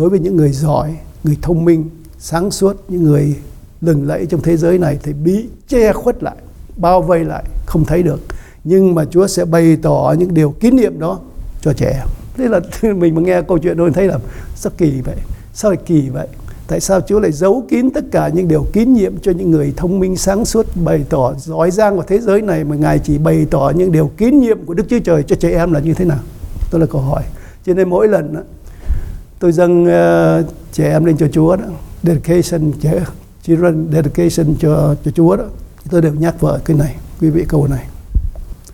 đối 0.00 0.10
với 0.10 0.20
những 0.20 0.36
người 0.36 0.52
giỏi 0.52 0.96
người 1.24 1.36
thông 1.42 1.64
minh 1.64 1.90
sáng 2.18 2.50
suốt 2.50 2.76
những 2.88 3.02
người 3.04 3.36
lừng 3.80 4.08
lẫy 4.08 4.26
trong 4.26 4.42
thế 4.42 4.56
giới 4.56 4.78
này 4.78 4.98
thì 5.02 5.12
bị 5.12 5.48
che 5.68 5.92
khuất 5.92 6.22
lại 6.22 6.36
bao 6.76 7.02
vây 7.02 7.24
lại 7.24 7.44
không 7.66 7.84
thấy 7.84 8.02
được. 8.02 8.20
Nhưng 8.64 8.94
mà 8.94 9.04
Chúa 9.04 9.26
sẽ 9.26 9.44
bày 9.44 9.76
tỏ 9.82 10.14
những 10.18 10.34
điều 10.34 10.50
kín 10.50 10.76
niệm 10.76 10.98
đó 10.98 11.20
cho 11.62 11.72
trẻ 11.72 11.92
em. 11.98 12.08
Thế 12.36 12.48
là 12.48 12.60
mình 12.94 13.14
mà 13.14 13.20
nghe 13.20 13.42
câu 13.42 13.58
chuyện 13.58 13.76
đó 13.76 13.88
thấy 13.94 14.06
là 14.06 14.18
sao 14.54 14.72
kỳ 14.78 15.00
vậy? 15.04 15.16
Sao 15.54 15.70
lại 15.70 15.80
kỳ 15.86 16.08
vậy? 16.08 16.28
Tại 16.66 16.80
sao 16.80 17.00
Chúa 17.00 17.20
lại 17.20 17.32
giấu 17.32 17.64
kín 17.68 17.90
tất 17.90 18.04
cả 18.12 18.28
những 18.28 18.48
điều 18.48 18.66
kín 18.72 18.92
nhiệm 18.92 19.18
cho 19.22 19.32
những 19.32 19.50
người 19.50 19.72
thông 19.76 19.98
minh 19.98 20.16
sáng 20.16 20.44
suốt 20.44 20.66
bày 20.84 21.04
tỏ 21.08 21.34
giỏi 21.34 21.70
giang 21.70 21.96
của 21.96 22.04
thế 22.06 22.20
giới 22.20 22.42
này 22.42 22.64
mà 22.64 22.76
ngài 22.76 22.98
chỉ 22.98 23.18
bày 23.18 23.46
tỏ 23.50 23.72
những 23.76 23.92
điều 23.92 24.10
kín 24.16 24.40
nhiệm 24.40 24.64
của 24.66 24.74
Đức 24.74 24.84
Chúa 24.90 24.98
Trời 25.04 25.22
cho 25.22 25.36
trẻ 25.36 25.50
em 25.50 25.72
là 25.72 25.80
như 25.80 25.94
thế 25.94 26.04
nào? 26.04 26.20
Tôi 26.70 26.80
là 26.80 26.86
câu 26.86 27.00
hỏi. 27.00 27.22
Cho 27.66 27.74
nên 27.74 27.88
mỗi 27.88 28.08
lần 28.08 28.34
đó, 28.34 28.40
tôi 29.40 29.52
dâng 29.52 29.84
uh, 29.84 30.46
trẻ 30.72 30.90
em 30.90 31.04
lên 31.04 31.16
cho 31.16 31.28
Chúa 31.28 31.56
đó. 31.56 31.64
Dedication 32.02 32.72
trẻ 32.80 33.04
children 33.42 33.88
dedication 33.92 34.54
cho 34.60 34.94
cho 35.04 35.10
Chúa 35.10 35.36
đó. 35.36 35.44
Tôi 35.90 36.02
đều 36.02 36.14
nhắc 36.14 36.40
vợ 36.40 36.60
cái 36.64 36.76
này 36.76 36.96
quý 37.20 37.30
vị 37.30 37.44
câu 37.48 37.66
này. 37.66 37.86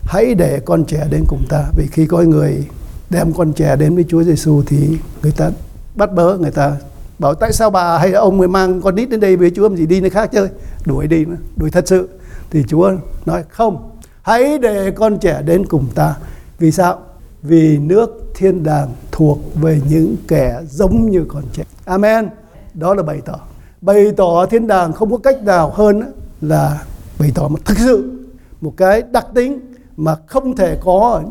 Hãy 0.02 0.34
để 0.34 0.60
con 0.64 0.84
trẻ 0.84 1.06
đến 1.10 1.24
cùng 1.28 1.44
ta. 1.48 1.64
Vì 1.76 1.86
khi 1.92 2.06
có 2.06 2.22
người 2.22 2.64
đem 3.10 3.32
con 3.32 3.52
trẻ 3.52 3.76
đến 3.76 3.94
với 3.94 4.04
Chúa 4.08 4.22
Giêsu 4.22 4.62
thì 4.66 4.98
người 5.22 5.32
ta 5.32 5.50
bắt 5.94 6.12
bớ 6.12 6.38
người 6.38 6.50
ta 6.50 6.76
bảo 7.18 7.34
tại 7.34 7.52
sao 7.52 7.70
bà 7.70 7.98
hay 7.98 8.12
ông 8.12 8.38
mới 8.38 8.48
mang 8.48 8.80
con 8.80 8.94
nít 8.94 9.10
đến 9.10 9.20
đây 9.20 9.36
với 9.36 9.50
Chúa 9.50 9.62
làm 9.62 9.76
gì 9.76 9.86
đi 9.86 10.00
nơi 10.00 10.10
khác 10.10 10.30
chơi 10.32 10.48
đuổi 10.86 11.06
đi 11.06 11.24
nữa 11.24 11.36
đuổi 11.56 11.70
thật 11.70 11.88
sự. 11.88 12.08
Thì 12.50 12.64
Chúa 12.68 12.92
nói 13.26 13.44
không 13.48 13.90
hãy 14.22 14.58
để 14.58 14.90
con 14.90 15.18
trẻ 15.18 15.42
đến 15.42 15.66
cùng 15.66 15.86
ta. 15.94 16.14
Vì 16.58 16.70
sao? 16.70 16.98
Vì 17.42 17.78
nước 17.78 18.32
thiên 18.34 18.62
đàng 18.62 18.88
thuộc 19.16 19.38
về 19.54 19.80
những 19.88 20.16
kẻ 20.28 20.60
giống 20.70 21.10
như 21.10 21.24
con 21.28 21.42
trẻ. 21.52 21.62
Amen. 21.84 22.28
Đó 22.74 22.94
là 22.94 23.02
bày 23.02 23.20
tỏ. 23.24 23.38
Bày 23.80 24.12
tỏ 24.16 24.46
thiên 24.46 24.66
đàng 24.66 24.92
không 24.92 25.10
có 25.10 25.18
cách 25.18 25.42
nào 25.42 25.70
hơn 25.74 26.12
là 26.40 26.82
bày 27.18 27.32
tỏ 27.34 27.48
một 27.48 27.64
thực 27.64 27.78
sự, 27.78 28.20
một 28.60 28.72
cái 28.76 29.02
đặc 29.12 29.26
tính 29.34 29.60
mà 29.96 30.16
không 30.26 30.56
thể 30.56 30.78
có 30.84 31.22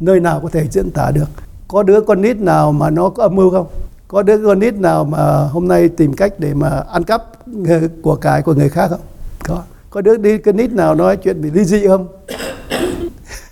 nơi 0.00 0.20
nào 0.20 0.40
có 0.40 0.48
thể 0.48 0.66
diễn 0.70 0.90
tả 0.90 1.10
được. 1.10 1.28
Có 1.68 1.82
đứa 1.82 2.00
con 2.00 2.22
nít 2.22 2.36
nào 2.36 2.72
mà 2.72 2.90
nó 2.90 3.08
có 3.08 3.22
âm 3.22 3.34
mưu 3.34 3.50
không? 3.50 3.66
Có 4.08 4.22
đứa 4.22 4.46
con 4.46 4.58
nít 4.58 4.74
nào 4.74 5.04
mà 5.04 5.48
hôm 5.52 5.68
nay 5.68 5.88
tìm 5.88 6.12
cách 6.12 6.32
để 6.38 6.54
mà 6.54 6.68
ăn 6.68 7.04
cắp 7.04 7.22
của 8.02 8.16
cải 8.16 8.42
của 8.42 8.54
người 8.54 8.68
khác 8.68 8.88
không? 8.90 9.00
Có. 9.44 9.62
Có 9.90 10.00
đứa 10.00 10.16
đi 10.16 10.38
con 10.38 10.56
nít 10.56 10.72
nào 10.72 10.94
nói 10.94 11.16
chuyện 11.16 11.42
bị 11.42 11.50
ly 11.50 11.64
dị 11.64 11.86
không? 11.86 12.08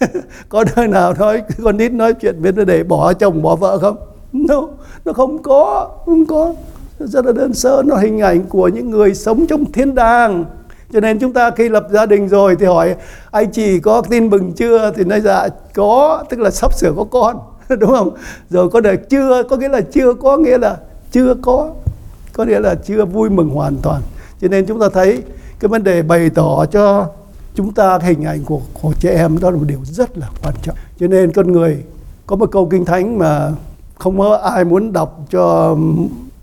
có 0.49 0.65
đời 0.77 0.89
nào 0.89 1.15
nói 1.15 1.43
con 1.65 1.77
nít 1.77 1.93
nói 1.93 2.15
chuyện 2.15 2.43
biết 2.43 2.55
để 2.67 2.83
bỏ 2.83 3.13
chồng 3.13 3.43
bỏ 3.43 3.57
vợ 3.57 3.79
không? 3.79 3.97
No, 4.33 4.69
nó 5.05 5.13
không 5.13 5.43
có 5.43 5.91
không 6.07 6.27
có. 6.27 6.55
Rất 6.99 7.27
là 7.27 7.33
đơn 7.33 7.55
sơ 7.55 7.83
nó 7.87 7.97
hình 7.97 8.21
ảnh 8.21 8.45
của 8.45 8.69
những 8.69 8.91
người 8.91 9.15
sống 9.15 9.47
trong 9.47 9.73
thiên 9.73 9.95
đàng. 9.95 10.45
Cho 10.93 11.01
nên 11.01 11.19
chúng 11.19 11.33
ta 11.33 11.51
khi 11.51 11.69
lập 11.69 11.87
gia 11.93 12.07
đình 12.07 12.29
rồi 12.29 12.57
thì 12.57 12.67
hỏi 12.67 12.97
anh 13.31 13.53
chị 13.53 13.81
có 13.81 14.03
tin 14.11 14.31
mừng 14.31 14.53
chưa? 14.53 14.93
Thì 14.97 15.05
nói 15.05 15.21
dạ 15.21 15.49
có. 15.75 16.25
Tức 16.31 16.41
là 16.41 16.51
sắp 16.51 16.75
sửa 16.75 16.93
có 16.97 17.05
con 17.05 17.39
đúng 17.79 17.91
không? 17.91 18.11
Rồi 18.51 18.71
có 18.71 18.81
đời 18.81 18.97
chưa? 18.97 19.43
Có 19.43 19.57
nghĩa 19.57 19.69
là 19.69 19.81
chưa 19.81 20.15
có 20.15 20.37
nghĩa 20.37 20.59
là 20.59 20.77
chưa 21.13 21.35
có. 21.43 21.71
Có 22.33 22.45
nghĩa 22.45 22.61
là 22.61 22.75
chưa 22.75 23.05
vui 23.05 23.31
mừng 23.31 23.51
hoàn 23.51 23.77
toàn. 23.83 24.03
Cho 24.41 24.49
nên 24.49 24.67
chúng 24.67 24.81
ta 24.81 24.89
thấy 24.93 25.23
cái 25.61 25.69
vấn 25.69 25.85
đề 25.85 26.03
bày 26.03 26.31
tỏ 26.31 26.67
cho 26.67 27.07
chúng 27.57 27.73
ta 27.73 27.99
hình 28.03 28.25
ảnh 28.25 28.45
của, 28.45 28.61
của 28.83 28.93
trẻ 29.01 29.11
em 29.11 29.39
đó 29.41 29.51
là 29.51 29.57
một 29.57 29.65
điều 29.67 29.81
rất 29.85 30.19
là 30.19 30.31
quan 30.43 30.55
trọng. 30.63 30.77
Cho 31.01 31.07
nên 31.07 31.33
con 31.33 31.53
người 31.53 31.85
có 32.27 32.37
một 32.37 32.51
câu 32.53 32.67
kinh 32.67 32.85
thánh 32.85 33.19
mà 33.19 33.53
không 33.99 34.19
có 34.19 34.37
ai 34.37 34.65
muốn 34.65 34.93
đọc 34.93 35.21
cho 35.31 35.77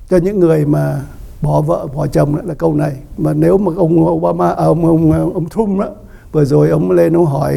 cho 0.09 0.17
những 0.17 0.39
người 0.39 0.65
mà 0.65 1.01
bỏ 1.41 1.61
vợ 1.61 1.87
bỏ 1.95 2.07
chồng 2.07 2.35
là 2.45 2.53
câu 2.53 2.73
này. 2.73 2.93
Mà 3.17 3.33
nếu 3.33 3.57
mà 3.57 3.71
ông 3.77 4.05
Obama 4.07 4.49
à, 4.49 4.65
ông 4.65 4.85
ông 4.85 5.33
ông 5.33 5.49
Trump 5.49 5.79
đó 5.79 5.87
vừa 6.31 6.45
rồi 6.45 6.69
ông 6.69 6.91
lên 6.91 7.17
ông 7.17 7.25
hỏi 7.25 7.55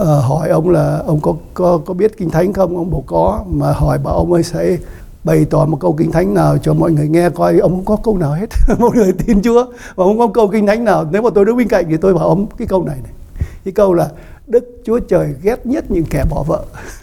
uh, 0.00 0.06
hỏi 0.24 0.48
ông 0.48 0.70
là 0.70 1.02
ông 1.06 1.20
có 1.20 1.34
có 1.54 1.78
có 1.86 1.94
biết 1.94 2.18
kinh 2.18 2.30
thánh 2.30 2.52
không? 2.52 2.76
Ông 2.76 2.90
bảo 2.90 3.02
có. 3.06 3.44
Mà 3.48 3.72
hỏi 3.72 3.98
bảo 3.98 4.14
ông 4.14 4.32
ấy 4.32 4.42
sẽ 4.42 4.76
bày 5.24 5.44
tỏ 5.50 5.66
một 5.66 5.76
câu 5.80 5.92
kinh 5.92 6.12
thánh 6.12 6.34
nào 6.34 6.58
cho 6.58 6.74
mọi 6.74 6.92
người 6.92 7.08
nghe 7.08 7.30
coi 7.30 7.58
ông 7.58 7.70
không 7.70 7.84
có 7.84 7.96
câu 8.04 8.18
nào 8.18 8.32
hết. 8.32 8.46
Mọi 8.78 8.90
người 8.94 9.12
tin 9.12 9.42
Chúa 9.42 9.64
và 9.94 10.04
không 10.04 10.18
có 10.18 10.28
câu 10.34 10.48
kinh 10.48 10.66
thánh 10.66 10.84
nào. 10.84 11.08
Nếu 11.10 11.22
mà 11.22 11.30
tôi 11.34 11.44
đứng 11.44 11.56
bên 11.56 11.68
cạnh 11.68 11.84
thì 11.88 11.96
tôi 11.96 12.14
bảo 12.14 12.28
ông 12.28 12.46
cái 12.58 12.66
câu 12.66 12.84
này 12.84 12.96
này. 13.02 13.12
Cái 13.64 13.72
câu 13.72 13.94
là 13.94 14.10
Đức 14.46 14.64
Chúa 14.84 14.98
Trời 14.98 15.34
ghét 15.42 15.66
nhất 15.66 15.90
những 15.90 16.04
kẻ 16.10 16.24
bỏ 16.30 16.42
vợ. 16.42 16.64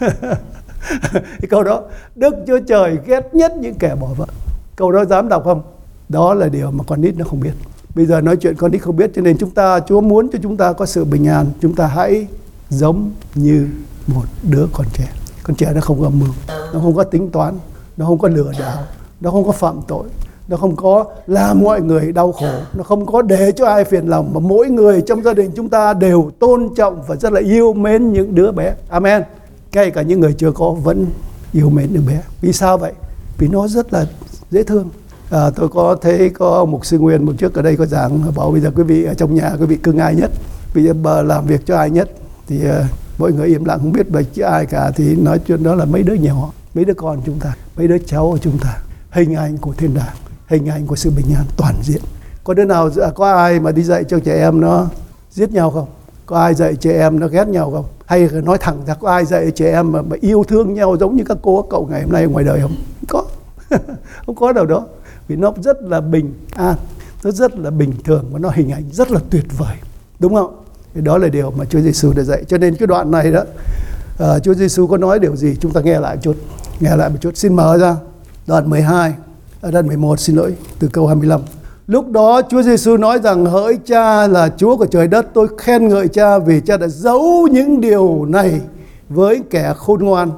Cái 1.10 1.48
câu 1.50 1.62
đó, 1.62 1.82
Đức 2.16 2.34
Chúa 2.46 2.58
Trời 2.58 2.98
ghét 3.06 3.34
nhất 3.34 3.52
những 3.56 3.74
kẻ 3.74 3.94
bỏ 4.00 4.06
vợ. 4.16 4.26
Câu 4.76 4.92
đó 4.92 5.04
dám 5.04 5.28
đọc 5.28 5.44
không? 5.44 5.62
Đó 6.08 6.34
là 6.34 6.48
điều 6.48 6.70
mà 6.70 6.84
con 6.86 7.00
nít 7.00 7.16
nó 7.16 7.24
không 7.24 7.40
biết. 7.40 7.52
Bây 7.94 8.06
giờ 8.06 8.20
nói 8.20 8.36
chuyện 8.36 8.56
con 8.56 8.72
nít 8.72 8.82
không 8.82 8.96
biết 8.96 9.10
cho 9.14 9.22
nên 9.22 9.38
chúng 9.38 9.50
ta, 9.50 9.80
Chúa 9.80 10.00
muốn 10.00 10.28
cho 10.32 10.38
chúng 10.42 10.56
ta 10.56 10.72
có 10.72 10.86
sự 10.86 11.04
bình 11.04 11.28
an. 11.28 11.46
Chúng 11.60 11.74
ta 11.74 11.86
hãy 11.86 12.26
giống 12.68 13.10
như 13.34 13.68
một 14.06 14.24
đứa 14.42 14.66
con 14.72 14.86
trẻ. 14.92 15.08
Con 15.42 15.56
trẻ 15.56 15.72
nó 15.74 15.80
không 15.80 16.02
có 16.02 16.10
mưu, 16.10 16.28
nó 16.48 16.80
không 16.80 16.94
có 16.94 17.04
tính 17.04 17.30
toán 17.30 17.54
nó 17.96 18.06
không 18.06 18.18
có 18.18 18.28
lừa 18.28 18.52
đảo 18.58 18.82
nó 19.20 19.30
không 19.30 19.44
có 19.44 19.52
phạm 19.52 19.80
tội 19.88 20.04
nó 20.48 20.56
không 20.56 20.76
có 20.76 21.04
làm 21.26 21.60
mọi 21.60 21.80
người 21.80 22.12
đau 22.12 22.32
khổ 22.32 22.52
nó 22.74 22.82
không 22.82 23.06
có 23.06 23.22
để 23.22 23.52
cho 23.52 23.66
ai 23.66 23.84
phiền 23.84 24.06
lòng 24.06 24.30
mà 24.34 24.40
mỗi 24.40 24.68
người 24.68 25.02
trong 25.06 25.22
gia 25.22 25.34
đình 25.34 25.50
chúng 25.56 25.68
ta 25.68 25.94
đều 25.94 26.30
tôn 26.38 26.68
trọng 26.76 27.02
và 27.06 27.16
rất 27.16 27.32
là 27.32 27.40
yêu 27.40 27.72
mến 27.72 28.12
những 28.12 28.34
đứa 28.34 28.52
bé. 28.52 28.74
Amen. 28.88 29.22
Kể 29.72 29.90
cả 29.90 30.02
những 30.02 30.20
người 30.20 30.32
chưa 30.38 30.52
có 30.52 30.70
vẫn 30.70 31.06
yêu 31.52 31.70
mến 31.70 31.88
đứa 31.92 32.00
bé. 32.00 32.22
Vì 32.40 32.52
sao 32.52 32.78
vậy? 32.78 32.92
Vì 33.38 33.48
nó 33.48 33.68
rất 33.68 33.92
là 33.92 34.06
dễ 34.50 34.62
thương. 34.62 34.88
À, 35.30 35.50
tôi 35.50 35.68
có 35.68 35.96
thấy 36.02 36.30
có 36.30 36.64
một 36.64 36.86
sư 36.86 36.98
nguyên 36.98 37.26
một 37.26 37.32
trước 37.38 37.54
ở 37.54 37.62
đây 37.62 37.76
có 37.76 37.86
giảng 37.86 38.20
bảo 38.36 38.50
bây 38.50 38.60
giờ 38.60 38.70
quý 38.76 38.82
vị 38.82 39.04
ở 39.04 39.14
trong 39.14 39.34
nhà 39.34 39.52
quý 39.60 39.66
vị 39.66 39.76
cưng 39.76 39.98
ai 39.98 40.14
nhất 40.14 40.30
bây 40.74 40.84
giờ 40.84 40.92
bà 41.02 41.22
làm 41.22 41.46
việc 41.46 41.66
cho 41.66 41.76
ai 41.76 41.90
nhất 41.90 42.10
thì 42.48 42.60
à, 42.64 42.78
uh, 42.78 43.20
mọi 43.20 43.32
người 43.32 43.48
im 43.48 43.64
lặng 43.64 43.78
không 43.78 43.92
biết 43.92 44.10
bạch 44.10 44.24
chứ 44.34 44.42
ai 44.42 44.66
cả 44.66 44.90
thì 44.96 45.16
nói 45.16 45.40
chuyện 45.46 45.62
đó 45.62 45.74
là 45.74 45.84
mấy 45.84 46.02
đứa 46.02 46.14
nhỏ 46.14 46.50
mấy 46.76 46.84
đứa 46.84 46.94
con 46.94 47.20
chúng 47.26 47.38
ta 47.38 47.54
mấy 47.76 47.88
đứa 47.88 47.98
cháu 47.98 48.30
của 48.32 48.38
chúng 48.38 48.58
ta 48.58 48.78
hình 49.10 49.34
ảnh 49.34 49.58
của 49.58 49.72
thiên 49.72 49.94
đàng 49.94 50.16
hình 50.46 50.68
ảnh 50.68 50.86
của 50.86 50.96
sự 50.96 51.10
bình 51.10 51.26
an 51.36 51.44
toàn 51.56 51.74
diện. 51.82 52.02
Có 52.44 52.54
đứa 52.54 52.64
nào 52.64 52.90
à, 53.02 53.10
có 53.14 53.32
ai 53.32 53.60
mà 53.60 53.72
đi 53.72 53.82
dạy 53.82 54.04
cho 54.04 54.18
trẻ 54.18 54.40
em 54.40 54.60
nó 54.60 54.86
giết 55.30 55.52
nhau 55.52 55.70
không? 55.70 55.88
Có 56.26 56.38
ai 56.38 56.54
dạy 56.54 56.76
trẻ 56.76 56.92
em 56.98 57.20
nó 57.20 57.26
ghét 57.26 57.48
nhau 57.48 57.70
không? 57.70 57.84
Hay 58.06 58.28
nói 58.44 58.58
thẳng 58.60 58.82
ra 58.86 58.94
có 58.94 59.10
ai 59.10 59.24
dạy 59.24 59.50
trẻ 59.50 59.72
em 59.72 59.92
mà, 59.92 60.02
mà 60.02 60.16
yêu 60.20 60.44
thương 60.48 60.74
nhau 60.74 60.96
giống 61.00 61.16
như 61.16 61.24
các 61.24 61.38
cô 61.42 61.62
các 61.62 61.68
cậu 61.70 61.88
ngày 61.90 62.02
hôm 62.02 62.12
nay 62.12 62.26
ngoài 62.26 62.44
đời 62.44 62.60
không? 62.60 62.76
Có. 63.08 63.24
Không 64.26 64.34
có 64.34 64.52
đâu 64.52 64.66
đó. 64.66 64.86
Vì 65.28 65.36
nó 65.36 65.52
rất 65.62 65.82
là 65.82 66.00
bình 66.00 66.34
an 66.50 66.76
nó 67.24 67.30
rất 67.30 67.58
là 67.58 67.70
bình 67.70 67.92
thường 68.04 68.24
và 68.32 68.38
nó 68.38 68.50
hình 68.54 68.72
ảnh 68.72 68.84
rất 68.92 69.10
là 69.10 69.20
tuyệt 69.30 69.44
vời. 69.58 69.76
Đúng 70.18 70.34
không? 70.34 70.62
Thì 70.94 71.00
đó 71.00 71.18
là 71.18 71.28
điều 71.28 71.50
mà 71.50 71.64
Chúa 71.64 71.80
Giêsu 71.80 72.12
đã 72.12 72.22
dạy. 72.22 72.44
Cho 72.48 72.58
nên 72.58 72.76
cái 72.76 72.86
đoạn 72.86 73.10
này 73.10 73.30
đó 73.30 73.42
uh, 74.22 74.42
Chúa 74.42 74.54
Giêsu 74.54 74.86
có 74.86 74.96
nói 74.96 75.18
điều 75.18 75.36
gì? 75.36 75.56
Chúng 75.60 75.72
ta 75.72 75.80
nghe 75.80 76.00
lại 76.00 76.16
chút 76.22 76.36
nghe 76.80 76.96
lại 76.96 77.10
một 77.10 77.16
chút. 77.20 77.36
Xin 77.36 77.54
mở 77.54 77.78
ra. 77.78 77.96
Đoạn 78.46 78.70
12 78.70 79.14
ở 79.60 79.68
à, 79.68 79.70
đoạn 79.70 79.86
11 79.86 80.20
xin 80.20 80.36
lỗi, 80.36 80.54
từ 80.78 80.88
câu 80.92 81.06
25 81.06 81.40
Lúc 81.86 82.10
đó 82.10 82.42
Chúa 82.50 82.62
Giêsu 82.62 82.96
nói 82.96 83.18
rằng, 83.22 83.46
hỡi 83.46 83.78
cha 83.86 84.26
là 84.26 84.48
Chúa 84.56 84.76
của 84.76 84.86
trời 84.86 85.08
đất, 85.08 85.26
tôi 85.34 85.48
khen 85.58 85.88
ngợi 85.88 86.08
cha 86.08 86.38
vì 86.38 86.60
cha 86.60 86.76
đã 86.76 86.88
giấu 86.88 87.48
những 87.52 87.80
điều 87.80 88.24
này 88.24 88.60
với 89.08 89.40
kẻ 89.50 89.74
khôn 89.76 90.04
ngoan. 90.04 90.30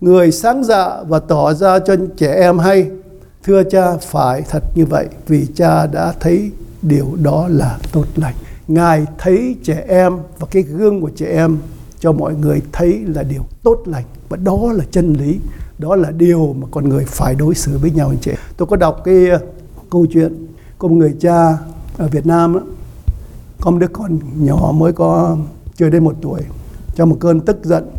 Người 0.00 0.32
sáng 0.32 0.64
dạ 0.64 1.02
và 1.08 1.18
tỏ 1.18 1.54
ra 1.54 1.78
cho 1.78 1.96
trẻ 2.16 2.34
em 2.34 2.58
hay. 2.58 2.90
Thưa 3.42 3.62
cha, 3.62 3.96
phải 3.96 4.42
thật 4.50 4.62
như 4.74 4.86
vậy, 4.86 5.06
vì 5.26 5.46
cha 5.54 5.86
đã 5.86 6.12
thấy 6.20 6.50
điều 6.82 7.06
đó 7.22 7.48
là 7.50 7.78
tốt 7.92 8.04
lành. 8.16 8.34
Ngài 8.68 9.06
thấy 9.18 9.56
trẻ 9.62 9.84
em 9.88 10.18
và 10.38 10.46
cái 10.50 10.62
gương 10.62 11.00
của 11.00 11.10
trẻ 11.16 11.26
em 11.26 11.58
cho 11.98 12.12
mọi 12.12 12.34
người 12.34 12.62
thấy 12.72 13.00
là 13.06 13.22
điều 13.22 13.42
tốt 13.62 13.82
lành, 13.86 14.04
và 14.28 14.36
đó 14.36 14.72
là 14.72 14.84
chân 14.90 15.12
lý 15.12 15.38
đó 15.78 15.96
là 15.96 16.10
điều 16.10 16.52
mà 16.58 16.66
con 16.70 16.88
người 16.88 17.04
phải 17.04 17.34
đối 17.34 17.54
xử 17.54 17.78
với 17.78 17.90
nhau 17.90 18.08
anh 18.08 18.18
chị. 18.20 18.32
Tôi 18.56 18.66
có 18.66 18.76
đọc 18.76 19.00
cái 19.04 19.28
ờ, 19.28 19.38
câu 19.90 20.06
chuyện 20.12 20.46
có 20.78 20.88
một 20.88 20.94
người 20.94 21.14
cha 21.20 21.58
ở 21.96 22.08
Việt 22.08 22.26
Nam 22.26 22.54
đó, 22.54 22.60
có 23.60 23.70
một 23.70 23.78
đứa 23.78 23.88
con 23.92 24.18
nhỏ 24.36 24.72
mới 24.74 24.92
có 24.92 25.36
chưa 25.76 25.90
đến 25.90 26.04
một 26.04 26.14
tuổi 26.20 26.40
trong 26.94 27.10
một 27.10 27.16
cơn 27.20 27.40
tức 27.40 27.64
giận 27.64 27.90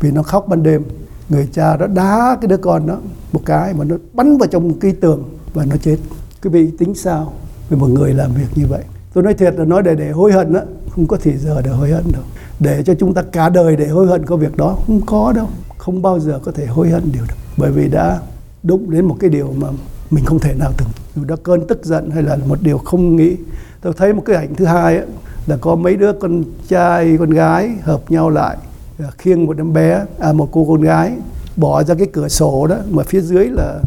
vì 0.00 0.10
nó 0.10 0.22
khóc 0.22 0.48
ban 0.48 0.62
đêm. 0.62 0.82
Người 1.28 1.48
cha 1.52 1.76
đó 1.76 1.86
đá 1.86 2.36
cái 2.40 2.48
đứa 2.48 2.56
con 2.56 2.86
đó 2.86 2.98
một 3.32 3.40
cái 3.46 3.74
mà 3.74 3.84
nó 3.84 3.96
bắn 4.12 4.38
vào 4.38 4.48
trong 4.48 4.68
một 4.68 4.74
cái 4.80 4.92
tường 4.92 5.24
và 5.54 5.64
nó 5.64 5.76
chết. 5.76 5.96
Quý 6.42 6.50
vị 6.50 6.70
tính 6.78 6.94
sao 6.94 7.32
về 7.70 7.76
một 7.78 7.86
người 7.86 8.14
làm 8.14 8.34
việc 8.34 8.48
như 8.54 8.66
vậy? 8.66 8.84
Tôi 9.12 9.24
nói 9.24 9.34
thiệt 9.34 9.54
là 9.58 9.64
nói 9.64 9.82
để 9.82 9.94
để 9.94 10.10
hối 10.10 10.32
hận 10.32 10.52
đó 10.52 10.60
không 10.90 11.06
có 11.06 11.16
thì 11.22 11.36
giờ 11.36 11.62
để 11.62 11.70
hối 11.70 11.90
hận 11.90 12.04
đâu 12.12 12.22
để 12.60 12.82
cho 12.82 12.94
chúng 12.94 13.14
ta 13.14 13.22
cả 13.22 13.48
đời 13.48 13.76
để 13.76 13.88
hối 13.88 14.06
hận 14.06 14.26
có 14.26 14.36
việc 14.36 14.56
đó. 14.56 14.78
Không 14.86 15.00
có 15.06 15.32
đâu 15.32 15.46
không 15.78 16.02
bao 16.02 16.20
giờ 16.20 16.40
có 16.44 16.52
thể 16.52 16.66
hối 16.66 16.90
hận 16.90 17.12
điều 17.12 17.22
đó. 17.28 17.34
Bởi 17.56 17.70
vì 17.70 17.88
đã 17.88 18.20
đụng 18.62 18.90
đến 18.90 19.04
một 19.04 19.16
cái 19.20 19.30
điều 19.30 19.52
mà 19.56 19.68
mình 20.10 20.24
không 20.24 20.38
thể 20.38 20.54
nào 20.54 20.72
từng 20.78 20.88
dù 21.16 21.24
đã 21.24 21.36
cơn 21.42 21.66
tức 21.66 21.84
giận 21.84 22.10
hay 22.10 22.22
là 22.22 22.36
một 22.36 22.58
điều 22.62 22.78
không 22.78 23.16
nghĩ. 23.16 23.36
Tôi 23.80 23.92
thấy 23.96 24.12
một 24.12 24.22
cái 24.26 24.36
ảnh 24.36 24.54
thứ 24.54 24.64
hai 24.64 24.96
ấy, 24.96 25.06
là 25.46 25.56
có 25.60 25.74
mấy 25.74 25.96
đứa 25.96 26.12
con 26.12 26.42
trai 26.68 27.16
con 27.18 27.30
gái 27.30 27.70
hợp 27.82 28.10
nhau 28.10 28.30
lại 28.30 28.56
à, 28.98 29.06
khiêng 29.18 29.46
một 29.46 29.56
đứa 29.56 29.64
bé 29.64 30.04
à 30.18 30.32
một 30.32 30.48
cô 30.52 30.66
con 30.68 30.80
gái 30.80 31.12
bỏ 31.56 31.82
ra 31.82 31.94
cái 31.94 32.06
cửa 32.12 32.28
sổ 32.28 32.66
đó 32.66 32.76
mà 32.90 33.02
phía 33.02 33.20
dưới 33.20 33.48
là 33.48 33.80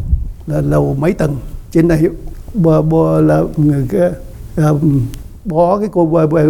là 0.46 0.60
lầu 0.60 0.96
mấy 0.98 1.12
tầng. 1.12 1.36
Trên 1.70 1.88
này 1.88 2.02
bò, 2.54 2.82
bò 2.82 3.20
là 3.20 3.42
người 3.56 3.86
kia 3.90 4.10
à, 4.56 4.68
um, 4.68 5.06
bó 5.44 5.78
cái 5.78 5.88
cô 5.92 6.06
bò, 6.06 6.26
bò, 6.26 6.40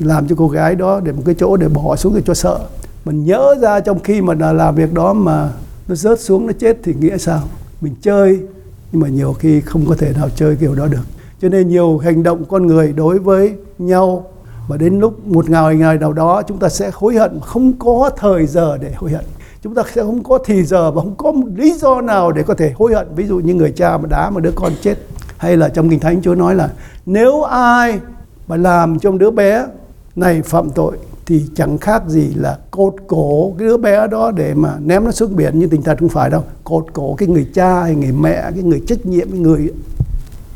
làm 0.00 0.28
cho 0.28 0.34
cô 0.38 0.48
gái 0.48 0.74
đó 0.74 1.00
để 1.00 1.12
một 1.12 1.22
cái 1.26 1.34
chỗ 1.38 1.56
để 1.56 1.68
bỏ 1.68 1.96
xuống 1.96 2.14
để 2.14 2.22
cho 2.26 2.34
sợ. 2.34 2.60
Mình 3.04 3.24
nhớ 3.24 3.54
ra 3.60 3.80
trong 3.80 4.00
khi 4.00 4.20
mà 4.20 4.34
làm 4.52 4.74
việc 4.74 4.92
đó 4.92 5.12
mà 5.12 5.50
nó 5.88 5.94
rớt 5.94 6.20
xuống, 6.20 6.46
nó 6.46 6.52
chết 6.58 6.78
thì 6.82 6.94
nghĩa 7.00 7.18
sao? 7.18 7.40
Mình 7.80 7.94
chơi, 8.02 8.40
nhưng 8.92 9.02
mà 9.02 9.08
nhiều 9.08 9.32
khi 9.32 9.60
không 9.60 9.86
có 9.86 9.94
thể 9.98 10.12
nào 10.16 10.28
chơi 10.36 10.56
kiểu 10.56 10.74
đó 10.74 10.86
được. 10.86 11.02
Cho 11.40 11.48
nên 11.48 11.68
nhiều 11.68 11.98
hành 11.98 12.22
động 12.22 12.44
con 12.44 12.66
người 12.66 12.92
đối 12.92 13.18
với 13.18 13.54
nhau 13.78 14.26
và 14.68 14.76
đến 14.76 15.00
lúc 15.00 15.26
một 15.26 15.50
ngày 15.50 15.76
ngày 15.76 15.98
nào 15.98 16.12
đó 16.12 16.42
chúng 16.42 16.58
ta 16.58 16.68
sẽ 16.68 16.90
hối 16.94 17.14
hận 17.14 17.40
không 17.40 17.72
có 17.72 18.10
thời 18.16 18.46
giờ 18.46 18.78
để 18.78 18.92
hối 18.96 19.10
hận. 19.10 19.24
Chúng 19.62 19.74
ta 19.74 19.82
sẽ 19.94 20.02
không 20.02 20.22
có 20.22 20.38
thì 20.44 20.62
giờ 20.62 20.90
và 20.90 21.02
không 21.02 21.14
có 21.16 21.32
một 21.32 21.46
lý 21.56 21.72
do 21.72 22.00
nào 22.00 22.32
để 22.32 22.42
có 22.42 22.54
thể 22.54 22.72
hối 22.76 22.94
hận. 22.94 23.06
Ví 23.14 23.26
dụ 23.26 23.38
như 23.38 23.54
người 23.54 23.72
cha 23.76 23.98
mà 23.98 24.06
đá 24.10 24.30
mà 24.30 24.40
đứa 24.40 24.52
con 24.54 24.72
chết. 24.82 24.98
Hay 25.36 25.56
là 25.56 25.68
trong 25.68 25.88
kinh 25.88 26.00
thánh 26.00 26.22
chúa 26.22 26.34
nói 26.34 26.54
là, 26.54 26.70
nếu 27.06 27.42
ai 27.42 28.00
mà 28.46 28.56
làm 28.56 28.98
cho 28.98 29.10
đứa 29.10 29.30
bé 29.30 29.66
này, 30.16 30.42
phạm 30.42 30.70
tội 30.70 30.96
thì 31.26 31.46
chẳng 31.54 31.78
khác 31.78 32.02
gì 32.08 32.32
là 32.34 32.58
cột 32.70 32.94
cổ 33.06 33.54
cái 33.58 33.68
đứa 33.68 33.76
bé 33.76 34.06
đó 34.06 34.30
để 34.30 34.54
mà 34.54 34.76
ném 34.80 35.04
nó 35.04 35.10
xuống 35.10 35.36
biển 35.36 35.58
như 35.58 35.66
tình 35.66 35.82
thật 35.82 35.96
không 36.00 36.08
phải 36.08 36.30
đâu. 36.30 36.44
Cột 36.64 36.86
cổ 36.92 37.14
cái 37.14 37.28
người 37.28 37.46
cha 37.54 37.80
hay 37.82 37.94
người 37.94 38.12
mẹ, 38.12 38.42
cái 38.42 38.62
người 38.62 38.82
trách 38.86 39.06
nhiệm, 39.06 39.30
cái 39.30 39.40
người 39.40 39.72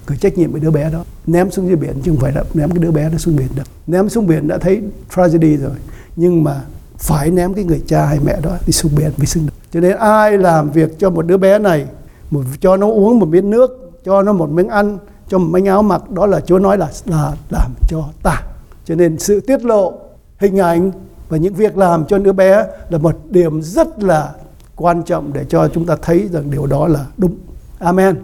người 0.08 0.16
trách 0.20 0.38
nhiệm 0.38 0.52
với 0.52 0.60
đứa 0.60 0.70
bé 0.70 0.90
đó. 0.90 1.04
Ném 1.26 1.50
xuống 1.50 1.66
dưới 1.66 1.76
biển 1.76 1.94
chứ 2.02 2.10
không 2.10 2.20
phải 2.20 2.32
là 2.32 2.44
ném 2.54 2.70
cái 2.70 2.78
đứa 2.78 2.90
bé 2.90 3.10
đó 3.10 3.18
xuống 3.18 3.36
biển 3.36 3.48
đâu 3.56 3.64
ném 3.86 4.08
xuống 4.08 4.26
biển 4.26 4.48
đã 4.48 4.58
thấy 4.58 4.82
tragedy 5.16 5.56
rồi, 5.56 5.76
nhưng 6.16 6.44
mà 6.44 6.60
phải 6.98 7.30
ném 7.30 7.54
cái 7.54 7.64
người 7.64 7.82
cha 7.86 8.06
hay 8.06 8.18
mẹ 8.24 8.40
đó 8.42 8.50
đi 8.66 8.72
xuống 8.72 8.92
biển 8.96 9.10
mới 9.16 9.26
xứng 9.26 9.46
được. 9.46 9.52
Cho 9.72 9.80
nên 9.80 9.96
ai 9.96 10.38
làm 10.38 10.70
việc 10.70 10.98
cho 10.98 11.10
một 11.10 11.26
đứa 11.26 11.36
bé 11.36 11.58
này, 11.58 11.86
một, 12.30 12.42
cho 12.60 12.76
nó 12.76 12.86
uống 12.86 13.18
một 13.18 13.28
miếng 13.28 13.50
nước, 13.50 13.92
cho 14.04 14.22
nó 14.22 14.32
một 14.32 14.50
miếng 14.50 14.68
ăn, 14.68 14.98
cho 15.28 15.38
một 15.38 15.48
miếng 15.50 15.66
áo 15.66 15.82
mặc, 15.82 16.10
đó 16.10 16.26
là 16.26 16.40
Chúa 16.40 16.58
nói 16.58 16.78
là 16.78 16.88
là 17.06 17.32
làm 17.50 17.72
cho 17.88 18.04
ta 18.22 18.42
cho 18.84 18.94
nên 18.94 19.18
sự 19.18 19.40
tiết 19.40 19.64
lộ 19.64 19.92
hình 20.38 20.58
ảnh 20.58 20.90
và 21.28 21.36
những 21.36 21.54
việc 21.54 21.76
làm 21.76 22.06
cho 22.06 22.18
đứa 22.18 22.32
bé 22.32 22.66
là 22.88 22.98
một 22.98 23.16
điểm 23.30 23.62
rất 23.62 24.02
là 24.02 24.32
quan 24.76 25.02
trọng 25.02 25.32
để 25.32 25.44
cho 25.48 25.68
chúng 25.68 25.86
ta 25.86 25.96
thấy 26.02 26.28
rằng 26.32 26.50
điều 26.50 26.66
đó 26.66 26.88
là 26.88 27.06
đúng. 27.16 27.36
Amen. 27.78 28.16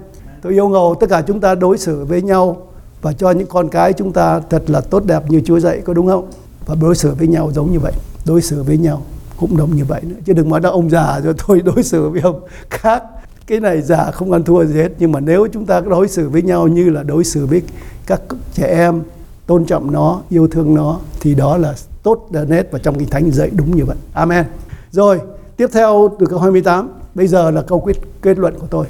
Tôi 0.43 0.53
yêu 0.53 0.71
cầu 0.73 0.97
tất 1.01 1.07
cả 1.11 1.23
chúng 1.27 1.41
ta 1.41 1.55
đối 1.55 1.79
xử 1.79 2.05
với 2.05 2.23
nhau 2.23 2.67
và 3.03 3.13
cho 3.13 3.31
những 3.31 3.47
con 3.47 3.69
cái 3.69 3.93
chúng 3.93 4.13
ta 4.13 4.41
thật 4.51 4.71
là 4.71 4.81
tốt 4.81 5.05
đẹp 5.07 5.23
như 5.29 5.43
Chúa 5.45 5.61
dạy 5.61 5.81
có 5.85 5.95
đúng 5.95 6.07
không? 6.07 6.31
Và 6.67 6.77
đối 6.81 6.95
xử 6.95 7.15
với 7.15 7.29
nhau 7.29 7.51
giống 7.55 7.73
như 7.73 7.79
vậy, 7.79 7.93
đối 8.27 8.43
xử 8.43 8.63
với 8.63 8.79
nhau 8.79 9.03
cũng 9.37 9.57
đồng 9.57 9.77
như 9.77 9.85
vậy 9.85 10.01
nữa. 10.05 10.17
Chứ 10.25 10.33
đừng 10.33 10.49
nói 10.49 10.61
là 10.61 10.71
ông 10.71 10.91
già 10.91 11.21
rồi 11.21 11.35
thôi 11.39 11.63
đối 11.65 11.83
xử 11.83 12.09
với 12.09 12.21
ông 12.21 12.41
khác. 12.71 13.03
Cái 13.47 13.61
này 13.61 13.83
già 13.83 14.11
không 14.11 14.33
ăn 14.33 14.45
thua 14.45 14.65
gì 14.65 14.75
hết 14.75 14.89
nhưng 14.99 15.13
mà 15.13 15.21
nếu 15.21 15.47
chúng 15.53 15.67
ta 15.67 15.81
đối 15.81 16.09
xử 16.09 16.29
với 16.29 16.43
nhau 16.43 16.69
như 16.69 16.91
là 16.91 17.03
đối 17.03 17.25
xử 17.25 17.47
với 17.47 17.63
các 18.07 18.21
trẻ 18.55 18.67
em 18.67 19.03
tôn 19.47 19.65
trọng 19.65 19.93
nó, 19.93 20.21
yêu 20.29 20.49
thương 20.49 20.75
nó 20.75 20.99
thì 21.21 21.35
đó 21.35 21.57
là 21.57 21.75
tốt 22.03 22.29
nét 22.49 22.69
và 22.71 22.79
trong 22.79 22.99
kinh 22.99 23.09
thánh 23.09 23.31
dạy 23.31 23.51
đúng 23.57 23.77
như 23.77 23.85
vậy. 23.85 23.97
Amen. 24.13 24.45
Rồi, 24.91 25.21
tiếp 25.57 25.67
theo 25.73 26.11
từ 26.21 26.27
câu 26.27 26.39
28, 26.39 26.91
bây 27.15 27.27
giờ 27.27 27.51
là 27.51 27.63
câu 27.63 27.81
quyết 27.81 27.97
kết 28.23 28.39
luận 28.39 28.55
của 28.59 28.67
tôi. 28.71 28.87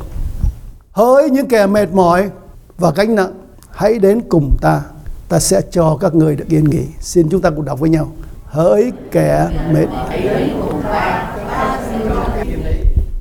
Hỡi 0.92 1.30
những 1.30 1.48
kẻ 1.48 1.66
mệt 1.66 1.92
mỏi 1.92 2.30
và 2.78 2.90
gánh 2.90 3.14
nặng, 3.14 3.32
hãy 3.70 3.98
đến 3.98 4.20
cùng 4.28 4.56
ta, 4.60 4.82
ta 5.28 5.38
sẽ 5.38 5.60
cho 5.70 5.96
các 6.00 6.14
người 6.14 6.36
được 6.36 6.48
yên 6.48 6.64
nghỉ. 6.64 6.84
Xin 7.00 7.28
chúng 7.28 7.40
ta 7.40 7.50
cùng 7.50 7.64
đọc 7.64 7.80
với 7.80 7.90
nhau. 7.90 8.12
Hỡi 8.44 8.92
kẻ 9.10 9.48
mệt 9.72 9.86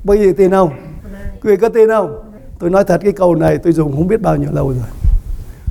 Bây 0.04 0.18
giờ 0.18 0.32
tin 0.36 0.50
không? 0.50 0.70
Quý 1.42 1.50
vị 1.50 1.56
có 1.56 1.68
tin 1.68 1.88
không? 1.88 2.22
Tôi 2.58 2.70
nói 2.70 2.84
thật 2.84 3.00
cái 3.04 3.12
câu 3.12 3.34
này 3.34 3.58
tôi 3.58 3.72
dùng 3.72 3.92
không 3.92 4.06
biết 4.06 4.20
bao 4.20 4.36
nhiêu 4.36 4.50
lâu 4.52 4.68
rồi 4.68 4.99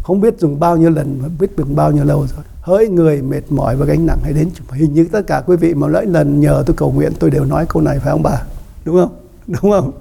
không 0.10 0.22
biết 0.22 0.40
dùng 0.40 0.60
bao 0.60 0.78
nhiêu 0.78 0.90
lần 0.90 1.20
mà 1.22 1.28
biết 1.40 1.58
được 1.58 1.66
bao 1.76 1.92
nhiêu 1.92 2.04
lâu 2.04 2.28
rồi. 2.36 2.46
Hỡi 2.62 2.88
người 2.88 3.22
mệt 3.22 3.42
mỏi 3.50 3.76
và 3.76 3.86
gánh 3.86 4.06
nặng 4.06 4.18
hãy 4.24 4.34
đến 4.34 4.50
hình 4.72 4.94
như 4.94 5.08
tất 5.12 5.22
cả 5.28 5.42
quý 5.46 5.56
vị 5.56 5.74
mà 5.74 5.88
mỗi 5.88 6.06
lần 6.06 6.40
nhờ 6.40 6.64
tôi 6.66 6.76
cầu 6.76 6.92
nguyện 6.92 7.14
tôi 7.20 7.30
đều 7.30 7.46
nói 7.46 7.66
câu 7.70 7.82
này 7.82 8.00
phải 8.00 8.12
không 8.12 8.24
bà? 8.24 8.42
Đúng 8.86 8.96
không? 8.96 9.16
Đúng 9.48 9.72
không? 9.72 9.92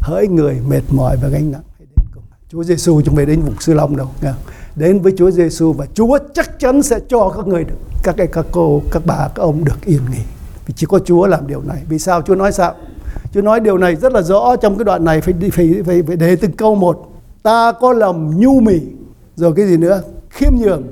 Hỡi 0.00 0.28
người 0.28 0.56
mệt 0.68 0.82
mỏi 0.90 1.16
và 1.22 1.28
gánh 1.28 1.52
nặng 1.52 1.60
hãy 1.78 1.86
đến 1.96 2.06
cùng 2.14 2.22
Chúa 2.48 2.64
Giêsu 2.64 3.00
chúng 3.04 3.14
về 3.14 3.26
đến 3.26 3.40
vùng 3.40 3.54
Sư 3.60 3.74
Long 3.74 3.96
đâu 3.96 4.08
nghe 4.22 4.32
đến 4.76 5.00
với 5.00 5.12
Chúa 5.18 5.30
Giêsu 5.30 5.72
và 5.72 5.86
Chúa 5.94 6.18
chắc 6.34 6.58
chắn 6.58 6.82
sẽ 6.82 6.98
cho 7.08 7.28
các 7.36 7.46
người 7.46 7.64
được 7.64 7.76
các 8.02 8.14
cái 8.16 8.26
các 8.26 8.46
cô 8.52 8.82
các 8.92 9.02
bà 9.06 9.28
các 9.34 9.42
ông 9.42 9.64
được 9.64 9.84
yên 9.84 10.00
nghỉ. 10.10 10.22
Vì 10.66 10.74
chỉ 10.76 10.86
có 10.86 10.98
Chúa 10.98 11.26
làm 11.26 11.46
điều 11.46 11.62
này. 11.62 11.82
Vì 11.88 11.98
sao? 11.98 12.22
Chúa 12.22 12.34
nói 12.34 12.52
sao? 12.52 12.74
Chúa 13.32 13.42
nói 13.42 13.60
điều 13.60 13.78
này 13.78 13.96
rất 13.96 14.12
là 14.12 14.22
rõ 14.22 14.56
trong 14.56 14.78
cái 14.78 14.84
đoạn 14.84 15.04
này 15.04 15.20
phải 15.20 15.34
phải 15.52 15.82
phải, 15.86 16.02
phải 16.02 16.16
để 16.16 16.36
từng 16.36 16.52
câu 16.52 16.74
một. 16.74 17.08
Ta 17.42 17.72
có 17.72 17.92
lòng 17.92 18.40
nhu 18.40 18.60
mì 18.60 18.80
rồi 19.36 19.52
cái 19.56 19.66
gì 19.66 19.76
nữa? 19.76 20.02
Khiêm 20.30 20.52
nhường. 20.56 20.82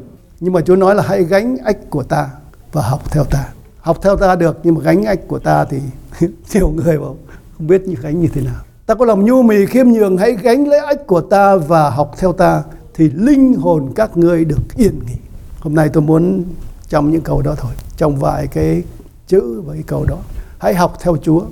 Nhưng 0.40 0.53
mà 0.53 0.61
Chúa 0.61 0.76
nói 0.76 0.94
là 0.94 1.03
hãy 1.03 1.24
gánh 1.24 1.57
ách 1.64 1.90
của 1.90 2.03
ta 2.03 2.29
và 2.72 2.83
học 2.83 3.11
theo 3.11 3.24
ta. 3.24 3.48
Học 3.81 3.98
theo 4.03 4.16
ta 4.16 4.37
được, 4.37 4.59
nhưng 4.62 4.74
mà 4.74 4.81
gánh 4.81 5.05
ách 5.05 5.29
của 5.29 5.38
ta 5.38 5.64
thì 5.64 5.79
nhiều 6.55 6.68
người 6.68 6.98
bảo 6.98 7.16
không 7.59 7.66
biết 7.66 7.83
như 7.87 7.94
gánh 8.03 8.20
như 8.20 8.29
thế 8.35 8.40
nào. 8.40 8.62
Ta 8.87 8.94
có 8.94 9.05
lòng 9.05 9.24
nhu 9.24 9.42
mì 9.42 9.66
khiêm 9.66 9.88
nhường, 9.88 10.16
hãy 10.16 10.37
gánh 10.42 10.68
lấy 10.68 10.81
ách 10.81 11.07
của 11.07 11.20
ta 11.20 11.57
và 11.57 11.90
học 11.90 12.14
theo 12.18 12.33
ta, 12.33 12.62
thì 12.94 13.11
linh 13.14 13.55
hồn 13.55 13.92
các 13.94 14.16
ngươi 14.16 14.44
được 14.44 14.76
yên 14.76 15.00
nghỉ. 15.07 15.14
Hôm 15.61 15.74
nay 15.74 15.88
tôi 15.92 16.03
muốn 16.03 16.44
trong 16.88 17.11
những 17.11 17.20
câu 17.20 17.42
đó 17.42 17.55
thôi, 17.59 17.73
trong 17.96 18.17
vài 18.17 18.46
cái 18.46 18.83
chữ 19.27 19.60
và 19.60 19.75
cái 19.75 19.83
câu 19.87 20.04
đó. 20.04 20.17
Hãy 20.58 20.75
học 20.75 20.96
theo 21.00 21.17
Chúa. 21.23 21.42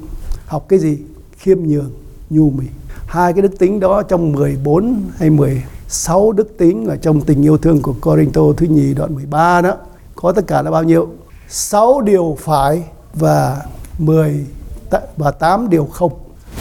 Học 0.47 0.67
cái 0.69 0.79
gì? 0.79 0.99
Khiêm 1.39 1.59
nhường, 1.63 1.91
nhu 2.31 2.51
mì. 2.51 2.65
Hai 3.07 3.33
cái 3.33 3.43
đức 3.43 3.59
tính 3.59 3.81
đó 3.81 4.03
trong 4.03 4.33
14 4.33 5.03
hay 5.19 5.31
10 5.31 5.63
sáu 5.89 6.33
đức 6.33 6.59
tính 6.59 6.87
ở 6.87 6.97
trong 6.97 7.21
tình 7.21 7.45
yêu 7.45 7.59
thương 7.59 7.83
của 7.83 7.95
Corinto 8.01 8.43
thứ 8.57 8.67
nhì 8.67 8.95
đoạn 8.95 9.15
13 9.15 9.61
đó 9.61 9.77
có 10.15 10.33
tất 10.33 10.47
cả 10.47 10.63
là 10.63 10.71
bao 10.71 10.83
nhiêu? 10.83 11.09
sáu 11.49 12.01
điều 12.01 12.37
phải 12.41 12.83
và 13.15 13.63
10 13.99 14.47
và 15.17 15.31
8 15.31 15.71
điều 15.71 15.85
không. 15.85 16.13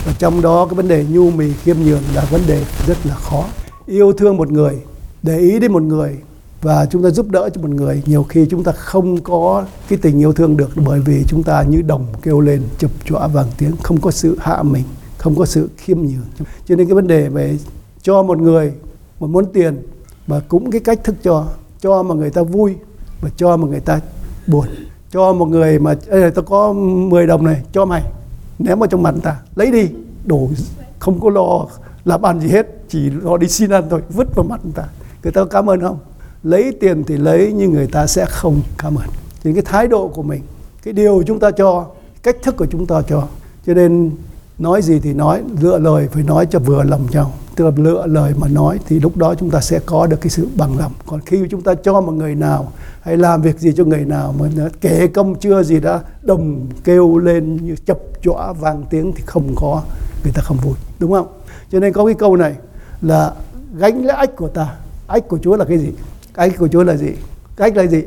Và 0.05 0.13
trong 0.19 0.41
đó 0.41 0.65
cái 0.65 0.75
vấn 0.75 0.87
đề 0.87 1.05
nhu 1.09 1.31
mì 1.31 1.53
khiêm 1.53 1.77
nhường 1.77 2.01
là 2.15 2.25
vấn 2.31 2.41
đề 2.47 2.63
rất 2.87 2.97
là 3.05 3.15
khó. 3.15 3.45
Yêu 3.85 4.13
thương 4.13 4.37
một 4.37 4.51
người, 4.51 4.81
để 5.23 5.37
ý 5.37 5.59
đến 5.59 5.71
một 5.71 5.83
người 5.83 6.17
và 6.61 6.85
chúng 6.85 7.03
ta 7.03 7.09
giúp 7.09 7.29
đỡ 7.29 7.49
cho 7.53 7.61
một 7.61 7.69
người 7.69 8.03
nhiều 8.05 8.23
khi 8.23 8.45
chúng 8.49 8.63
ta 8.63 8.71
không 8.71 9.21
có 9.21 9.65
cái 9.89 9.99
tình 10.01 10.19
yêu 10.19 10.33
thương 10.33 10.57
được 10.57 10.69
bởi 10.75 10.99
vì 10.99 11.23
chúng 11.27 11.43
ta 11.43 11.63
như 11.63 11.81
đồng 11.81 12.05
kêu 12.21 12.39
lên 12.39 12.61
chụp 12.77 12.91
chọa 13.05 13.27
vàng 13.27 13.47
tiếng 13.57 13.71
không 13.83 14.01
có 14.01 14.11
sự 14.11 14.37
hạ 14.39 14.63
mình 14.63 14.83
không 15.17 15.35
có 15.35 15.45
sự 15.45 15.69
khiêm 15.77 15.97
nhường 16.01 16.47
cho 16.65 16.75
nên 16.75 16.87
cái 16.87 16.95
vấn 16.95 17.07
đề 17.07 17.29
về 17.29 17.57
cho 18.01 18.23
một 18.23 18.37
người 18.37 18.73
mà 19.19 19.27
muốn 19.27 19.45
tiền 19.53 19.83
mà 20.27 20.41
cũng 20.47 20.71
cái 20.71 20.81
cách 20.81 21.03
thức 21.03 21.15
cho 21.23 21.45
cho 21.81 22.03
mà 22.03 22.15
người 22.15 22.29
ta 22.29 22.41
vui 22.41 22.75
và 23.21 23.29
cho 23.37 23.57
mà 23.57 23.67
người 23.67 23.79
ta 23.79 23.99
buồn. 24.47 24.65
Cho 25.11 25.33
một 25.33 25.45
người 25.45 25.79
mà 25.79 25.95
Ê, 26.07 26.29
tao 26.29 26.43
có 26.43 26.73
10 26.73 27.27
đồng 27.27 27.45
này 27.45 27.61
cho 27.71 27.85
mày. 27.85 28.03
Ném 28.59 28.79
vào 28.79 28.87
trong 28.87 29.03
mặt 29.03 29.15
ta. 29.23 29.35
Lấy 29.55 29.71
đi. 29.71 29.89
Đổ 30.25 30.49
không 30.99 31.19
có 31.19 31.29
lo 31.29 31.65
làm 32.05 32.21
ăn 32.21 32.39
gì 32.39 32.47
hết. 32.47 32.67
Chỉ 32.89 33.09
lo 33.09 33.37
đi 33.37 33.47
xin 33.47 33.69
ăn 33.69 33.83
thôi. 33.89 34.01
Vứt 34.09 34.35
vào 34.35 34.45
mặt 34.45 34.59
người 34.63 34.73
ta. 34.75 34.83
Người 35.23 35.31
ta 35.31 35.41
có 35.41 35.45
cảm 35.45 35.69
ơn 35.69 35.81
không? 35.81 35.97
Lấy 36.43 36.71
tiền 36.79 37.03
thì 37.03 37.17
lấy 37.17 37.53
nhưng 37.55 37.73
người 37.73 37.87
ta 37.87 38.07
sẽ 38.07 38.25
không 38.25 38.61
cảm 38.77 38.95
ơn. 38.95 39.07
Thì 39.43 39.53
cái 39.53 39.61
thái 39.61 39.87
độ 39.87 40.07
của 40.07 40.23
mình 40.23 40.41
cái 40.83 40.93
điều 40.93 41.23
chúng 41.27 41.39
ta 41.39 41.51
cho 41.51 41.85
cách 42.23 42.35
thức 42.43 42.57
của 42.57 42.65
chúng 42.65 42.85
ta 42.85 43.01
cho. 43.01 43.27
Cho 43.65 43.73
nên 43.73 44.11
nói 44.57 44.81
gì 44.81 44.99
thì 44.99 45.13
nói 45.13 45.41
lựa 45.61 45.79
lời 45.79 46.07
phải 46.11 46.23
nói 46.23 46.45
cho 46.45 46.59
vừa 46.59 46.83
lòng 46.83 47.07
nhau 47.11 47.33
tức 47.57 47.65
là 47.65 47.71
lựa 47.75 48.07
lời 48.07 48.33
mà 48.37 48.47
nói 48.47 48.79
thì 48.87 48.99
lúc 48.99 49.17
đó 49.17 49.35
chúng 49.35 49.49
ta 49.49 49.61
sẽ 49.61 49.79
có 49.85 50.07
được 50.07 50.21
cái 50.21 50.29
sự 50.29 50.47
bằng 50.55 50.79
lòng. 50.79 50.91
Còn 51.05 51.19
khi 51.21 51.41
chúng 51.49 51.61
ta 51.61 51.73
cho 51.73 52.01
một 52.01 52.11
người 52.11 52.35
nào 52.35 52.71
hay 53.01 53.17
làm 53.17 53.41
việc 53.41 53.59
gì 53.59 53.73
cho 53.77 53.83
người 53.83 54.05
nào 54.05 54.35
mà 54.39 54.47
kể 54.81 55.07
công 55.07 55.35
chưa 55.35 55.63
gì 55.63 55.79
đã 55.79 55.99
đồng 56.21 56.67
kêu 56.83 57.17
lên 57.17 57.65
như 57.65 57.75
chập 57.85 57.97
chọa 58.21 58.53
vang 58.53 58.83
tiếng 58.89 59.13
thì 59.15 59.23
không 59.25 59.53
có, 59.55 59.81
người 60.23 60.33
ta 60.35 60.41
không 60.41 60.57
vui, 60.57 60.73
đúng 60.99 61.11
không? 61.11 61.27
Cho 61.71 61.79
nên 61.79 61.93
có 61.93 62.05
cái 62.05 62.13
câu 62.13 62.35
này 62.35 62.55
là 63.01 63.33
gánh 63.77 64.05
lấy 64.05 64.17
ách 64.17 64.35
của 64.35 64.47
ta. 64.47 64.75
Ách 65.07 65.27
của 65.27 65.37
chúa 65.37 65.55
là 65.55 65.65
cái 65.65 65.77
gì? 65.77 65.91
Ách 66.33 66.57
của 66.57 66.67
chúa 66.67 66.83
là 66.83 66.95
gì? 66.95 67.11
Cái 67.55 67.69
ách 67.69 67.77
là 67.77 67.83
gì? 67.83 68.03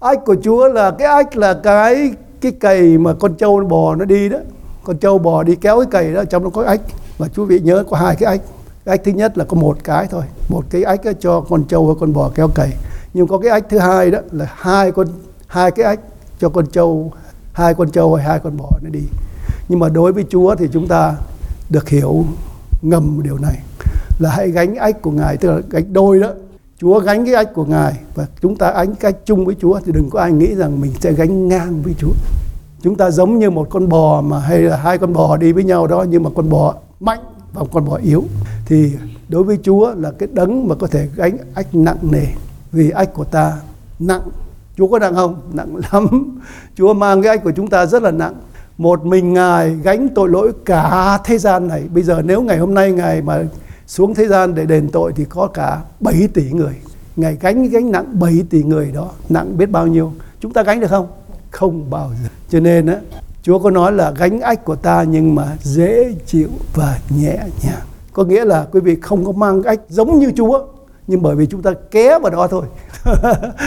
Ách 0.00 0.24
của 0.26 0.36
chúa 0.42 0.68
là 0.68 0.90
cái 0.90 1.08
ách 1.08 1.36
là 1.36 1.54
cái 1.54 2.12
cái 2.40 2.52
cày 2.52 2.98
mà 2.98 3.14
con 3.14 3.34
trâu 3.34 3.60
bò 3.68 3.94
nó 3.94 4.04
đi 4.04 4.28
đó. 4.28 4.38
Con 4.84 4.98
trâu 4.98 5.18
bò 5.18 5.42
đi 5.42 5.56
kéo 5.56 5.76
cái 5.80 5.86
cày 5.90 6.14
đó, 6.14 6.24
trong 6.24 6.44
nó 6.44 6.50
có 6.50 6.62
ách 6.62 6.80
và 7.18 7.28
chú 7.28 7.44
vị 7.44 7.60
nhớ 7.60 7.84
có 7.90 7.96
hai 7.96 8.16
cái 8.16 8.32
ách. 8.32 8.40
Cái 8.84 8.92
ách 8.96 9.04
thứ 9.04 9.12
nhất 9.12 9.38
là 9.38 9.44
có 9.44 9.56
một 9.56 9.78
cái 9.84 10.06
thôi. 10.10 10.22
Một 10.48 10.64
cái 10.70 10.82
ách 10.82 11.00
cho 11.20 11.40
con 11.40 11.64
trâu 11.64 11.86
hay 11.86 11.96
con 12.00 12.12
bò 12.12 12.30
kéo 12.34 12.48
cày. 12.48 12.70
Nhưng 13.14 13.26
có 13.26 13.38
cái 13.38 13.50
ách 13.50 13.64
thứ 13.68 13.78
hai 13.78 14.10
đó 14.10 14.18
là 14.30 14.52
hai 14.54 14.92
con, 14.92 15.06
hai 15.46 15.70
cái 15.70 15.86
ách 15.86 16.00
cho 16.40 16.48
con 16.48 16.66
trâu, 16.66 17.12
hai 17.52 17.74
con 17.74 17.90
trâu 17.90 18.14
hay 18.14 18.26
hai 18.26 18.38
con 18.38 18.56
bò 18.56 18.70
nó 18.82 18.90
đi. 18.90 19.02
Nhưng 19.68 19.78
mà 19.78 19.88
đối 19.88 20.12
với 20.12 20.24
Chúa 20.28 20.54
thì 20.54 20.68
chúng 20.72 20.88
ta 20.88 21.14
được 21.70 21.88
hiểu 21.88 22.24
ngầm 22.82 23.22
điều 23.22 23.38
này. 23.38 23.58
Là 24.18 24.30
hãy 24.30 24.50
gánh 24.50 24.74
ách 24.74 25.02
của 25.02 25.10
Ngài, 25.10 25.36
tức 25.36 25.48
là 25.48 25.60
gánh 25.70 25.92
đôi 25.92 26.20
đó. 26.20 26.30
Chúa 26.80 27.00
gánh 27.00 27.24
cái 27.24 27.34
ách 27.34 27.54
của 27.54 27.64
Ngài 27.64 27.94
và 28.14 28.26
chúng 28.40 28.56
ta 28.56 28.72
gánh 28.72 28.94
cách 28.94 29.16
chung 29.24 29.46
với 29.46 29.56
Chúa 29.60 29.80
thì 29.86 29.92
đừng 29.92 30.10
có 30.10 30.20
ai 30.20 30.32
nghĩ 30.32 30.54
rằng 30.54 30.80
mình 30.80 30.92
sẽ 31.00 31.12
gánh 31.12 31.48
ngang 31.48 31.82
với 31.82 31.94
Chúa. 31.98 32.12
Chúng 32.82 32.94
ta 32.94 33.10
giống 33.10 33.38
như 33.38 33.50
một 33.50 33.66
con 33.70 33.88
bò 33.88 34.20
mà 34.20 34.38
hay 34.38 34.60
là 34.60 34.76
hai 34.76 34.98
con 34.98 35.12
bò 35.12 35.36
đi 35.36 35.52
với 35.52 35.64
nhau 35.64 35.86
đó, 35.86 36.04
nhưng 36.08 36.22
mà 36.22 36.30
con 36.36 36.50
bò 36.50 36.74
mạnh 37.00 37.20
và 37.52 37.62
con 37.72 37.84
bò 37.84 37.96
yếu 37.96 38.24
thì 38.66 38.92
đối 39.28 39.42
với 39.42 39.58
Chúa 39.62 39.94
là 39.94 40.10
cái 40.18 40.28
đấng 40.32 40.68
mà 40.68 40.74
có 40.74 40.86
thể 40.86 41.08
gánh 41.16 41.36
ách 41.54 41.74
nặng 41.74 41.98
nề 42.02 42.26
vì 42.72 42.90
ách 42.90 43.14
của 43.14 43.24
ta 43.24 43.52
nặng 43.98 44.22
Chúa 44.76 44.88
có 44.88 44.98
nặng 44.98 45.14
không? 45.14 45.40
Nặng 45.52 45.76
lắm. 45.92 46.06
Chúa 46.74 46.94
mang 46.94 47.22
cái 47.22 47.36
ách 47.36 47.44
của 47.44 47.50
chúng 47.50 47.70
ta 47.70 47.86
rất 47.86 48.02
là 48.02 48.10
nặng. 48.10 48.34
Một 48.78 49.04
mình 49.04 49.34
Ngài 49.34 49.74
gánh 49.82 50.08
tội 50.14 50.28
lỗi 50.28 50.52
cả 50.64 51.18
thế 51.24 51.38
gian 51.38 51.68
này. 51.68 51.82
Bây 51.94 52.02
giờ 52.02 52.22
nếu 52.24 52.42
ngày 52.42 52.58
hôm 52.58 52.74
nay 52.74 52.92
Ngài 52.92 53.22
mà 53.22 53.42
xuống 53.86 54.14
thế 54.14 54.26
gian 54.26 54.54
để 54.54 54.66
đền 54.66 54.88
tội 54.92 55.12
thì 55.16 55.24
có 55.24 55.46
cả 55.46 55.80
7 56.00 56.28
tỷ 56.34 56.50
người. 56.50 56.74
Ngài 57.16 57.36
gánh 57.40 57.68
gánh 57.68 57.92
nặng 57.92 58.20
7 58.20 58.42
tỷ 58.50 58.62
người 58.62 58.92
đó. 58.92 59.10
Nặng 59.28 59.58
biết 59.58 59.70
bao 59.70 59.86
nhiêu. 59.86 60.12
Chúng 60.40 60.52
ta 60.52 60.62
gánh 60.62 60.80
được 60.80 60.90
không? 60.90 61.06
Không 61.50 61.90
bao 61.90 62.10
giờ. 62.22 62.28
Cho 62.48 62.60
nên 62.60 62.86
á, 62.86 62.96
Chúa 63.46 63.58
có 63.58 63.70
nói 63.70 63.92
là 63.92 64.12
gánh 64.16 64.40
ách 64.40 64.64
của 64.64 64.76
ta 64.76 65.02
nhưng 65.02 65.34
mà 65.34 65.56
dễ 65.62 66.14
chịu 66.26 66.48
và 66.74 66.98
nhẹ 67.18 67.36
nhàng. 67.36 67.82
Có 68.12 68.24
nghĩa 68.24 68.44
là 68.44 68.66
quý 68.72 68.80
vị 68.80 68.96
không 69.02 69.24
có 69.24 69.32
mang 69.32 69.62
ách 69.62 69.80
giống 69.88 70.18
như 70.18 70.32
Chúa, 70.36 70.66
nhưng 71.06 71.22
bởi 71.22 71.36
vì 71.36 71.46
chúng 71.46 71.62
ta 71.62 71.72
ké 71.90 72.18
vào 72.18 72.30
đó 72.30 72.46
thôi. 72.46 72.64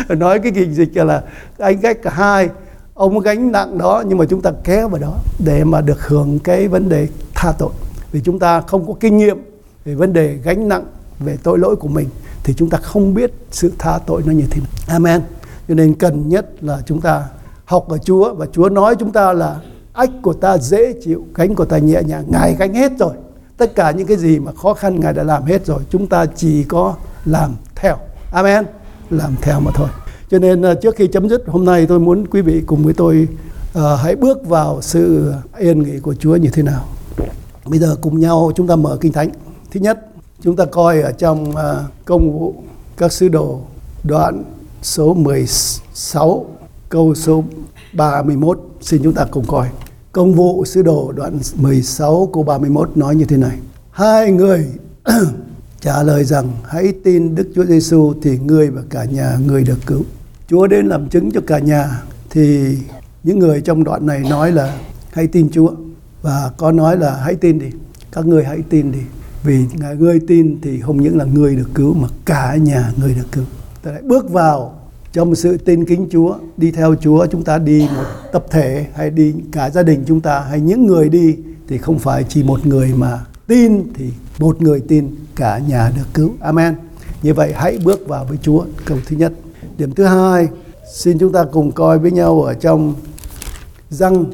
Nói 0.18 0.40
cái 0.40 0.52
kinh 0.52 0.74
dịch 0.74 0.98
là 0.98 1.24
anh 1.58 1.80
gánh 1.80 1.98
cả 2.04 2.10
hai, 2.10 2.50
ông 2.94 3.20
gánh 3.20 3.52
nặng 3.52 3.78
đó 3.78 4.04
nhưng 4.08 4.18
mà 4.18 4.26
chúng 4.26 4.42
ta 4.42 4.52
kéo 4.64 4.90
vào 4.90 5.02
đó 5.02 5.14
để 5.46 5.64
mà 5.64 5.82
được 5.82 6.08
hưởng 6.08 6.40
cái 6.40 6.68
vấn 6.68 6.90
đề 6.90 7.08
tha 7.34 7.52
tội. 7.58 7.72
Vì 8.12 8.22
chúng 8.22 8.40
ta 8.40 8.62
không 8.62 8.88
có 8.88 8.94
kinh 9.00 9.18
nghiệm 9.18 9.38
về 9.86 9.96
vấn 9.96 10.14
đề 10.14 10.38
gánh 10.44 10.68
nặng 10.68 10.86
về 11.20 11.38
tội 11.44 11.60
lỗi 11.60 11.76
của 11.76 11.88
mình 11.88 12.10
thì 12.44 12.54
chúng 12.54 12.70
ta 12.70 12.78
không 12.78 13.14
biết 13.14 13.32
sự 13.52 13.72
tha 13.78 14.00
tội 14.06 14.22
nó 14.26 14.32
như 14.32 14.46
thế 14.52 14.62
nào. 14.62 14.70
Amen. 14.88 15.22
Cho 15.68 15.76
nên 15.76 15.94
cần 15.94 16.30
nhất 16.30 16.64
là 16.64 16.82
chúng 16.86 17.02
ta 17.02 17.24
học 17.70 17.90
ở 17.90 17.98
Chúa 17.98 18.34
và 18.34 18.46
Chúa 18.52 18.70
nói 18.70 18.96
chúng 18.96 19.12
ta 19.12 19.34
là 19.34 19.60
ách 19.94 20.10
của 20.22 20.34
ta 20.34 20.58
dễ 20.58 20.94
chịu 21.04 21.26
gánh 21.36 21.56
của 21.56 21.66
ta 21.66 21.78
nhẹ 21.78 22.02
nhàng 22.06 22.24
ngài 22.28 22.56
gánh 22.60 22.74
hết 22.74 22.92
rồi. 23.00 23.14
Tất 23.58 23.76
cả 23.76 23.92
những 23.92 24.08
cái 24.08 24.18
gì 24.18 24.40
mà 24.40 24.52
khó 24.52 24.74
khăn 24.74 25.00
ngài 25.00 25.14
đã 25.14 25.24
làm 25.24 25.44
hết 25.44 25.66
rồi 25.66 25.80
chúng 25.90 26.08
ta 26.08 26.26
chỉ 26.26 26.64
có 26.64 26.96
làm 27.26 27.56
theo. 27.76 27.96
Amen. 28.32 28.66
Làm 29.10 29.36
theo 29.42 29.60
mà 29.60 29.72
thôi. 29.76 29.88
Cho 30.30 30.40
nên 30.40 30.62
ờ, 30.62 30.76
trước 30.76 30.96
khi 30.96 31.08
chấm 31.08 31.30
dứt 31.30 31.44
hôm 31.48 31.66
nay 31.66 31.86
tôi 31.86 32.00
muốn 32.00 32.28
quý 32.28 32.42
vị 32.42 32.62
cùng 32.66 32.84
với 32.84 32.94
tôi 32.94 33.28
uh, 33.78 33.84
hãy 34.00 34.16
bước 34.16 34.48
vào 34.48 34.82
sự 34.82 35.34
yên 35.58 35.84
nghỉ 35.84 36.00
của 36.00 36.14
Chúa 36.14 36.36
như 36.36 36.50
thế 36.54 36.64
nào. 36.64 36.86
Bây 37.66 37.80
giờ 37.80 37.96
cùng 38.02 38.20
nhau 38.20 38.52
chúng 38.56 38.68
ta 38.68 38.76
mở 38.76 38.98
kinh 39.02 39.12
thánh. 39.12 39.30
Thứ 39.72 39.80
nhất 39.80 40.08
chúng 40.42 40.56
ta 40.56 40.66
coi 40.66 41.02
ở 41.02 41.12
trong 41.12 41.50
uh, 41.50 41.58
công 42.06 42.32
vụ 42.32 42.54
các 42.98 43.12
sứ 43.12 43.28
đồ 43.30 43.60
đoạn 44.04 44.44
số 44.82 45.14
16 45.14 46.46
câu 46.90 47.16
số 47.16 47.44
31 47.94 48.60
xin 48.82 49.04
chúng 49.04 49.14
ta 49.14 49.26
cùng 49.32 49.46
coi 49.48 49.70
công 50.12 50.34
vụ 50.34 50.66
sứ 50.66 50.82
đồ 50.82 51.12
đoạn 51.12 51.40
16 51.56 52.30
câu 52.34 52.44
31 52.44 52.98
nói 52.98 53.16
như 53.16 53.26
thế 53.26 53.38
này 53.38 53.58
hai 53.92 54.32
người 54.32 54.68
trả 55.82 56.04
lời 56.04 56.24
rằng 56.24 56.52
hãy 56.64 56.94
tin 57.04 57.36
Đức 57.36 57.50
Chúa 57.56 57.66
Giêsu 57.66 58.14
thì 58.22 58.38
ngươi 58.38 58.70
và 58.70 58.82
cả 58.90 59.04
nhà 59.04 59.38
ngươi 59.48 59.64
được 59.64 59.80
cứu. 59.86 60.02
Chúa 60.48 60.68
đến 60.68 60.88
làm 60.88 61.10
chứng 61.10 61.32
cho 61.32 61.42
cả 61.48 61.60
nhà 61.60 62.02
thì 62.30 62.78
những 63.24 63.40
người 63.40 63.62
trong 63.62 63.84
đoạn 63.84 64.06
này 64.06 64.20
nói 64.30 64.52
là 64.52 64.78
hãy 65.12 65.28
tin 65.28 65.50
Chúa 65.52 65.72
và 66.22 66.52
có 66.58 66.72
nói 66.72 66.98
là 66.98 67.16
hãy 67.16 67.36
tin 67.36 67.60
đi, 67.60 67.68
các 68.12 68.26
ngươi 68.26 68.44
hãy 68.44 68.60
tin 68.70 68.92
đi. 68.92 69.00
Vì 69.44 69.66
ngài 69.74 69.96
ngươi 69.96 70.20
tin 70.28 70.60
thì 70.62 70.82
không 70.82 71.02
những 71.02 71.18
là 71.18 71.26
người 71.26 71.56
được 71.56 71.70
cứu 71.74 71.94
mà 71.94 72.08
cả 72.26 72.56
nhà 72.56 72.92
người 72.98 73.14
được 73.14 73.28
cứu. 73.32 73.44
Ta 73.84 73.92
lại 73.92 74.02
bước 74.02 74.30
vào 74.30 74.79
trong 75.14 75.36
sự 75.36 75.58
tin 75.58 75.86
kính 75.86 76.08
Chúa, 76.12 76.36
đi 76.58 76.72
theo 76.72 76.96
Chúa 76.96 77.26
chúng 77.26 77.44
ta 77.44 77.58
đi 77.58 77.88
một 77.96 78.04
tập 78.32 78.46
thể 78.52 78.86
hay 78.94 79.10
đi 79.10 79.34
cả 79.52 79.70
gia 79.70 79.84
đình 79.84 80.04
chúng 80.08 80.22
ta 80.22 80.40
hay 80.40 80.62
những 80.62 80.86
người 80.86 81.10
đi 81.10 81.36
thì 81.68 81.78
không 81.78 82.00
phải 82.00 82.26
chỉ 82.30 82.44
một 82.44 82.66
người 82.66 82.94
mà 82.98 83.26
tin 83.48 83.94
thì 83.94 84.10
một 84.40 84.62
người 84.62 84.82
tin 84.88 85.16
cả 85.36 85.58
nhà 85.58 85.92
được 85.96 86.06
cứu. 86.14 86.32
Amen. 86.40 86.76
Như 87.22 87.34
vậy 87.34 87.54
hãy 87.56 87.78
bước 87.84 88.08
vào 88.08 88.26
với 88.26 88.38
Chúa. 88.42 88.66
Câu 88.86 88.98
thứ 89.08 89.16
nhất. 89.16 89.34
Điểm 89.78 89.92
thứ 89.92 90.04
hai, 90.04 90.48
xin 90.94 91.20
chúng 91.20 91.32
ta 91.32 91.46
cùng 91.52 91.72
coi 91.72 92.00
với 92.00 92.12
nhau 92.12 92.42
ở 92.42 92.54
trong 92.54 92.94
răng 93.90 94.26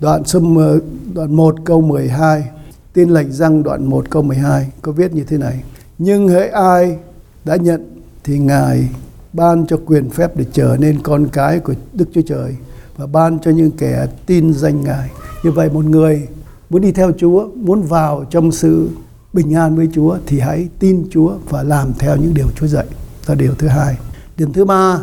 đoạn 0.00 0.24
số 0.24 0.40
ờ, 0.58 0.80
đoạn 1.14 1.36
1 1.36 1.56
câu 1.64 1.80
12. 1.80 2.44
Tin 2.92 3.10
lệnh 3.10 3.32
răng 3.32 3.62
đoạn 3.62 3.84
1 3.84 4.10
câu 4.10 4.22
12 4.22 4.70
có 4.82 4.92
viết 4.92 5.12
như 5.12 5.24
thế 5.24 5.38
này. 5.38 5.62
Nhưng 5.98 6.28
hễ 6.28 6.48
ai 6.48 6.96
đã 7.44 7.56
nhận 7.56 8.00
thì 8.24 8.38
Ngài 8.38 8.88
ban 9.32 9.66
cho 9.66 9.76
quyền 9.86 10.10
phép 10.10 10.36
để 10.36 10.44
trở 10.52 10.76
nên 10.80 11.02
con 11.02 11.28
cái 11.28 11.58
của 11.58 11.74
Đức 11.92 12.08
Chúa 12.14 12.22
Trời 12.26 12.56
và 12.96 13.06
ban 13.06 13.38
cho 13.38 13.50
những 13.50 13.70
kẻ 13.70 14.06
tin 14.26 14.52
danh 14.52 14.84
Ngài. 14.84 15.10
Như 15.44 15.50
vậy 15.50 15.70
một 15.70 15.84
người 15.84 16.28
muốn 16.70 16.82
đi 16.82 16.92
theo 16.92 17.12
Chúa, 17.18 17.48
muốn 17.54 17.82
vào 17.82 18.24
trong 18.30 18.52
sự 18.52 18.88
bình 19.32 19.54
an 19.54 19.76
với 19.76 19.88
Chúa 19.94 20.18
thì 20.26 20.40
hãy 20.40 20.68
tin 20.78 21.06
Chúa 21.10 21.34
và 21.48 21.62
làm 21.62 21.92
theo 21.98 22.16
những 22.16 22.34
điều 22.34 22.46
Chúa 22.56 22.66
dạy. 22.66 22.86
Là 23.26 23.34
điều 23.34 23.54
thứ 23.54 23.68
hai. 23.68 23.96
Điểm 24.36 24.52
thứ 24.52 24.64
ba, 24.64 24.98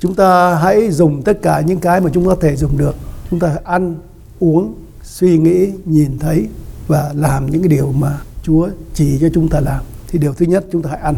chúng 0.00 0.14
ta 0.14 0.54
hãy 0.54 0.90
dùng 0.90 1.22
tất 1.22 1.42
cả 1.42 1.60
những 1.60 1.80
cái 1.80 2.00
mà 2.00 2.10
chúng 2.12 2.24
ta 2.24 2.28
có 2.28 2.40
thể 2.40 2.56
dùng 2.56 2.78
được. 2.78 2.94
Chúng 3.30 3.40
ta 3.40 3.56
ăn, 3.64 3.94
uống, 4.40 4.74
suy 5.02 5.38
nghĩ, 5.38 5.72
nhìn 5.84 6.18
thấy 6.18 6.48
và 6.86 7.12
làm 7.16 7.50
những 7.50 7.62
cái 7.62 7.68
điều 7.68 7.92
mà 7.92 8.20
Chúa 8.42 8.68
chỉ 8.94 9.18
cho 9.20 9.28
chúng 9.34 9.48
ta 9.48 9.60
làm. 9.60 9.84
Thì 10.08 10.18
điều 10.18 10.34
thứ 10.34 10.46
nhất 10.46 10.64
chúng 10.72 10.82
ta 10.82 10.90
hãy 10.90 11.00
ăn. 11.00 11.14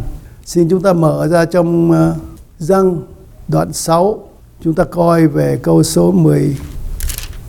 Xin 0.47 0.69
chúng 0.69 0.83
ta 0.83 0.93
mở 0.93 1.29
ra 1.29 1.45
trong 1.45 1.91
ờ, 1.91 2.15
răng 2.59 3.03
đoạn 3.49 3.73
6 3.73 4.19
chúng 4.61 4.75
ta 4.75 4.85
coi 4.85 5.27
về 5.27 5.59
câu 5.63 5.83
số 5.83 6.13
10 6.13 6.57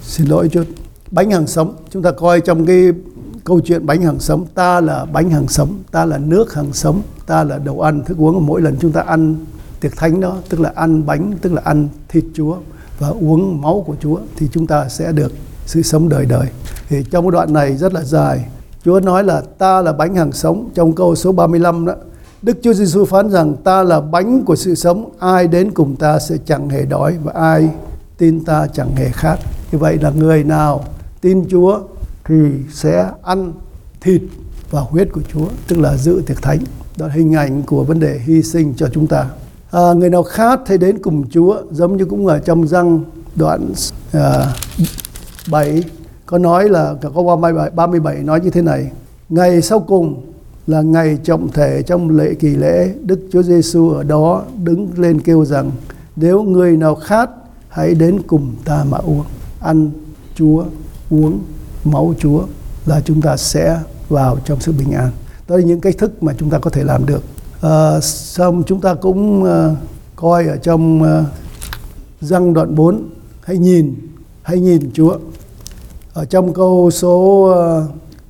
xin 0.01 0.27
lỗi 0.27 0.49
chút. 0.49 0.63
Bánh 1.11 1.31
hàng 1.31 1.47
sống 1.47 1.75
chúng 1.89 2.03
ta 2.03 2.11
coi 2.11 2.41
trong 2.41 2.65
cái 2.65 2.91
câu 3.43 3.59
chuyện 3.59 3.85
bánh 3.85 4.01
hàng 4.01 4.19
sống 4.19 4.45
ta 4.53 4.81
là 4.81 5.05
bánh 5.05 5.29
hàng 5.29 5.47
sống 5.47 5.83
ta 5.91 6.05
là 6.05 6.17
nước 6.17 6.53
hàng 6.53 6.73
sống 6.73 7.01
ta 7.25 7.43
là 7.43 7.57
đồ 7.57 7.79
ăn 7.79 8.03
thức 8.03 8.17
uống. 8.17 8.45
Mỗi 8.45 8.61
lần 8.61 8.77
chúng 8.79 8.91
ta 8.91 9.01
ăn 9.01 9.35
tiệc 9.79 9.95
thánh 9.95 10.19
đó, 10.19 10.37
tức 10.49 10.59
là 10.59 10.71
ăn 10.75 11.05
bánh, 11.05 11.33
tức 11.41 11.53
là 11.53 11.61
ăn 11.65 11.87
thịt 12.09 12.23
Chúa 12.33 12.57
và 12.99 13.07
uống 13.07 13.61
máu 13.61 13.83
của 13.87 13.95
Chúa, 14.01 14.19
thì 14.37 14.49
chúng 14.51 14.67
ta 14.67 14.89
sẽ 14.89 15.11
được 15.11 15.31
sự 15.65 15.81
sống 15.81 16.09
đời 16.09 16.25
đời. 16.25 16.47
Thì 16.89 17.03
trong 17.11 17.25
cái 17.25 17.31
đoạn 17.31 17.53
này 17.53 17.77
rất 17.77 17.93
là 17.93 18.03
dài. 18.03 18.45
Chúa 18.85 18.99
nói 18.99 19.23
là 19.23 19.41
ta 19.57 19.81
là 19.81 19.93
bánh 19.93 20.15
hàng 20.15 20.31
sống 20.31 20.69
trong 20.75 20.93
câu 20.93 21.15
số 21.15 21.31
35 21.31 21.85
đó 21.85 21.93
Đức 22.45 22.57
Chúa 22.61 22.73
Giêsu 22.73 23.05
phán 23.05 23.29
rằng 23.29 23.55
ta 23.63 23.83
là 23.83 24.01
bánh 24.01 24.43
của 24.45 24.55
sự 24.55 24.75
sống 24.75 25.09
ai 25.19 25.47
đến 25.47 25.71
cùng 25.71 25.95
ta 25.95 26.19
sẽ 26.19 26.35
chẳng 26.45 26.69
hề 26.69 26.85
đói 26.85 27.17
và 27.23 27.31
ai 27.35 27.69
tin 28.17 28.45
ta 28.45 28.67
chẳng 28.73 28.95
hề 28.95 29.09
khát 29.09 29.37
như 29.71 29.77
vậy 29.77 29.97
là 30.01 30.09
người 30.09 30.43
nào 30.43 30.85
tin 31.21 31.45
Chúa 31.49 31.79
thì 32.25 32.35
sẽ 32.71 33.09
ăn 33.23 33.53
thịt 34.01 34.21
và 34.71 34.81
huyết 34.81 35.07
của 35.11 35.21
Chúa, 35.33 35.47
tức 35.67 35.79
là 35.79 35.97
dự 35.97 36.21
tiệc 36.25 36.41
thánh. 36.41 36.59
Đó 36.97 37.07
là 37.07 37.13
hình 37.13 37.33
ảnh 37.33 37.63
của 37.63 37.83
vấn 37.83 37.99
đề 37.99 38.19
hy 38.25 38.41
sinh 38.41 38.73
cho 38.77 38.87
chúng 38.93 39.07
ta. 39.07 39.29
À, 39.71 39.93
người 39.93 40.09
nào 40.09 40.23
khát 40.23 40.59
thì 40.65 40.77
đến 40.77 40.97
cùng 41.03 41.29
Chúa, 41.29 41.61
giống 41.71 41.97
như 41.97 42.05
cũng 42.05 42.27
ở 42.27 42.39
trong 42.39 42.67
răng 42.67 43.03
đoạn 43.35 43.73
à, 44.11 44.53
7 45.51 45.83
có 46.25 46.37
nói 46.37 46.69
là 46.69 46.95
có 47.13 47.21
qua 47.21 47.35
37 47.75 48.23
nói 48.23 48.39
như 48.39 48.49
thế 48.49 48.61
này. 48.61 48.91
Ngày 49.29 49.61
sau 49.61 49.79
cùng 49.79 50.34
là 50.67 50.81
ngày 50.81 51.17
trọng 51.23 51.51
thể 51.51 51.81
trong 51.81 52.09
lễ 52.09 52.33
kỳ 52.33 52.47
lễ, 52.47 52.93
Đức 53.03 53.19
Chúa 53.31 53.43
Giêsu 53.43 53.89
ở 53.89 54.03
đó 54.03 54.43
đứng 54.63 54.89
lên 54.97 55.21
kêu 55.21 55.45
rằng: 55.45 55.71
Nếu 56.15 56.43
người 56.43 56.77
nào 56.77 56.95
khát, 56.95 57.29
hãy 57.69 57.95
đến 57.95 58.21
cùng 58.27 58.55
ta 58.65 58.85
mà 58.89 58.97
uống. 58.97 59.23
Ăn 59.59 59.91
Chúa, 60.35 60.65
uống 61.09 61.39
máu 61.83 62.13
Chúa 62.19 62.43
là 62.85 63.01
chúng 63.05 63.21
ta 63.21 63.37
sẽ 63.37 63.79
vào 64.09 64.37
trong 64.45 64.59
sự 64.59 64.71
bình 64.71 64.91
an. 64.91 65.11
Đó 65.47 65.55
là 65.57 65.63
những 65.63 65.79
cách 65.79 65.97
thức 65.97 66.23
mà 66.23 66.33
chúng 66.37 66.49
ta 66.49 66.59
có 66.59 66.69
thể 66.69 66.83
làm 66.83 67.05
được. 67.05 67.23
À, 67.61 67.99
xong 68.01 68.63
chúng 68.67 68.81
ta 68.81 68.93
cũng 68.93 69.43
à, 69.43 69.75
coi 70.15 70.47
ở 70.47 70.57
trong 70.57 71.03
à, 71.03 71.25
răng 72.21 72.53
đoạn 72.53 72.75
4 72.75 73.09
hãy 73.41 73.57
nhìn 73.57 73.95
hãy 74.41 74.59
nhìn 74.59 74.91
Chúa. 74.93 75.17
Ở 76.13 76.25
trong 76.25 76.53
câu 76.53 76.91
số 76.91 77.43
à, 77.43 77.65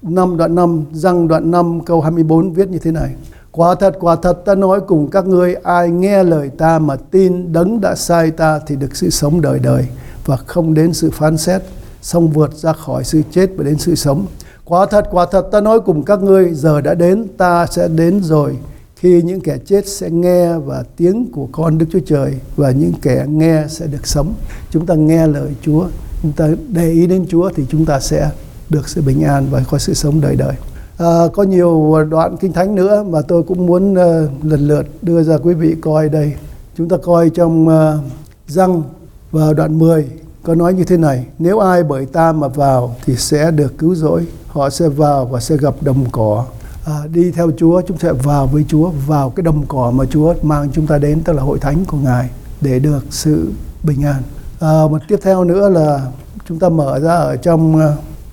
5 0.06 0.38
đoạn 0.38 0.56
5 0.56 0.84
răng 0.92 1.28
đoạn 1.28 1.52
5 1.52 1.80
câu 1.86 2.02
24 2.02 2.54
viết 2.54 2.70
như 2.70 2.80
thế 2.80 2.92
này. 2.92 3.16
Quả 3.52 3.76
thật, 3.76 3.98
quả 4.00 4.16
thật 4.16 4.46
ta 4.46 4.56
nói 4.56 4.80
cùng 4.88 5.10
các 5.10 5.28
ngươi 5.28 5.56
ai 5.56 5.90
nghe 5.90 6.24
lời 6.24 6.50
ta 6.58 6.80
mà 6.80 6.96
tin 6.96 7.54
đấng 7.54 7.82
đã 7.82 7.96
sai 7.96 8.32
ta 8.32 8.60
thì 8.68 8.76
được 8.76 8.96
sự 8.96 9.10
sống 9.10 9.42
đời 9.42 9.60
đời 9.60 9.88
và 10.26 10.38
không 10.38 10.74
đến 10.74 10.94
sự 10.94 11.12
phán 11.12 11.38
xét, 11.38 11.62
xong 12.02 12.30
vượt 12.30 12.54
ra 12.54 12.74
khỏi 12.74 13.04
sự 13.04 13.22
chết 13.32 13.50
và 13.58 13.64
đến 13.64 13.78
sự 13.78 13.96
sống. 13.96 14.26
Quả 14.66 14.86
thật, 14.86 15.08
quả 15.12 15.26
thật 15.32 15.48
ta 15.52 15.62
nói 15.62 15.80
cùng 15.80 16.04
các 16.04 16.24
ngươi 16.24 16.54
giờ 16.54 16.82
đã 16.82 16.94
đến, 16.94 17.28
ta 17.38 17.66
sẽ 17.66 17.88
đến 17.88 18.24
rồi 18.24 18.58
khi 18.96 19.22
những 19.22 19.42
kẻ 19.42 19.58
chết 19.66 19.88
sẽ 19.88 20.10
nghe 20.10 20.58
và 20.58 20.84
tiếng 20.98 21.32
của 21.32 21.48
con 21.52 21.78
Đức 21.78 21.86
Chúa 21.92 22.00
Trời 22.06 22.34
và 22.56 22.72
những 22.72 22.94
kẻ 23.02 23.26
nghe 23.30 23.64
sẽ 23.70 23.88
được 23.88 24.08
sống. 24.08 24.34
Chúng 24.72 24.86
ta 24.86 24.96
nghe 24.96 25.28
lời 25.28 25.50
Chúa, 25.62 25.88
chúng 26.22 26.32
ta 26.32 26.50
để 26.68 26.90
ý 26.90 27.08
đến 27.08 27.26
Chúa 27.30 27.50
thì 27.56 27.64
chúng 27.70 27.86
ta 27.86 28.00
sẽ 28.00 28.30
được 28.70 28.90
sự 28.90 29.02
bình 29.02 29.24
an 29.24 29.48
và 29.52 29.64
có 29.70 29.78
sự 29.78 29.94
sống 29.94 30.22
đời 30.22 30.36
đời. 30.36 30.56
À, 30.98 31.22
có 31.34 31.44
nhiều 31.44 32.04
đoạn 32.10 32.38
kinh 32.38 32.54
thánh 32.54 32.76
nữa 32.76 33.04
mà 33.10 33.22
tôi 33.22 33.44
cũng 33.44 33.66
muốn 33.66 33.92
uh, 33.92 34.46
lần 34.46 34.68
lượt 34.68 34.88
đưa 35.02 35.24
ra 35.24 35.38
quý 35.38 35.54
vị 35.54 35.76
coi 35.82 36.10
đây. 36.10 36.34
Chúng 36.78 36.90
ta 36.90 36.98
coi 36.98 37.30
trong 37.30 37.68
ờ, 37.68 38.00
uh, 38.00 38.12
răng 38.48 38.84
vào 39.32 39.54
đoạn 39.54 39.80
10 39.80 40.06
có 40.44 40.56
nói 40.56 40.74
như 40.74 40.84
thế 40.84 40.98
này 40.98 41.26
nếu 41.40 41.60
ai 41.60 41.84
bởi 41.84 42.06
ta 42.06 42.32
mà 42.32 42.48
vào 42.48 42.96
thì 43.06 43.16
sẽ 43.16 43.52
được 43.52 43.78
cứu 43.78 43.96
rỗi 43.96 44.28
họ 44.48 44.70
sẽ 44.70 44.90
vào 44.90 45.26
và 45.26 45.40
sẽ 45.40 45.58
gặp 45.58 45.76
đồng 45.82 46.06
cỏ 46.12 46.46
à, 46.86 46.94
đi 47.14 47.32
theo 47.32 47.52
Chúa 47.58 47.82
chúng 47.88 47.98
sẽ 47.98 48.14
vào 48.14 48.48
với 48.48 48.66
Chúa 48.68 48.92
vào 49.08 49.30
cái 49.30 49.44
đồng 49.44 49.66
cỏ 49.68 49.92
mà 49.92 50.06
Chúa 50.06 50.34
mang 50.42 50.70
chúng 50.74 50.88
ta 50.88 50.98
đến 50.98 51.22
tức 51.24 51.34
là 51.34 51.44
hội 51.44 51.60
thánh 51.60 51.86
của 51.86 51.98
Ngài 51.98 52.30
để 52.62 52.80
được 52.80 53.06
sự 53.10 53.52
bình 53.84 54.04
an 54.04 54.22
à, 54.60 54.84
một 54.92 55.02
tiếp 55.08 55.20
theo 55.22 55.44
nữa 55.44 55.70
là 55.70 56.08
chúng 56.48 56.60
ta 56.60 56.70
mở 56.70 57.00
ra 57.00 57.16
ở 57.16 57.36
trong 57.36 57.76
uh, 57.76 57.82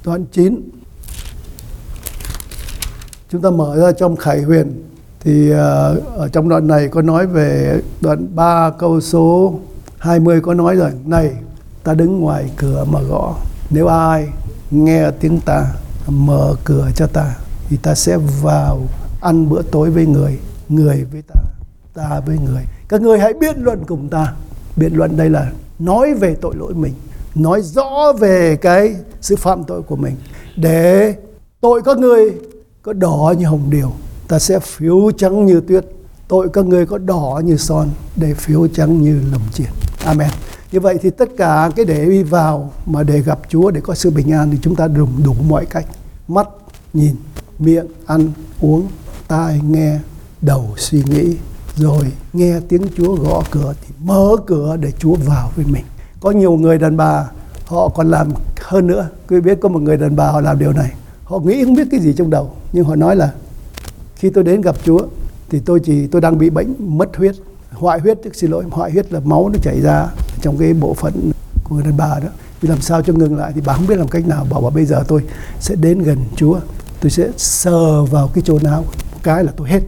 đoạn 0.05 0.25
9 0.33 0.71
chúng 3.31 3.43
ta 3.43 3.51
mở 3.51 3.77
ra 3.77 3.93
trong 3.93 4.17
Khải 4.17 4.43
Huyền. 4.43 4.83
Thì 5.21 5.51
à, 5.51 5.95
ở 6.17 6.29
trong 6.33 6.49
đoạn 6.49 6.67
này 6.67 6.89
có 6.89 7.03
nói 7.03 7.27
về 7.27 7.81
đoạn 8.01 8.27
3 8.35 8.71
câu 8.79 9.01
số 9.01 9.55
20 9.99 10.41
có 10.41 10.55
nói 10.55 10.77
rồi 10.77 10.91
này, 11.05 11.31
ta 11.85 11.95
đứng 11.95 12.21
ngoài 12.21 12.51
cửa 12.57 12.85
mà 12.91 13.01
gõ. 13.03 13.35
Nếu 13.71 13.87
ai 13.87 14.29
nghe 14.71 15.11
tiếng 15.11 15.41
ta, 15.41 15.67
mở 16.07 16.55
cửa 16.65 16.91
cho 16.97 17.07
ta, 17.07 17.35
thì 17.69 17.77
ta 17.77 17.95
sẽ 17.95 18.19
vào 18.43 18.81
ăn 19.21 19.49
bữa 19.49 19.63
tối 19.63 19.91
với 19.91 20.07
người 20.07 20.39
người 20.69 21.05
với 21.13 21.23
ta 21.23 21.41
ta 21.95 22.21
với 22.27 22.39
người. 22.39 22.63
Các 22.89 23.03
người 23.03 23.19
hãy 23.19 23.33
biện 23.41 23.57
luận 23.59 23.85
cùng 23.87 24.09
ta. 24.09 24.35
Biện 24.77 24.95
luận 24.95 25.17
đây 25.17 25.31
là 25.31 25.53
nói 25.79 26.15
về 26.15 26.35
tội 26.35 26.55
lỗi 26.57 26.75
mình 26.75 26.93
nói 27.35 27.63
rõ 27.63 28.13
về 28.19 28.57
cái 28.57 28.95
sự 29.21 29.37
phạm 29.37 29.65
tội 29.65 29.83
của 29.83 29.97
mình. 29.97 30.15
Để 30.57 31.15
tội 31.61 31.83
các 31.83 31.99
người 31.99 32.33
có 32.83 32.93
đỏ 32.93 33.35
như 33.39 33.47
hồng 33.47 33.71
điều, 33.71 33.93
ta 34.29 34.39
sẽ 34.39 34.59
phiếu 34.59 35.11
trắng 35.11 35.47
như 35.47 35.61
tuyết. 35.69 35.85
Tội 36.29 36.49
các 36.53 36.67
người 36.67 36.87
có 36.87 36.99
đỏ 36.99 37.43
như 37.45 37.57
son, 37.57 37.89
để 38.17 38.35
phiếu 38.35 38.69
trắng 38.69 39.03
như 39.03 39.21
lồng 39.33 39.43
chiên. 39.53 39.67
Amen. 40.05 40.31
Như 40.73 40.81
vậy 40.81 40.99
thì 41.03 41.11
tất 41.11 41.29
cả 41.37 41.71
cái 41.77 41.85
để 41.85 42.05
đi 42.05 42.23
vào 42.23 42.73
mà 42.87 43.03
để 43.03 43.21
gặp 43.21 43.39
Chúa, 43.49 43.71
để 43.71 43.81
có 43.81 43.95
sự 43.95 44.11
bình 44.11 44.33
an 44.33 44.51
thì 44.51 44.59
chúng 44.63 44.77
ta 44.77 44.89
dùng 44.97 45.23
đủ 45.25 45.35
mọi 45.49 45.67
cách. 45.67 45.87
Mắt 46.29 46.49
nhìn, 46.93 47.15
miệng 47.59 47.87
ăn, 48.07 48.33
uống, 48.61 48.87
tai 49.29 49.61
nghe, 49.69 49.99
đầu 50.41 50.71
suy 50.77 51.03
nghĩ. 51.07 51.37
Rồi 51.77 52.13
nghe 52.33 52.61
tiếng 52.69 52.83
Chúa 52.97 53.15
gõ 53.15 53.43
cửa 53.51 53.75
thì 53.83 53.95
mở 54.05 54.37
cửa 54.47 54.77
để 54.77 54.93
Chúa 54.99 55.15
vào 55.15 55.53
với 55.57 55.65
mình 55.69 55.85
có 56.23 56.31
nhiều 56.31 56.53
người 56.53 56.79
đàn 56.79 56.97
bà, 56.97 57.27
họ 57.67 57.89
còn 57.89 58.11
làm 58.11 58.29
hơn 58.61 58.87
nữa. 58.87 59.09
Quý 59.29 59.41
biết 59.41 59.59
có 59.61 59.69
một 59.69 59.83
người 59.83 59.97
đàn 59.97 60.17
bà 60.17 60.31
họ 60.31 60.41
làm 60.41 60.59
điều 60.59 60.73
này. 60.73 60.93
Họ 61.25 61.39
nghĩ 61.39 61.65
không 61.65 61.75
biết 61.75 61.89
cái 61.91 62.01
gì 62.01 62.13
trong 62.13 62.31
đầu. 62.31 62.51
Nhưng 62.73 62.85
họ 62.85 62.97
nói 62.97 63.17
là, 63.17 63.31
khi 64.17 64.31
tôi 64.31 64.45
đến 64.45 64.61
gặp 64.61 64.77
Chúa, 64.85 65.07
thì 65.51 65.61
tôi 65.61 65.81
chỉ, 65.81 66.07
tôi 66.07 66.21
đang 66.21 66.39
bị 66.39 66.51
bệnh, 66.51 66.75
mất 66.79 67.17
huyết. 67.17 67.35
Hoại 67.73 68.01
huyết 68.01 68.19
xin 68.35 68.51
lỗi, 68.51 68.65
hoại 68.71 68.91
huyết 68.91 69.13
là 69.13 69.21
máu 69.21 69.49
nó 69.49 69.59
chảy 69.63 69.81
ra 69.81 70.07
trong 70.41 70.59
cái 70.59 70.75
bộ 70.75 70.95
phận 70.95 71.31
của 71.65 71.75
người 71.75 71.85
đàn 71.85 71.97
bà 71.97 72.19
đó. 72.23 72.29
Vì 72.61 72.69
làm 72.69 72.81
sao 72.81 73.03
cho 73.03 73.13
ngừng 73.13 73.37
lại? 73.37 73.53
Thì 73.55 73.61
bà 73.67 73.73
không 73.73 73.87
biết 73.87 73.99
làm 73.99 74.09
cách 74.09 74.27
nào. 74.27 74.47
Bảo 74.51 74.61
bà 74.61 74.71
bây 74.71 74.85
giờ 74.85 75.05
tôi 75.09 75.23
sẽ 75.61 75.75
đến 75.75 75.99
gần 75.99 76.19
Chúa. 76.37 76.59
Tôi 77.01 77.11
sẽ 77.11 77.29
sờ 77.37 78.05
vào 78.05 78.31
cái 78.35 78.43
chỗ 78.47 78.59
nào, 78.63 78.85
cái 79.23 79.45
là 79.45 79.53
tôi 79.57 79.69
hết. 79.69 79.81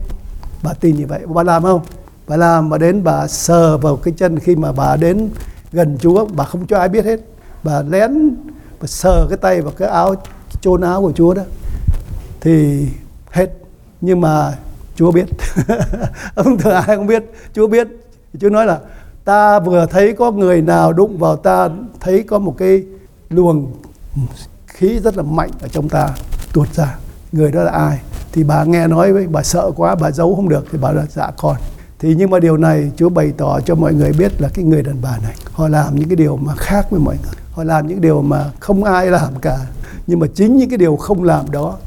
Bà 0.63 0.73
tin 0.73 0.95
như 0.95 1.05
vậy. 1.07 1.19
Bà 1.27 1.43
làm 1.43 1.63
không? 1.63 1.81
Bà 2.27 2.37
làm, 2.37 2.69
bà 2.69 2.77
đến 2.77 3.03
bà 3.03 3.27
sờ 3.27 3.77
vào 3.77 3.95
cái 3.95 4.13
chân 4.17 4.39
khi 4.39 4.55
mà 4.55 4.71
bà 4.71 4.95
đến 4.95 5.29
gần 5.75 5.97
Chúa 5.99 6.25
bà 6.25 6.43
không 6.43 6.67
cho 6.67 6.77
ai 6.77 6.89
biết 6.89 7.05
hết. 7.05 7.19
Bà 7.63 7.81
lén, 7.81 8.35
bà 8.81 8.87
sờ 8.87 9.27
cái 9.29 9.37
tay 9.37 9.61
vào 9.61 9.73
cái 9.77 9.89
áo 9.89 10.15
chôn 10.61 10.81
áo 10.81 11.01
của 11.01 11.11
Chúa 11.11 11.33
đó. 11.33 11.43
Thì 12.41 12.87
hết. 13.31 13.49
Nhưng 14.01 14.21
mà 14.21 14.53
Chúa 14.95 15.11
biết. 15.11 15.25
Ông 16.35 16.57
thường 16.57 16.73
ai 16.73 16.83
không 16.95 17.07
biết. 17.07 17.23
Chúa 17.53 17.67
biết. 17.67 17.87
Chúa 18.39 18.49
nói 18.49 18.65
là, 18.65 18.79
ta 19.25 19.59
vừa 19.59 19.85
thấy 19.85 20.13
có 20.13 20.31
người 20.31 20.61
nào 20.61 20.93
đụng 20.93 21.17
vào 21.17 21.35
ta, 21.35 21.69
thấy 21.99 22.23
có 22.23 22.39
một 22.39 22.55
cái 22.57 22.83
luồng 23.29 23.71
khí 24.67 24.99
rất 24.99 25.17
là 25.17 25.23
mạnh 25.23 25.49
ở 25.61 25.67
trong 25.67 25.89
ta 25.89 26.09
tuột 26.53 26.73
ra. 26.73 26.97
Người 27.31 27.51
đó 27.51 27.63
là 27.63 27.71
ai? 27.71 27.99
Thì 28.31 28.43
bà 28.43 28.63
nghe 28.63 28.87
nói 28.87 29.13
với, 29.13 29.27
bà 29.27 29.43
sợ 29.43 29.71
quá, 29.75 29.95
bà 29.95 30.11
giấu 30.11 30.35
không 30.35 30.49
được. 30.49 30.65
Thì 30.71 30.77
bà 30.81 30.91
là 30.91 31.05
dạ 31.09 31.31
con 31.37 31.55
thì 31.99 32.15
nhưng 32.15 32.29
mà 32.29 32.39
điều 32.39 32.57
này 32.57 32.91
Chúa 32.95 33.09
bày 33.09 33.33
tỏ 33.37 33.59
cho 33.59 33.75
mọi 33.75 33.93
người 33.93 34.11
biết 34.13 34.41
là 34.41 34.49
cái 34.53 34.65
người 34.65 34.83
đàn 34.83 34.95
bà 35.01 35.17
này 35.23 35.35
họ 35.51 35.67
làm 35.67 35.95
những 35.95 36.09
cái 36.09 36.15
điều 36.15 36.37
mà 36.37 36.55
khác 36.55 36.91
với 36.91 36.99
mọi 36.99 37.15
người. 37.23 37.33
Họ 37.51 37.63
làm 37.63 37.87
những 37.87 38.01
điều 38.01 38.21
mà 38.21 38.51
không 38.59 38.83
ai 38.83 39.07
làm 39.07 39.33
cả 39.41 39.57
nhưng 40.07 40.19
mà 40.19 40.27
chính 40.35 40.57
những 40.57 40.69
cái 40.69 40.77
điều 40.77 40.95
không 40.95 41.23
làm 41.23 41.51
đó 41.51 41.77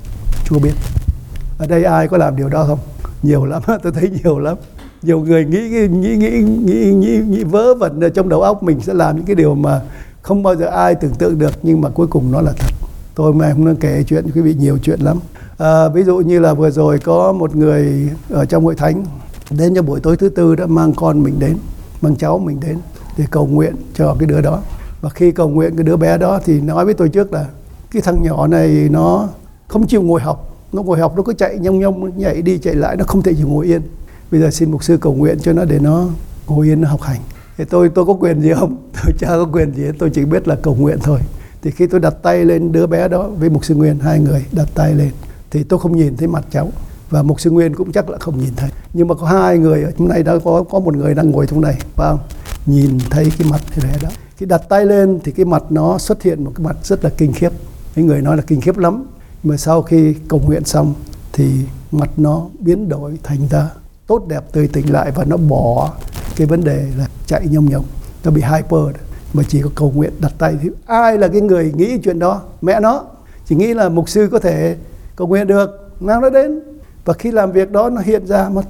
Chúa 0.44 0.58
biết. 0.58 0.72
Ở 1.58 1.66
đây 1.66 1.84
ai 1.84 2.08
có 2.08 2.16
làm 2.16 2.36
điều 2.36 2.48
đó 2.48 2.64
không? 2.64 2.78
Nhiều 3.22 3.44
lắm 3.44 3.62
tôi 3.82 3.92
thấy 3.92 4.10
nhiều 4.24 4.38
lắm. 4.38 4.56
Nhiều 5.02 5.20
người 5.20 5.44
nghĩ 5.44 5.88
nghĩ 5.88 6.16
nghĩ 6.16 6.42
nghĩ 6.42 6.92
nghĩ, 6.92 7.18
nghĩ 7.18 7.44
vớ 7.44 7.74
vẩn 7.74 8.00
ở 8.00 8.08
trong 8.08 8.28
đầu 8.28 8.42
óc 8.42 8.62
mình 8.62 8.80
sẽ 8.80 8.94
làm 8.94 9.16
những 9.16 9.24
cái 9.24 9.36
điều 9.36 9.54
mà 9.54 9.80
không 10.22 10.42
bao 10.42 10.56
giờ 10.56 10.66
ai 10.66 10.94
tưởng 10.94 11.14
tượng 11.14 11.38
được 11.38 11.52
nhưng 11.62 11.80
mà 11.80 11.88
cuối 11.88 12.06
cùng 12.06 12.32
nó 12.32 12.40
là 12.40 12.52
thật. 12.58 12.88
Tôi 13.14 13.34
mà 13.34 13.50
không 13.52 13.64
nên 13.64 13.76
kể 13.76 14.04
chuyện 14.06 14.30
quý 14.34 14.40
vị 14.40 14.54
nhiều 14.54 14.78
chuyện 14.82 15.00
lắm. 15.00 15.18
À, 15.58 15.88
ví 15.88 16.02
dụ 16.02 16.18
như 16.18 16.40
là 16.40 16.54
vừa 16.54 16.70
rồi 16.70 16.98
có 16.98 17.32
một 17.32 17.56
người 17.56 18.10
ở 18.30 18.44
trong 18.44 18.64
hội 18.64 18.74
thánh 18.74 19.04
đến 19.50 19.74
cho 19.74 19.82
buổi 19.82 20.00
tối 20.00 20.16
thứ 20.16 20.28
tư 20.28 20.54
đã 20.54 20.66
mang 20.66 20.92
con 20.96 21.22
mình 21.22 21.38
đến, 21.38 21.56
mang 22.00 22.16
cháu 22.16 22.38
mình 22.38 22.60
đến 22.60 22.78
để 23.18 23.24
cầu 23.30 23.46
nguyện 23.46 23.74
cho 23.94 24.16
cái 24.18 24.26
đứa 24.26 24.40
đó. 24.40 24.60
Và 25.00 25.10
khi 25.10 25.30
cầu 25.30 25.48
nguyện 25.48 25.76
cái 25.76 25.84
đứa 25.84 25.96
bé 25.96 26.18
đó 26.18 26.40
thì 26.44 26.60
nói 26.60 26.84
với 26.84 26.94
tôi 26.94 27.08
trước 27.08 27.32
là, 27.32 27.46
cái 27.90 28.02
thằng 28.02 28.22
nhỏ 28.22 28.46
này 28.46 28.88
nó 28.90 29.28
không 29.68 29.86
chịu 29.86 30.02
ngồi 30.02 30.20
học, 30.20 30.56
nó 30.72 30.82
ngồi 30.82 30.98
học 30.98 31.16
nó 31.16 31.22
cứ 31.22 31.32
chạy 31.32 31.58
nhông 31.58 31.78
nhông, 31.78 32.18
nhảy 32.18 32.42
đi 32.42 32.58
chạy 32.58 32.74
lại, 32.74 32.96
nó 32.96 33.04
không 33.04 33.22
thể 33.22 33.34
chịu 33.34 33.48
ngồi 33.48 33.66
yên. 33.66 33.82
Bây 34.30 34.40
giờ 34.40 34.50
xin 34.50 34.70
mục 34.70 34.84
sư 34.84 34.98
cầu 35.00 35.14
nguyện 35.14 35.38
cho 35.42 35.52
nó 35.52 35.64
để 35.64 35.78
nó 35.78 36.06
ngồi 36.46 36.66
yên, 36.66 36.80
nó 36.80 36.88
học 36.88 37.02
hành. 37.02 37.20
Thì 37.58 37.64
tôi 37.64 37.88
tôi 37.88 38.06
có 38.06 38.12
quyền 38.12 38.40
gì 38.40 38.52
không? 38.54 38.76
Tôi 39.04 39.14
chả 39.18 39.26
có 39.26 39.48
quyền 39.52 39.72
gì 39.72 39.84
tôi 39.98 40.10
chỉ 40.10 40.24
biết 40.24 40.48
là 40.48 40.54
cầu 40.62 40.74
nguyện 40.74 40.98
thôi. 41.02 41.20
Thì 41.62 41.70
khi 41.70 41.86
tôi 41.86 42.00
đặt 42.00 42.14
tay 42.22 42.44
lên 42.44 42.72
đứa 42.72 42.86
bé 42.86 43.08
đó 43.08 43.28
với 43.38 43.50
mục 43.50 43.64
sư 43.64 43.74
nguyên, 43.74 43.98
hai 43.98 44.20
người 44.20 44.44
đặt 44.52 44.68
tay 44.74 44.94
lên, 44.94 45.10
thì 45.50 45.62
tôi 45.62 45.78
không 45.78 45.96
nhìn 45.96 46.16
thấy 46.16 46.28
mặt 46.28 46.44
cháu 46.50 46.70
và 47.10 47.22
mục 47.22 47.40
sư 47.40 47.50
nguyên 47.50 47.74
cũng 47.74 47.92
chắc 47.92 48.08
là 48.10 48.18
không 48.18 48.38
nhìn 48.38 48.52
thấy. 48.56 48.70
Nhưng 48.92 49.08
mà 49.08 49.14
có 49.14 49.26
hai 49.26 49.58
người 49.58 49.82
ở 49.82 49.90
trong 49.98 50.08
này 50.08 50.22
đã 50.22 50.38
có 50.44 50.64
có 50.70 50.78
một 50.78 50.96
người 50.96 51.14
đang 51.14 51.30
ngồi 51.30 51.46
trong 51.46 51.60
này 51.60 51.78
và 51.96 52.16
nhìn 52.66 52.98
thấy 53.10 53.32
cái 53.38 53.48
mặt 53.50 53.60
thế 53.70 53.90
đó 54.02 54.08
khi 54.38 54.46
đặt 54.46 54.62
tay 54.68 54.86
lên 54.86 55.18
thì 55.24 55.32
cái 55.32 55.44
mặt 55.44 55.62
nó 55.70 55.98
xuất 55.98 56.22
hiện 56.22 56.44
một 56.44 56.52
cái 56.54 56.66
mặt 56.66 56.76
rất 56.82 57.04
là 57.04 57.10
kinh 57.16 57.32
khiếp. 57.32 57.52
Cái 57.94 58.04
người 58.04 58.22
nói 58.22 58.36
là 58.36 58.42
kinh 58.46 58.60
khiếp 58.60 58.78
lắm. 58.78 59.06
Mà 59.42 59.56
sau 59.56 59.82
khi 59.82 60.14
cầu 60.28 60.40
nguyện 60.46 60.64
xong 60.64 60.94
thì 61.32 61.50
mặt 61.92 62.10
nó 62.16 62.46
biến 62.58 62.88
đổi 62.88 63.18
thành 63.22 63.48
ra 63.50 63.70
tốt 64.06 64.26
đẹp, 64.28 64.52
tươi 64.52 64.68
tỉnh 64.68 64.92
lại 64.92 65.10
và 65.14 65.24
nó 65.24 65.36
bỏ 65.36 65.92
cái 66.36 66.46
vấn 66.46 66.64
đề 66.64 66.86
là 66.98 67.06
chạy 67.26 67.46
nhông 67.50 67.70
nhông. 67.70 67.84
Nó 68.24 68.30
bị 68.30 68.42
hyper 68.42 68.96
mà 69.32 69.42
chỉ 69.48 69.62
có 69.62 69.70
cầu 69.74 69.92
nguyện 69.94 70.12
đặt 70.18 70.32
tay. 70.38 70.56
Thì 70.62 70.68
ai 70.86 71.18
là 71.18 71.28
cái 71.28 71.40
người 71.40 71.72
nghĩ 71.76 71.98
chuyện 71.98 72.18
đó? 72.18 72.40
Mẹ 72.62 72.80
nó. 72.80 73.04
Chỉ 73.46 73.56
nghĩ 73.56 73.74
là 73.74 73.88
mục 73.88 74.08
sư 74.08 74.28
có 74.32 74.38
thể 74.38 74.76
cầu 75.16 75.26
nguyện 75.26 75.46
được. 75.46 75.90
Mang 76.00 76.20
nó 76.20 76.30
đến 76.30 76.60
và 77.08 77.14
khi 77.14 77.30
làm 77.30 77.52
việc 77.52 77.72
đó, 77.72 77.90
nó 77.90 78.00
hiện 78.00 78.26
ra, 78.26 78.48
nó 78.54 78.62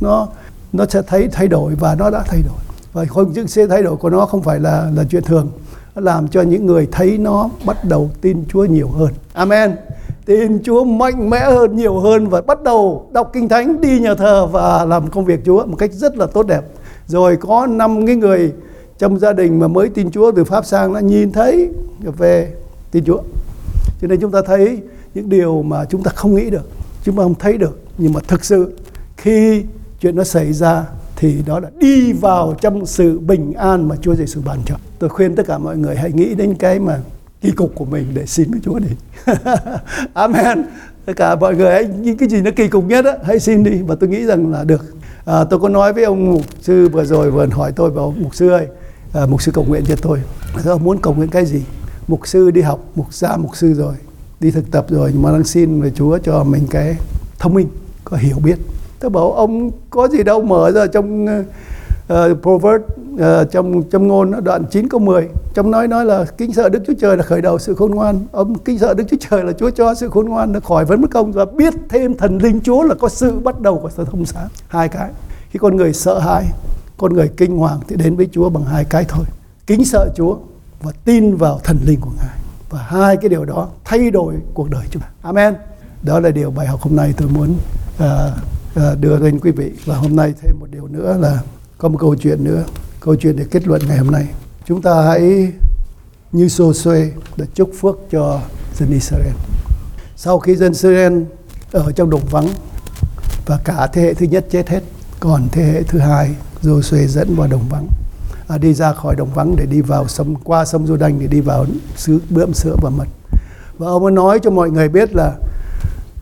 nó 0.00 0.28
nó 0.72 0.86
sẽ 0.88 1.02
thấy 1.02 1.28
thay 1.32 1.48
đổi 1.48 1.74
và 1.74 1.94
nó 1.98 2.10
đã 2.10 2.22
thay 2.26 2.40
đổi. 2.42 2.58
Và 2.92 3.04
không, 3.04 3.32
những 3.32 3.48
sự 3.48 3.66
thay 3.66 3.82
đổi 3.82 3.96
của 3.96 4.10
nó 4.10 4.26
không 4.26 4.42
phải 4.42 4.60
là 4.60 4.90
là 4.96 5.04
chuyện 5.10 5.22
thường. 5.22 5.48
Nó 5.94 6.02
làm 6.02 6.28
cho 6.28 6.42
những 6.42 6.66
người 6.66 6.88
thấy 6.92 7.18
nó 7.18 7.50
bắt 7.66 7.84
đầu 7.84 8.10
tin 8.20 8.44
Chúa 8.48 8.64
nhiều 8.64 8.88
hơn. 8.88 9.08
Amen. 9.32 9.76
Tin 10.24 10.62
Chúa 10.62 10.84
mạnh 10.84 11.30
mẽ 11.30 11.40
hơn, 11.40 11.76
nhiều 11.76 11.98
hơn 11.98 12.28
và 12.28 12.40
bắt 12.40 12.62
đầu 12.62 13.06
đọc 13.12 13.30
kinh 13.32 13.48
thánh, 13.48 13.80
đi 13.80 14.00
nhà 14.00 14.14
thờ 14.14 14.46
và 14.46 14.84
làm 14.84 15.10
công 15.10 15.24
việc 15.24 15.40
Chúa 15.44 15.66
một 15.66 15.76
cách 15.76 15.92
rất 15.92 16.16
là 16.16 16.26
tốt 16.26 16.46
đẹp. 16.46 16.64
Rồi 17.06 17.36
có 17.36 17.66
năm 17.66 18.06
cái 18.06 18.16
người 18.16 18.52
trong 18.98 19.18
gia 19.18 19.32
đình 19.32 19.60
mà 19.60 19.68
mới 19.68 19.88
tin 19.88 20.10
Chúa 20.10 20.32
từ 20.32 20.44
Pháp 20.44 20.66
sang 20.66 20.92
nó 20.92 21.00
nhìn 21.00 21.32
thấy 21.32 21.70
về 22.18 22.52
tin 22.90 23.04
Chúa. 23.04 23.18
Cho 24.00 24.08
nên 24.08 24.20
chúng 24.20 24.30
ta 24.30 24.42
thấy 24.46 24.80
những 25.14 25.28
điều 25.28 25.62
mà 25.62 25.84
chúng 25.84 26.02
ta 26.02 26.10
không 26.14 26.34
nghĩ 26.34 26.50
được 26.50 26.68
chúng 27.04 27.16
ta 27.16 27.22
không 27.22 27.34
thấy 27.34 27.58
được 27.58 27.80
nhưng 27.98 28.12
mà 28.12 28.20
thực 28.28 28.44
sự 28.44 28.72
khi 29.16 29.64
chuyện 30.00 30.16
nó 30.16 30.24
xảy 30.24 30.52
ra 30.52 30.84
thì 31.16 31.42
đó 31.46 31.60
là 31.60 31.70
đi 31.78 32.12
vào 32.12 32.54
trong 32.60 32.86
sự 32.86 33.18
bình 33.18 33.52
an 33.52 33.88
mà 33.88 33.96
Chúa 33.96 34.14
Giêsu 34.14 34.40
ban 34.44 34.58
cho. 34.66 34.74
Tôi 34.98 35.10
khuyên 35.10 35.34
tất 35.34 35.46
cả 35.46 35.58
mọi 35.58 35.76
người 35.76 35.96
hãy 35.96 36.12
nghĩ 36.12 36.34
đến 36.34 36.54
cái 36.54 36.78
mà 36.78 37.00
kỳ 37.40 37.50
cục 37.50 37.74
của 37.74 37.84
mình 37.84 38.06
để 38.14 38.26
xin 38.26 38.50
với 38.50 38.60
Chúa 38.64 38.78
đi. 38.78 38.88
Amen. 40.14 40.64
Tất 41.04 41.12
cả 41.16 41.34
mọi 41.34 41.56
người 41.56 41.70
hãy 41.72 41.86
những 41.86 42.16
cái 42.16 42.28
gì 42.28 42.40
nó 42.40 42.50
kỳ 42.56 42.68
cục 42.68 42.84
nhất 42.84 43.04
á, 43.04 43.12
hãy 43.24 43.40
xin 43.40 43.64
đi 43.64 43.82
và 43.82 43.94
tôi 43.94 44.08
nghĩ 44.10 44.24
rằng 44.24 44.52
là 44.52 44.64
được. 44.64 44.94
À, 45.24 45.44
tôi 45.44 45.60
có 45.60 45.68
nói 45.68 45.92
với 45.92 46.04
ông 46.04 46.30
mục 46.30 46.42
sư 46.60 46.88
vừa 46.88 47.04
rồi 47.04 47.30
vừa 47.30 47.46
hỏi 47.46 47.72
tôi 47.72 47.90
bảo 47.90 48.14
mục 48.18 48.34
sư 48.34 48.48
ơi, 48.48 48.66
à, 49.12 49.26
mục 49.26 49.42
sư 49.42 49.52
cầu 49.54 49.64
nguyện 49.64 49.84
cho 49.88 49.96
tôi. 50.02 50.22
Tôi 50.64 50.78
muốn 50.78 50.98
cầu 50.98 51.14
nguyện 51.14 51.28
cái 51.28 51.46
gì? 51.46 51.62
Mục 52.08 52.26
sư 52.26 52.50
đi 52.50 52.60
học, 52.60 52.84
mục 52.94 53.14
gia 53.14 53.36
mục 53.36 53.56
sư 53.56 53.74
rồi, 53.74 53.94
đi 54.40 54.50
thực 54.50 54.70
tập 54.70 54.86
rồi 54.88 55.10
nhưng 55.12 55.22
mà 55.22 55.32
đang 55.32 55.44
xin 55.44 55.82
về 55.82 55.90
Chúa 55.94 56.18
cho 56.18 56.44
mình 56.44 56.66
cái 56.70 56.96
thông 57.38 57.54
minh, 57.54 57.68
có 58.04 58.16
hiểu 58.16 58.36
biết. 58.44 58.58
Tôi 59.00 59.10
bảo 59.10 59.32
ông 59.32 59.70
có 59.90 60.08
gì 60.08 60.22
đâu 60.22 60.42
mở 60.42 60.70
ra 60.70 60.86
trong 60.86 61.26
ờ, 62.08 62.30
uh, 62.30 62.42
Proverbs 62.42 62.84
uh, 63.14 63.20
ờ, 63.20 63.44
trong 63.44 63.82
trong 63.82 64.08
ngôn 64.08 64.44
đoạn 64.44 64.64
9 64.70 64.88
câu 64.88 65.00
10 65.00 65.28
trong 65.54 65.70
nói 65.70 65.88
nói 65.88 66.04
là 66.04 66.24
kính 66.24 66.52
sợ 66.52 66.68
Đức 66.68 66.82
Chúa 66.86 66.94
Trời 67.00 67.16
là 67.16 67.22
khởi 67.22 67.40
đầu 67.40 67.58
sự 67.58 67.74
khôn 67.74 67.90
ngoan. 67.90 68.20
Ông 68.32 68.58
kính 68.58 68.78
sợ 68.78 68.94
Đức 68.94 69.04
Chúa 69.10 69.16
Trời 69.30 69.44
là 69.44 69.52
Chúa 69.52 69.70
cho 69.70 69.94
sự 69.94 70.08
khôn 70.08 70.28
ngoan 70.28 70.52
nó 70.52 70.60
khỏi 70.60 70.84
vấn 70.84 71.00
mất 71.00 71.10
công 71.10 71.32
và 71.32 71.44
biết 71.44 71.74
thêm 71.88 72.16
thần 72.16 72.38
linh 72.38 72.60
Chúa 72.60 72.82
là 72.82 72.94
có 72.94 73.08
sự 73.08 73.38
bắt 73.38 73.60
đầu 73.60 73.78
của 73.78 73.90
sự 73.96 74.04
thông 74.04 74.26
sáng. 74.26 74.48
Hai 74.68 74.88
cái. 74.88 75.10
Khi 75.50 75.58
con 75.58 75.76
người 75.76 75.92
sợ 75.92 76.18
hãi 76.18 76.44
con 76.96 77.14
người 77.14 77.30
kinh 77.36 77.56
hoàng 77.56 77.80
thì 77.88 77.96
đến 77.96 78.16
với 78.16 78.28
Chúa 78.32 78.48
bằng 78.48 78.64
hai 78.64 78.84
cái 78.84 79.04
thôi. 79.08 79.24
Kính 79.66 79.84
sợ 79.84 80.08
Chúa 80.16 80.36
và 80.82 80.92
tin 81.04 81.36
vào 81.36 81.60
thần 81.64 81.76
linh 81.86 82.00
của 82.00 82.10
Ngài 82.16 82.43
và 82.74 82.82
hai 82.82 83.16
cái 83.16 83.28
điều 83.28 83.44
đó 83.44 83.68
thay 83.84 84.10
đổi 84.10 84.34
cuộc 84.54 84.70
đời 84.70 84.86
chúng 84.90 85.02
ta. 85.02 85.08
Amen. 85.22 85.54
Đó 86.02 86.20
là 86.20 86.30
điều 86.30 86.50
bài 86.50 86.66
học 86.66 86.80
hôm 86.80 86.96
nay 86.96 87.14
tôi 87.16 87.28
muốn 87.28 87.56
uh, 87.96 88.04
uh, 88.76 89.00
đưa 89.00 89.18
lên 89.18 89.40
quý 89.40 89.50
vị. 89.50 89.72
Và 89.84 89.96
hôm 89.96 90.16
nay 90.16 90.34
thêm 90.42 90.60
một 90.60 90.66
điều 90.70 90.88
nữa 90.88 91.16
là 91.20 91.38
có 91.78 91.88
một 91.88 91.98
câu 92.00 92.14
chuyện 92.14 92.44
nữa. 92.44 92.64
Câu 93.00 93.16
chuyện 93.16 93.36
để 93.36 93.44
kết 93.50 93.66
luận 93.66 93.82
ngày 93.88 93.98
hôm 93.98 94.10
nay. 94.10 94.26
Chúng 94.66 94.82
ta 94.82 95.02
hãy 95.02 95.52
như 96.32 96.48
xô 96.48 96.74
xuê 96.74 97.10
để 97.36 97.46
chúc 97.54 97.70
phước 97.80 97.96
cho 98.10 98.40
dân 98.78 98.90
Israel. 98.90 99.34
Sau 100.16 100.38
khi 100.38 100.56
dân 100.56 100.72
Israel 100.72 101.22
ở 101.72 101.92
trong 101.92 102.10
đồng 102.10 102.26
vắng 102.30 102.48
và 103.46 103.58
cả 103.64 103.86
thế 103.92 104.02
hệ 104.02 104.14
thứ 104.14 104.26
nhất 104.26 104.46
chết 104.50 104.68
hết 104.68 104.82
còn 105.20 105.48
thế 105.52 105.62
hệ 105.62 105.82
thứ 105.82 105.98
hai 105.98 106.34
Joshua 106.62 107.06
dẫn 107.06 107.34
vào 107.36 107.48
đồng 107.48 107.68
vắng 107.68 107.88
à, 108.48 108.58
đi 108.58 108.74
ra 108.74 108.92
khỏi 108.92 109.16
đồng 109.16 109.30
vắng 109.34 109.56
để 109.56 109.66
đi 109.66 109.80
vào 109.80 110.08
sông 110.08 110.34
qua 110.44 110.64
sông 110.64 110.86
Jordan 110.86 111.20
để 111.20 111.26
đi 111.26 111.40
vào 111.40 111.66
xứ 111.96 112.20
bướm 112.30 112.52
sữa 112.52 112.76
và 112.82 112.90
mật. 112.90 113.08
Và 113.78 113.88
ông 113.88 114.04
ấy 114.04 114.12
nói 114.12 114.38
cho 114.42 114.50
mọi 114.50 114.70
người 114.70 114.88
biết 114.88 115.14
là 115.14 115.32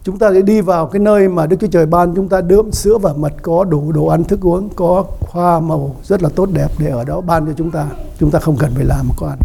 chúng 0.04 0.18
ta 0.18 0.32
sẽ 0.32 0.42
đi 0.42 0.60
vào 0.60 0.86
cái 0.86 1.00
nơi 1.00 1.28
mà 1.28 1.46
Đức 1.46 1.56
Chúa 1.60 1.66
Trời 1.66 1.86
ban 1.86 2.14
chúng 2.14 2.28
ta 2.28 2.40
đượm 2.40 2.72
sữa 2.72 2.98
và 2.98 3.12
mật 3.12 3.32
có 3.42 3.64
đủ 3.64 3.92
đồ 3.92 4.06
ăn 4.06 4.24
thức 4.24 4.40
uống 4.40 4.68
có 4.76 5.04
hoa 5.20 5.60
màu 5.60 5.96
rất 6.04 6.22
là 6.22 6.28
tốt 6.28 6.48
đẹp 6.52 6.68
để 6.78 6.90
ở 6.90 7.04
đó 7.04 7.20
ban 7.20 7.46
cho 7.46 7.52
chúng 7.56 7.70
ta. 7.70 7.86
Chúng 8.18 8.30
ta 8.30 8.38
không 8.38 8.56
cần 8.56 8.72
phải 8.74 8.84
làm 8.84 9.08
một 9.08 9.14
con 9.16 9.38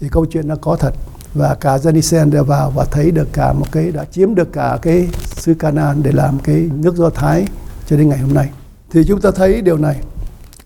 thì 0.00 0.08
câu 0.08 0.26
chuyện 0.26 0.48
nó 0.48 0.56
có 0.60 0.76
thật. 0.76 0.94
Và 1.34 1.54
cả 1.54 1.78
dân 1.78 1.94
Israel 1.94 2.28
đã 2.28 2.42
vào 2.42 2.70
và 2.70 2.84
thấy 2.84 3.10
được 3.10 3.28
cả 3.32 3.52
một 3.52 3.66
cái 3.72 3.90
đã 3.90 4.04
chiếm 4.04 4.34
được 4.34 4.52
cả 4.52 4.78
cái 4.82 5.08
xứ 5.36 5.54
Canaan 5.54 6.02
để 6.02 6.12
làm 6.12 6.38
cái 6.38 6.68
nước 6.74 6.96
Do 6.96 7.10
Thái 7.10 7.46
cho 7.86 7.96
đến 7.96 8.08
ngày 8.08 8.18
hôm 8.18 8.34
nay. 8.34 8.50
Thì 8.90 9.04
chúng 9.08 9.20
ta 9.20 9.30
thấy 9.30 9.62
điều 9.62 9.76
này 9.76 9.96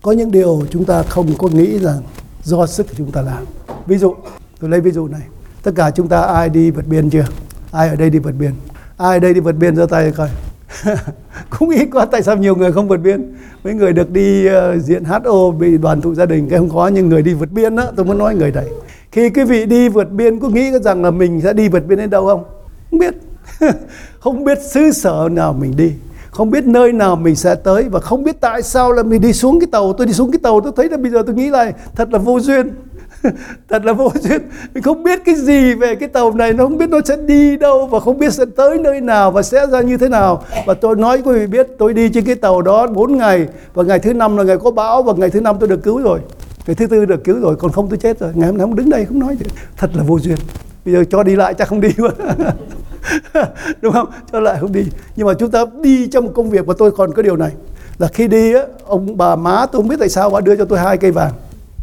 có 0.05 0.11
những 0.11 0.31
điều 0.31 0.61
chúng 0.69 0.85
ta 0.85 1.03
không 1.03 1.27
có 1.37 1.47
nghĩ 1.47 1.79
rằng 1.79 2.01
do 2.43 2.65
sức 2.65 2.87
chúng 2.97 3.11
ta 3.11 3.21
làm. 3.21 3.45
Ví 3.85 3.97
dụ 3.97 4.15
tôi 4.59 4.69
lấy 4.69 4.81
ví 4.81 4.91
dụ 4.91 5.07
này. 5.07 5.21
Tất 5.63 5.71
cả 5.75 5.91
chúng 5.91 6.07
ta 6.07 6.21
ai 6.21 6.49
đi 6.49 6.71
vượt 6.71 6.87
biên 6.87 7.09
chưa? 7.09 7.25
Ai 7.71 7.89
ở 7.89 7.95
đây 7.95 8.09
đi 8.09 8.19
vượt 8.19 8.31
biên? 8.39 8.51
Ai 8.97 9.19
đây 9.19 9.33
đi 9.33 9.39
vượt 9.39 9.51
biên 9.51 9.75
giơ 9.75 9.85
tay 9.85 10.11
coi. 10.11 10.29
Cũng 11.49 11.69
ít 11.69 11.87
quá 11.91 12.05
tại 12.05 12.23
sao 12.23 12.37
nhiều 12.37 12.55
người 12.55 12.71
không 12.71 12.87
vượt 12.87 12.97
biên? 12.97 13.33
Mấy 13.63 13.73
người 13.73 13.93
được 13.93 14.11
đi 14.11 14.47
uh, 14.47 14.83
diện 14.83 15.03
HO 15.03 15.51
bị 15.51 15.77
đoàn 15.77 16.01
tụ 16.01 16.15
gia 16.15 16.25
đình 16.25 16.49
cái 16.49 16.59
không 16.59 16.69
có 16.69 16.87
nhưng 16.87 17.09
người 17.09 17.21
đi 17.21 17.33
vượt 17.33 17.51
biên 17.51 17.75
đó 17.75 17.91
tôi 17.95 18.05
muốn 18.05 18.17
nói 18.17 18.35
người 18.35 18.51
này 18.51 18.67
khi 19.11 19.29
quý 19.29 19.43
vị 19.43 19.65
đi 19.65 19.89
vượt 19.89 20.11
biên 20.11 20.39
có 20.39 20.49
nghĩ 20.49 20.71
rằng 20.83 21.03
là 21.03 21.11
mình 21.11 21.41
sẽ 21.41 21.53
đi 21.53 21.69
vượt 21.69 21.85
biên 21.87 21.97
đến 21.97 22.09
đâu 22.09 22.25
không? 22.25 22.43
Không 22.91 22.99
biết. 22.99 23.13
Không 24.19 24.43
biết 24.43 24.57
xứ 24.61 24.91
sở 24.91 25.29
nào 25.31 25.53
mình 25.53 25.73
đi 25.77 25.93
không 26.35 26.51
biết 26.51 26.67
nơi 26.67 26.91
nào 26.91 27.15
mình 27.15 27.35
sẽ 27.35 27.55
tới 27.55 27.83
và 27.83 27.99
không 27.99 28.23
biết 28.23 28.41
tại 28.41 28.61
sao 28.61 28.91
là 28.91 29.03
mình 29.03 29.21
đi 29.21 29.33
xuống 29.33 29.59
cái 29.59 29.67
tàu. 29.71 29.93
Tôi 29.93 30.07
đi 30.07 30.13
xuống 30.13 30.31
cái 30.31 30.39
tàu, 30.43 30.61
tôi 30.61 30.73
thấy 30.75 30.89
là 30.89 30.97
bây 30.97 31.11
giờ 31.11 31.23
tôi 31.25 31.35
nghĩ 31.35 31.49
lại, 31.49 31.73
thật 31.95 32.09
là 32.11 32.19
vô 32.19 32.39
duyên. 32.39 32.71
Thật 33.69 33.85
là 33.85 33.93
vô 33.93 34.11
duyên. 34.21 34.41
Mình 34.73 34.83
không 34.83 35.03
biết 35.03 35.19
cái 35.25 35.35
gì 35.35 35.73
về 35.73 35.95
cái 35.95 36.09
tàu 36.09 36.33
này, 36.33 36.53
nó 36.53 36.63
không 36.63 36.77
biết 36.77 36.89
nó 36.89 36.99
sẽ 37.05 37.17
đi 37.17 37.57
đâu 37.57 37.87
và 37.87 37.99
không 37.99 38.19
biết 38.19 38.33
sẽ 38.33 38.45
tới 38.55 38.77
nơi 38.77 39.01
nào 39.01 39.31
và 39.31 39.41
sẽ 39.41 39.67
ra 39.67 39.81
như 39.81 39.97
thế 39.97 40.09
nào. 40.09 40.43
Và 40.65 40.73
tôi 40.73 40.95
nói 40.95 41.21
quý 41.25 41.39
vị 41.39 41.47
biết, 41.47 41.67
tôi 41.77 41.93
đi 41.93 42.09
trên 42.09 42.25
cái 42.25 42.35
tàu 42.35 42.61
đó 42.61 42.87
4 42.87 43.17
ngày 43.17 43.47
và 43.73 43.83
ngày 43.83 43.99
thứ 43.99 44.13
năm 44.13 44.37
là 44.37 44.43
ngày 44.43 44.57
có 44.57 44.71
bão 44.71 45.03
và 45.03 45.13
ngày 45.17 45.29
thứ 45.29 45.41
năm 45.41 45.55
tôi 45.59 45.69
được 45.69 45.83
cứu 45.83 45.99
rồi. 45.99 46.19
Ngày 46.67 46.75
thứ 46.75 46.87
tư 46.87 47.05
được 47.05 47.23
cứu 47.23 47.39
rồi, 47.39 47.55
còn 47.55 47.71
không 47.71 47.89
tôi 47.89 47.97
chết 47.97 48.19
rồi. 48.19 48.31
Ngày 48.35 48.47
hôm 48.47 48.57
nay 48.57 48.67
không 48.67 48.75
đứng 48.75 48.89
đây, 48.89 49.05
không 49.05 49.19
nói 49.19 49.37
gì. 49.39 49.45
Thật 49.77 49.89
là 49.93 50.03
vô 50.03 50.19
duyên. 50.19 50.37
Bây 50.85 50.93
giờ 50.93 51.03
cho 51.09 51.23
đi 51.23 51.35
lại 51.35 51.53
chắc 51.53 51.67
không 51.67 51.81
đi 51.81 51.89
luôn. 51.97 52.11
đúng 53.81 53.93
không? 53.93 54.09
Cho 54.31 54.39
lại 54.39 54.57
không 54.59 54.71
đi. 54.71 54.85
Nhưng 55.15 55.27
mà 55.27 55.33
chúng 55.33 55.51
ta 55.51 55.65
đi 55.81 56.07
trong 56.07 56.25
một 56.25 56.31
công 56.35 56.49
việc 56.49 56.65
và 56.65 56.73
tôi 56.77 56.91
còn 56.91 57.13
có 57.13 57.21
điều 57.21 57.37
này. 57.37 57.51
Là 57.97 58.07
khi 58.07 58.27
đi 58.27 58.53
á 58.53 58.61
ông 58.85 59.17
bà 59.17 59.35
má 59.35 59.65
tôi 59.71 59.81
không 59.81 59.89
biết 59.89 59.95
tại 59.99 60.09
sao 60.09 60.29
bà 60.29 60.41
đưa 60.41 60.55
cho 60.55 60.65
tôi 60.65 60.79
hai 60.79 60.97
cây 60.97 61.11
vàng. 61.11 61.31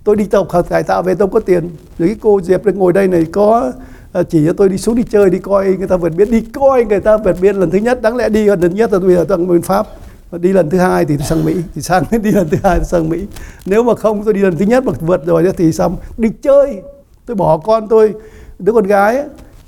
Tôi 0.04 0.16
đi 0.16 0.24
tập 0.24 0.46
hợp 0.50 0.68
cải 0.68 0.82
tạo 0.82 1.02
về 1.02 1.14
tôi 1.14 1.28
có 1.28 1.40
tiền. 1.40 1.70
Rồi 1.98 2.08
cái 2.08 2.16
cô 2.20 2.40
diệp 2.42 2.64
đang 2.64 2.78
ngồi 2.78 2.92
đây 2.92 3.08
này 3.08 3.26
có 3.32 3.72
à, 4.12 4.22
chỉ 4.22 4.46
cho 4.46 4.52
tôi 4.52 4.68
đi 4.68 4.78
xuống 4.78 4.94
đi 4.94 5.02
chơi 5.02 5.30
đi 5.30 5.38
coi 5.38 5.66
người 5.66 5.88
ta 5.88 5.96
vượt 5.96 6.12
biên 6.16 6.30
đi 6.30 6.40
coi 6.40 6.84
người 6.84 7.00
ta 7.00 7.16
vượt 7.16 7.36
biên 7.40 7.56
lần 7.56 7.70
thứ 7.70 7.78
nhất. 7.78 8.02
Đáng 8.02 8.16
lẽ 8.16 8.28
đi 8.28 8.44
lần 8.44 8.60
thứ 8.60 8.68
nhất 8.68 8.92
là 8.92 8.98
bây 8.98 9.14
giờ 9.14 9.24
tôi 9.28 9.38
bên 9.38 9.62
pháp. 9.62 9.86
Và 10.30 10.38
đi 10.38 10.52
lần 10.52 10.70
thứ 10.70 10.78
hai 10.78 11.04
thì 11.04 11.18
sang 11.18 11.44
mỹ. 11.44 11.54
Thì 11.74 11.82
sang 11.82 12.04
đi 12.22 12.30
lần 12.30 12.48
thứ 12.48 12.56
hai 12.62 12.78
thì 12.78 12.84
sang 12.84 13.08
mỹ. 13.08 13.26
Nếu 13.66 13.82
mà 13.82 13.94
không 13.94 14.24
tôi 14.24 14.34
đi 14.34 14.40
lần 14.40 14.56
thứ 14.56 14.64
nhất 14.64 14.84
mà 14.84 14.92
vượt 15.00 15.26
rồi 15.26 15.52
thì 15.56 15.72
xong. 15.72 15.96
Đi 16.18 16.28
chơi. 16.42 16.82
Tôi 17.26 17.34
bỏ 17.34 17.58
con 17.58 17.88
tôi 17.88 18.14
đứa 18.58 18.72
con 18.72 18.86
gái 18.86 19.16
ấy, 19.16 19.26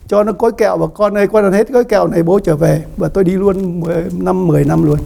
cho 0.09 0.24
nó 0.24 0.32
gói 0.38 0.52
kẹo 0.52 0.78
và 0.78 0.86
con 0.86 1.16
ơi, 1.16 1.26
con 1.26 1.44
ăn 1.44 1.52
hết 1.52 1.68
gói 1.68 1.84
kẹo 1.84 2.07
này, 2.07 2.22
bố 2.22 2.38
trở 2.38 2.57
về. 2.57 2.84
Và 2.96 3.09
tôi 3.09 3.24
đi 3.24 3.32
luôn 3.32 3.80
10 3.80 4.05
năm 4.18 4.46
10 4.46 4.64
năm 4.64 4.82
luôn. 4.82 4.98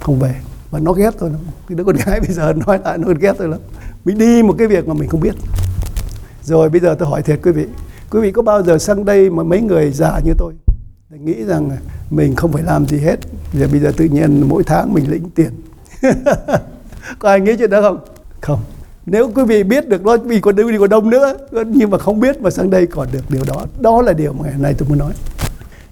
Không 0.00 0.18
về. 0.18 0.34
Và 0.70 0.78
nó 0.78 0.92
ghét 0.92 1.10
tôi 1.18 1.30
lắm. 1.30 1.40
Cái 1.68 1.76
đứa 1.76 1.84
con 1.84 1.96
gái 2.06 2.20
bây 2.20 2.30
giờ 2.30 2.52
nói 2.66 2.78
lại 2.84 2.98
nó 2.98 3.08
ghét 3.20 3.32
tôi 3.38 3.48
lắm. 3.48 3.60
Mình 4.04 4.18
đi 4.18 4.42
một 4.42 4.54
cái 4.58 4.66
việc 4.66 4.88
mà 4.88 4.94
mình 4.94 5.08
không 5.08 5.20
biết. 5.20 5.34
Rồi 6.42 6.68
bây 6.68 6.80
giờ 6.80 6.96
tôi 6.98 7.08
hỏi 7.08 7.22
thiệt 7.22 7.40
quý 7.42 7.52
vị. 7.52 7.66
Quý 8.10 8.20
vị 8.20 8.32
có 8.32 8.42
bao 8.42 8.62
giờ 8.62 8.78
sang 8.78 9.04
đây 9.04 9.30
mà 9.30 9.42
mấy 9.42 9.60
người 9.60 9.90
già 9.90 10.20
như 10.24 10.32
tôi 10.38 10.54
nghĩ 11.18 11.44
rằng 11.44 11.70
mình 12.10 12.36
không 12.36 12.52
phải 12.52 12.62
làm 12.62 12.86
gì 12.86 12.98
hết? 12.98 13.16
Giờ 13.52 13.68
bây 13.70 13.80
giờ 13.80 13.92
tự 13.96 14.04
nhiên 14.04 14.48
mỗi 14.48 14.62
tháng 14.64 14.94
mình 14.94 15.10
lĩnh 15.10 15.30
tiền. 15.30 15.50
Có 17.18 17.28
ai 17.28 17.40
nghĩ 17.40 17.56
chuyện 17.58 17.70
đó 17.70 17.80
không? 17.80 17.98
Không 18.40 18.60
nếu 19.06 19.30
quý 19.34 19.44
vị 19.44 19.62
biết 19.62 19.88
được 19.88 20.04
đó 20.04 20.16
vì 20.16 20.40
còn 20.40 20.56
đi 20.56 20.62
còn 20.78 20.88
đông 20.88 21.10
nữa 21.10 21.34
nhưng 21.66 21.90
mà 21.90 21.98
không 21.98 22.20
biết 22.20 22.40
mà 22.40 22.50
sang 22.50 22.70
đây 22.70 22.86
còn 22.86 23.08
được 23.12 23.24
điều 23.28 23.42
đó 23.46 23.66
đó 23.80 24.02
là 24.02 24.12
điều 24.12 24.32
mà 24.32 24.44
ngày 24.44 24.54
nay 24.58 24.74
tôi 24.78 24.88
muốn 24.88 24.98
nói 24.98 25.12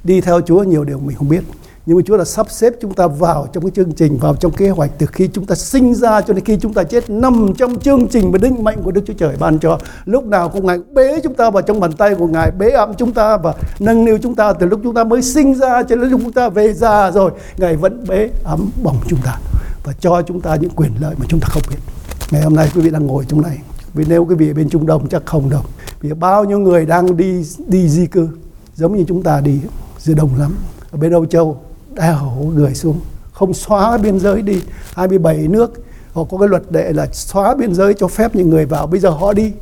đi 0.04 0.20
theo 0.20 0.40
Chúa 0.40 0.62
nhiều 0.62 0.84
điều 0.84 0.98
mình 0.98 1.16
không 1.16 1.28
biết 1.28 1.40
nhưng 1.86 1.96
mà 1.96 2.02
Chúa 2.06 2.16
đã 2.16 2.24
sắp 2.24 2.46
xếp 2.50 2.72
chúng 2.80 2.94
ta 2.94 3.06
vào 3.06 3.48
trong 3.52 3.62
cái 3.64 3.70
chương 3.70 3.92
trình 3.92 4.18
vào 4.18 4.34
trong 4.34 4.52
kế 4.52 4.70
hoạch 4.70 4.90
từ 4.98 5.06
khi 5.06 5.28
chúng 5.32 5.46
ta 5.46 5.54
sinh 5.54 5.94
ra 5.94 6.20
cho 6.20 6.34
đến 6.34 6.44
khi 6.44 6.56
chúng 6.56 6.74
ta 6.74 6.84
chết 6.84 7.10
nằm 7.10 7.52
trong 7.58 7.80
chương 7.80 8.08
trình 8.08 8.32
và 8.32 8.38
định 8.38 8.64
mệnh 8.64 8.82
của 8.82 8.90
Đức 8.90 9.00
Chúa 9.06 9.12
Trời 9.12 9.36
ban 9.38 9.58
cho 9.58 9.78
lúc 10.04 10.24
nào 10.24 10.48
cũng 10.48 10.66
ngài 10.66 10.78
bế 10.94 11.20
chúng 11.24 11.34
ta 11.34 11.50
vào 11.50 11.62
trong 11.62 11.80
bàn 11.80 11.92
tay 11.92 12.14
của 12.14 12.26
ngài 12.26 12.50
bế 12.50 12.70
ẵm 12.70 12.94
chúng 12.94 13.12
ta 13.12 13.36
và 13.36 13.54
nâng 13.78 14.04
niu 14.04 14.18
chúng 14.22 14.34
ta 14.34 14.52
từ 14.52 14.66
lúc 14.66 14.80
chúng 14.82 14.94
ta 14.94 15.04
mới 15.04 15.22
sinh 15.22 15.54
ra 15.54 15.82
cho 15.82 15.96
đến 15.96 16.10
lúc 16.10 16.20
chúng 16.22 16.32
ta 16.32 16.48
về 16.48 16.72
già 16.72 17.10
rồi 17.10 17.30
ngài 17.56 17.76
vẫn 17.76 18.04
bế 18.08 18.30
ấm 18.44 18.70
bỏng 18.82 18.96
chúng 19.08 19.20
ta 19.24 19.38
và 19.84 19.92
cho 20.00 20.22
chúng 20.22 20.40
ta 20.40 20.56
những 20.56 20.70
quyền 20.70 20.92
lợi 21.00 21.14
mà 21.18 21.26
chúng 21.28 21.40
ta 21.40 21.48
không 21.50 21.62
biết 21.70 21.97
ngày 22.30 22.42
hôm 22.42 22.56
nay 22.56 22.70
quý 22.74 22.80
vị 22.80 22.90
đang 22.90 23.06
ngồi 23.06 23.24
trong 23.28 23.42
này. 23.42 23.58
Vì 23.94 24.04
nếu 24.08 24.24
quý 24.24 24.34
vị 24.34 24.50
ở 24.50 24.54
bên 24.54 24.68
Trung 24.68 24.86
Đông 24.86 25.08
chắc 25.08 25.26
không 25.26 25.50
đâu. 25.50 25.62
Vì 26.00 26.12
bao 26.12 26.44
nhiêu 26.44 26.58
người 26.58 26.86
đang 26.86 27.16
đi 27.16 27.44
đi 27.66 27.88
di 27.88 28.06
cư, 28.06 28.28
giống 28.74 28.96
như 28.96 29.04
chúng 29.08 29.22
ta 29.22 29.40
đi 29.40 29.60
giữa 29.98 30.14
đông 30.14 30.30
lắm. 30.38 30.54
Ở 30.90 30.98
bên 30.98 31.12
Âu 31.12 31.26
Châu 31.26 31.60
đào 31.94 32.52
người 32.54 32.74
xuống. 32.74 33.00
Không 33.32 33.54
xóa 33.54 33.98
biên 33.98 34.20
giới 34.20 34.42
đi. 34.42 34.62
27 34.94 35.48
nước, 35.48 35.72
họ 36.12 36.24
có 36.24 36.38
cái 36.38 36.48
luật 36.48 36.62
đệ 36.70 36.92
là 36.92 37.06
xóa 37.12 37.54
biên 37.54 37.74
giới 37.74 37.94
cho 37.94 38.08
phép 38.08 38.34
những 38.34 38.50
người 38.50 38.66
vào. 38.66 38.86
Bây 38.86 39.00
giờ 39.00 39.10
họ 39.10 39.32
đi. 39.32 39.52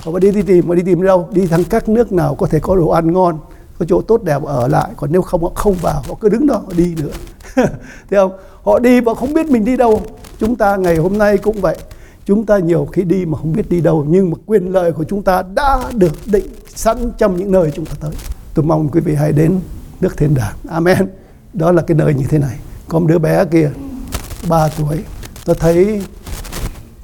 Họ 0.00 0.18
đi 0.18 0.30
đi 0.30 0.42
tìm 0.42 0.68
họ 0.68 0.74
đi 0.74 0.82
tìm 0.82 1.02
đâu? 1.02 1.28
Đi 1.32 1.46
thẳng 1.46 1.64
các 1.64 1.88
nước 1.88 2.12
nào 2.12 2.34
có 2.34 2.46
thể 2.46 2.58
có 2.60 2.76
đồ 2.76 2.88
ăn 2.88 3.12
ngon, 3.12 3.38
có 3.78 3.86
chỗ 3.88 4.00
tốt 4.02 4.22
đẹp 4.22 4.42
ở 4.42 4.68
lại. 4.68 4.90
Còn 4.96 5.12
nếu 5.12 5.22
không, 5.22 5.42
họ 5.42 5.50
không 5.54 5.74
vào, 5.74 6.02
họ 6.08 6.14
cứ 6.20 6.28
đứng 6.28 6.46
đó, 6.46 6.54
họ 6.54 6.72
đi 6.76 6.94
nữa. 6.94 7.12
Thấy 7.56 7.66
không? 8.10 8.32
Họ 8.62 8.78
đi 8.78 9.00
và 9.00 9.14
không 9.14 9.34
biết 9.34 9.46
mình 9.50 9.64
đi 9.64 9.76
đâu. 9.76 10.02
Chúng 10.38 10.56
ta 10.56 10.76
ngày 10.76 10.96
hôm 10.96 11.18
nay 11.18 11.38
cũng 11.38 11.60
vậy 11.60 11.78
chúng 12.26 12.46
ta 12.46 12.58
nhiều 12.58 12.88
khi 12.92 13.04
đi 13.04 13.26
mà 13.26 13.38
không 13.38 13.52
biết 13.52 13.70
đi 13.70 13.80
đâu, 13.80 14.06
nhưng 14.08 14.30
mà 14.30 14.36
quyền 14.46 14.72
lợi 14.72 14.92
của 14.92 15.04
chúng 15.04 15.22
ta 15.22 15.42
đã 15.54 15.90
được 15.94 16.12
định 16.26 16.46
sẵn 16.74 17.12
trong 17.18 17.36
những 17.36 17.52
nơi 17.52 17.70
chúng 17.74 17.86
ta 17.86 17.92
tới. 18.00 18.10
Tôi 18.54 18.64
mong 18.64 18.88
quý 18.88 19.00
vị 19.00 19.14
hãy 19.14 19.32
đến 19.32 19.60
nước 20.00 20.16
thiên 20.16 20.34
đàng. 20.34 20.54
Amen. 20.68 21.08
Đó 21.52 21.72
là 21.72 21.82
cái 21.82 21.94
nơi 21.94 22.14
như 22.14 22.24
thế 22.28 22.38
này. 22.38 22.58
Có 22.88 22.98
một 22.98 23.06
đứa 23.06 23.18
bé 23.18 23.44
kia 23.44 23.70
3 24.48 24.68
tuổi. 24.78 25.04
Tôi 25.44 25.56
thấy 25.60 26.02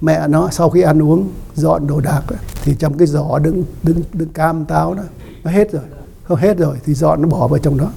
mẹ 0.00 0.28
nó 0.28 0.48
sau 0.50 0.70
khi 0.70 0.82
ăn 0.82 1.02
uống 1.02 1.28
dọn 1.54 1.86
đồ 1.86 2.00
đạc 2.00 2.22
thì 2.62 2.74
trong 2.78 2.98
cái 2.98 3.06
giỏ 3.06 3.38
đựng 3.38 3.64
đựng 3.82 4.02
đựng 4.12 4.28
cam 4.28 4.64
táo 4.64 4.94
đó, 4.94 5.02
nó 5.44 5.50
hết 5.50 5.72
rồi. 5.72 5.82
Không 6.24 6.38
hết 6.38 6.58
rồi 6.58 6.76
thì 6.84 6.94
dọn 6.94 7.22
nó 7.22 7.28
bỏ 7.28 7.48
vào 7.48 7.58
trong 7.58 7.78
đó. 7.78 7.90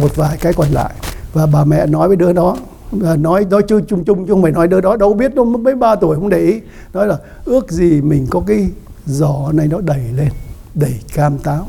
Một 0.00 0.16
vài 0.16 0.36
cái 0.40 0.52
còn 0.52 0.68
lại. 0.68 0.94
Và 1.32 1.46
bà 1.46 1.64
mẹ 1.64 1.86
nói 1.86 2.08
với 2.08 2.16
đứa 2.16 2.32
đó 2.32 2.56
Ờ, 3.00 3.16
nói 3.16 3.46
nói 3.50 3.62
chung 3.68 3.84
chung 3.86 4.04
chung 4.04 4.26
chung 4.26 4.42
mày 4.42 4.52
nói 4.52 4.68
đứa 4.68 4.80
đó, 4.80 4.96
đâu 4.96 5.14
biết 5.14 5.34
đâu 5.34 5.44
mấy 5.44 5.74
ba 5.74 5.94
tuổi 5.94 6.16
không 6.16 6.28
để 6.28 6.38
ý. 6.38 6.60
Nói 6.92 7.06
là, 7.06 7.18
ước 7.44 7.70
gì 7.70 8.00
mình 8.00 8.26
có 8.30 8.42
cái 8.46 8.68
giỏ 9.06 9.52
này 9.52 9.68
nó 9.68 9.80
đẩy 9.80 10.00
lên, 10.16 10.28
đẩy 10.74 11.00
cam 11.14 11.38
táo. 11.38 11.66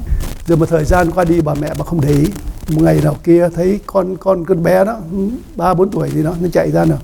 Rồi 0.48 0.58
một 0.58 0.70
thời 0.70 0.86
gian 0.86 1.12
qua 1.12 1.24
đi, 1.24 1.42
bà 1.42 1.54
mẹ 1.54 1.74
bà 1.80 1.86
không 1.86 2.02
để 2.02 2.10
ý. 2.10 2.26
Một 2.70 2.82
ngày 2.82 3.00
nào 3.04 3.16
kia 3.24 3.50
thấy 3.56 3.80
con 3.86 4.18
con 4.18 4.46
con 4.46 4.64
bé 4.64 4.86
đó 4.86 4.98
ừ, 5.12 5.30
ba, 5.56 5.74
bốn 5.74 5.90
tuổi 5.90 6.10
gì 6.10 6.24
đó, 6.24 6.36
nó 6.42 6.48
chạy 6.54 6.72
ra 6.72 6.86
nào 6.86 6.98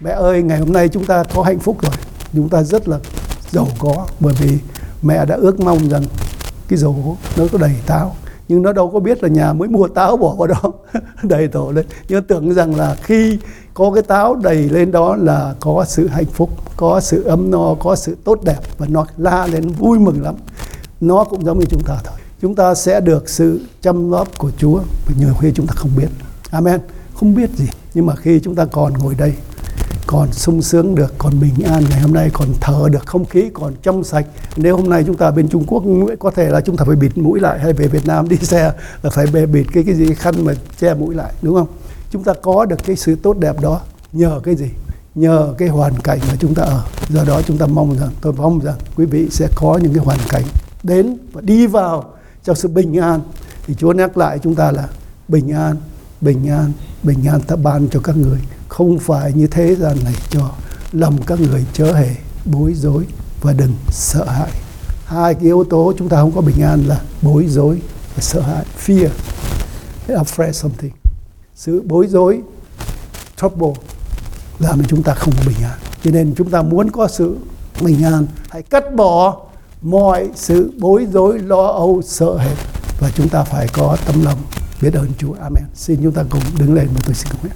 mẹ 0.00 0.10
ơi, 0.10 0.42
ngày 0.42 0.58
hôm 0.58 0.72
nay 0.72 0.88
chúng 0.88 1.04
ta 1.04 1.24
có 1.34 1.42
hạnh 1.42 1.58
phúc 1.58 1.76
rồi. 1.82 1.92
Chúng 2.32 2.48
ta 2.48 2.62
rất 2.62 2.88
là 2.88 2.98
giàu 3.50 3.68
có, 3.78 4.06
bởi 4.20 4.34
vì 4.38 4.58
mẹ 5.02 5.24
đã 5.24 5.34
ước 5.34 5.60
mong 5.60 5.88
rằng 5.88 6.02
cái 6.68 6.78
dầu 6.78 7.16
nó 7.36 7.44
có 7.52 7.58
đầy 7.58 7.74
táo 7.86 8.16
nhưng 8.48 8.62
nó 8.62 8.72
đâu 8.72 8.90
có 8.90 9.00
biết 9.00 9.22
là 9.22 9.28
nhà 9.28 9.52
mới 9.52 9.68
mua 9.68 9.88
táo 9.88 10.16
bỏ 10.16 10.34
vào 10.34 10.46
đó. 10.46 10.72
Đầy 11.22 11.48
tổ 11.48 11.70
lên. 11.70 11.86
Nhưng 12.08 12.22
tưởng 12.22 12.54
rằng 12.54 12.76
là 12.76 12.96
khi 13.02 13.38
có 13.74 13.90
cái 13.94 14.02
táo 14.02 14.34
đầy 14.34 14.68
lên 14.68 14.92
đó 14.92 15.16
là 15.16 15.54
có 15.60 15.84
sự 15.88 16.08
hạnh 16.08 16.26
phúc, 16.26 16.50
có 16.76 17.00
sự 17.00 17.22
ấm 17.22 17.50
no, 17.50 17.74
có 17.74 17.96
sự 17.96 18.16
tốt 18.24 18.38
đẹp 18.44 18.58
và 18.78 18.86
nó 18.90 19.06
la 19.16 19.46
lên 19.46 19.68
vui 19.68 19.98
mừng 19.98 20.22
lắm. 20.22 20.34
Nó 21.00 21.24
cũng 21.24 21.44
giống 21.44 21.58
như 21.58 21.66
chúng 21.70 21.82
ta 21.86 21.98
thôi. 22.04 22.16
Chúng 22.42 22.54
ta 22.54 22.74
sẽ 22.74 23.00
được 23.00 23.28
sự 23.28 23.60
chăm 23.82 24.10
sóc 24.10 24.38
của 24.38 24.50
Chúa 24.58 24.78
và 24.78 25.14
nhiều 25.18 25.34
khi 25.40 25.52
chúng 25.54 25.66
ta 25.66 25.72
không 25.76 25.90
biết. 25.96 26.08
Amen. 26.50 26.80
Không 27.14 27.34
biết 27.34 27.50
gì, 27.50 27.68
nhưng 27.94 28.06
mà 28.06 28.16
khi 28.16 28.40
chúng 28.40 28.54
ta 28.54 28.64
còn 28.64 28.92
ngồi 28.92 29.14
đây 29.14 29.34
còn 30.10 30.32
sung 30.32 30.62
sướng 30.62 30.94
được, 30.94 31.14
còn 31.18 31.40
bình 31.40 31.54
an 31.64 31.84
ngày 31.90 32.00
hôm 32.00 32.14
nay, 32.14 32.30
còn 32.32 32.48
thở 32.60 32.88
được 32.92 33.06
không 33.06 33.24
khí, 33.24 33.50
còn 33.54 33.74
trong 33.82 34.04
sạch. 34.04 34.26
Nếu 34.56 34.76
hôm 34.76 34.90
nay 34.90 35.04
chúng 35.06 35.16
ta 35.16 35.30
bên 35.30 35.48
Trung 35.48 35.64
Quốc 35.66 35.82
có 36.20 36.30
thể 36.30 36.48
là 36.48 36.60
chúng 36.60 36.76
ta 36.76 36.84
phải 36.84 36.96
bịt 36.96 37.18
mũi 37.18 37.40
lại, 37.40 37.58
hay 37.58 37.72
về 37.72 37.88
Việt 37.88 38.06
Nam 38.06 38.28
đi 38.28 38.36
xe 38.36 38.72
là 39.02 39.10
phải 39.10 39.26
bề 39.26 39.46
bịt 39.46 39.66
cái 39.72 39.84
cái 39.84 39.94
gì 39.94 40.14
khăn 40.14 40.44
mà 40.44 40.52
che 40.80 40.94
mũi 40.94 41.14
lại, 41.14 41.32
đúng 41.42 41.54
không? 41.54 41.68
Chúng 42.10 42.24
ta 42.24 42.32
có 42.42 42.64
được 42.64 42.84
cái 42.84 42.96
sự 42.96 43.14
tốt 43.14 43.38
đẹp 43.38 43.60
đó 43.60 43.80
nhờ 44.12 44.40
cái 44.44 44.56
gì? 44.56 44.68
Nhờ 45.14 45.54
cái 45.58 45.68
hoàn 45.68 46.00
cảnh 46.00 46.18
mà 46.28 46.34
chúng 46.38 46.54
ta 46.54 46.62
ở. 46.62 46.82
Do 47.08 47.24
đó 47.24 47.42
chúng 47.46 47.58
ta 47.58 47.66
mong 47.66 47.98
rằng, 47.98 48.10
tôi 48.20 48.32
mong 48.32 48.58
rằng 48.58 48.76
quý 48.96 49.04
vị 49.04 49.28
sẽ 49.30 49.48
có 49.56 49.78
những 49.82 49.94
cái 49.94 50.04
hoàn 50.04 50.18
cảnh 50.28 50.44
đến 50.82 51.16
và 51.32 51.40
đi 51.40 51.66
vào 51.66 52.04
trong 52.44 52.56
sự 52.56 52.68
bình 52.68 52.96
an. 52.96 53.20
Thì 53.66 53.74
Chúa 53.74 53.92
nhắc 53.92 54.18
lại 54.18 54.38
chúng 54.42 54.54
ta 54.54 54.72
là 54.72 54.88
bình 55.28 55.52
an 55.52 55.76
bình 56.20 56.48
an 56.48 56.72
bình 57.02 57.24
an, 57.26 57.40
ta 57.40 57.56
ban 57.56 57.88
cho 57.88 58.00
các 58.04 58.16
người 58.16 58.38
không 58.78 58.98
phải 58.98 59.32
như 59.32 59.46
thế 59.46 59.74
gian 59.74 59.96
này 60.04 60.14
cho 60.30 60.50
lòng 60.92 61.22
các 61.26 61.40
người 61.40 61.64
chớ 61.72 61.92
hề 61.92 62.10
bối 62.44 62.74
rối 62.74 63.06
và 63.40 63.52
đừng 63.52 63.72
sợ 63.90 64.24
hãi. 64.24 64.50
Hai 65.04 65.34
cái 65.34 65.42
yếu 65.42 65.64
tố 65.64 65.92
chúng 65.98 66.08
ta 66.08 66.16
không 66.16 66.32
có 66.34 66.40
bình 66.40 66.62
an 66.62 66.82
là 66.86 67.00
bối 67.22 67.46
rối 67.48 67.80
và 68.14 68.20
sợ 68.20 68.40
hãi. 68.40 68.64
Fear. 68.86 69.08
Afraid 70.08 70.52
something. 70.52 70.90
Sự 71.54 71.82
bối 71.86 72.06
rối, 72.06 72.40
trouble 73.36 73.72
làm 74.58 74.80
cho 74.80 74.86
chúng 74.88 75.02
ta 75.02 75.14
không 75.14 75.34
có 75.36 75.42
bình 75.46 75.62
an. 75.62 75.78
Cho 76.04 76.10
nên 76.10 76.34
chúng 76.36 76.50
ta 76.50 76.62
muốn 76.62 76.90
có 76.90 77.08
sự 77.08 77.36
bình 77.80 78.04
an, 78.04 78.26
hãy 78.50 78.62
cắt 78.62 78.94
bỏ 78.94 79.36
mọi 79.82 80.28
sự 80.34 80.72
bối 80.78 81.06
rối, 81.12 81.38
lo 81.38 81.66
âu, 81.66 82.02
sợ 82.04 82.36
hãi 82.36 82.54
và 83.00 83.10
chúng 83.16 83.28
ta 83.28 83.42
phải 83.42 83.68
có 83.72 83.96
tấm 84.06 84.24
lòng 84.24 84.38
biết 84.82 84.94
ơn 84.94 85.08
Chúa. 85.18 85.32
Amen. 85.40 85.64
Xin 85.74 86.00
chúng 86.02 86.12
ta 86.12 86.24
cùng 86.30 86.42
đứng 86.58 86.74
lên 86.74 86.88
và 86.94 87.00
tôi 87.04 87.14
xin 87.14 87.28
cầu 87.30 87.38
nguyện 87.42 87.52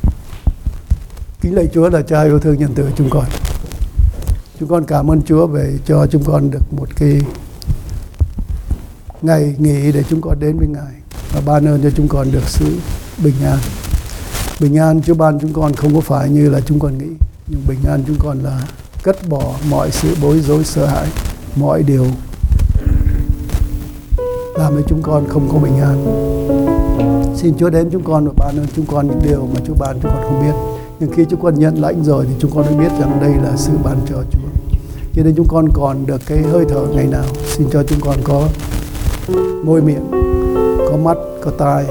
kính 1.43 1.55
lạy 1.55 1.69
Chúa 1.75 1.89
là 1.89 2.03
Cha 2.03 2.23
yêu 2.23 2.39
thương 2.39 2.59
nhân 2.59 2.71
từ 2.75 2.89
chúng 2.97 3.11
con 3.11 3.25
chúng 4.61 4.69
con 4.69 4.85
cảm 4.85 5.11
ơn 5.11 5.23
Chúa 5.23 5.47
về 5.47 5.75
cho 5.87 6.07
chúng 6.07 6.25
con 6.25 6.51
được 6.51 6.73
một 6.77 6.89
cái 6.97 7.21
ngày 9.23 9.55
nghỉ 9.59 9.93
để 9.93 10.03
chúng 10.11 10.21
con 10.21 10.41
đến 10.41 10.59
với 10.59 10.69
Ngài 10.69 10.95
và 11.33 11.41
ban 11.47 11.69
ơn 11.69 11.83
cho 11.83 11.91
chúng 11.97 12.09
con 12.09 12.33
được 12.33 12.43
sự 12.47 12.77
bình 13.25 13.35
an 13.45 13.59
bình 14.61 14.79
an 14.79 15.03
Chúa 15.03 15.15
ban 15.15 15.39
chúng 15.41 15.53
con 15.53 15.75
không 15.75 15.95
có 15.95 16.01
phải 16.01 16.29
như 16.29 16.51
là 16.51 16.61
chúng 16.61 16.79
con 16.79 16.99
nghĩ 16.99 17.11
nhưng 17.49 17.61
bình 17.69 17.79
an 17.89 18.05
chúng 18.07 18.17
con 18.19 18.39
là 18.39 18.67
cất 19.03 19.29
bỏ 19.29 19.55
mọi 19.71 19.91
sự 19.91 20.17
bối 20.23 20.41
rối 20.41 20.65
sợ 20.65 20.87
hãi 20.87 21.07
mọi 21.57 21.83
điều 21.83 22.07
làm 24.57 24.75
cho 24.77 24.83
chúng 24.89 25.03
con 25.03 25.29
không 25.29 25.49
có 25.53 25.59
bình 25.59 25.81
an 25.81 26.05
xin 27.37 27.55
Chúa 27.59 27.71
đến 27.71 27.89
chúng 27.93 28.05
con 28.05 28.27
và 28.27 28.33
ban 28.37 28.59
ơn 28.59 28.67
chúng 28.77 28.87
con 28.87 29.09
những 29.09 29.21
điều 29.25 29.49
mà 29.55 29.61
Chúa 29.67 29.75
ban 29.75 30.01
chúng 30.03 30.11
con 30.15 30.23
không 30.23 30.43
biết 30.43 30.82
nhưng 31.01 31.11
khi 31.13 31.25
chúng 31.31 31.43
con 31.43 31.59
nhận 31.59 31.81
lãnh 31.81 32.05
rồi 32.05 32.27
thì 32.29 32.35
chúng 32.39 32.51
con 32.51 32.67
mới 32.67 32.75
biết 32.75 32.93
rằng 33.01 33.19
đây 33.21 33.33
là 33.45 33.57
sự 33.57 33.73
ban 33.85 33.97
cho 34.09 34.17
Chúa. 34.31 34.39
Cho 35.15 35.23
nên 35.23 35.35
chúng 35.37 35.49
con 35.49 35.69
còn 35.73 36.07
được 36.07 36.21
cái 36.27 36.39
hơi 36.39 36.65
thở 36.69 36.87
ngày 36.95 37.07
nào, 37.07 37.25
xin 37.47 37.67
cho 37.73 37.83
chúng 37.83 38.01
con 38.01 38.17
có 38.25 38.49
môi 39.65 39.83
miệng, 39.83 40.11
có 40.91 40.97
mắt, 40.97 41.17
có 41.45 41.51
tai, 41.59 41.85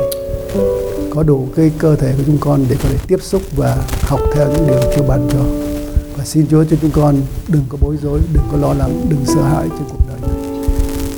có 1.10 1.24
đủ 1.24 1.48
cái 1.56 1.72
cơ 1.78 1.96
thể 1.96 2.14
của 2.18 2.24
chúng 2.26 2.38
con 2.40 2.66
để 2.70 2.76
có 2.84 2.90
thể 2.90 2.98
tiếp 3.08 3.20
xúc 3.22 3.42
và 3.56 3.78
học 4.02 4.20
theo 4.36 4.48
những 4.48 4.68
điều 4.68 4.80
Chúa 4.96 5.04
ban 5.08 5.28
cho. 5.32 5.40
Và 6.18 6.26
xin 6.26 6.46
Chúa 6.48 6.64
cho 6.64 6.78
chúng 6.82 6.92
con 6.92 7.16
đừng 7.48 7.64
có 7.70 7.78
bối 7.82 7.98
rối, 8.02 8.20
đừng 8.34 8.44
có 8.52 8.58
lo 8.58 8.74
lắng, 8.74 9.06
đừng 9.10 9.26
sợ 9.26 9.42
hãi 9.42 9.68
trên 9.70 9.88
cuộc 9.90 10.00
đời 10.08 10.18
này. 10.22 10.60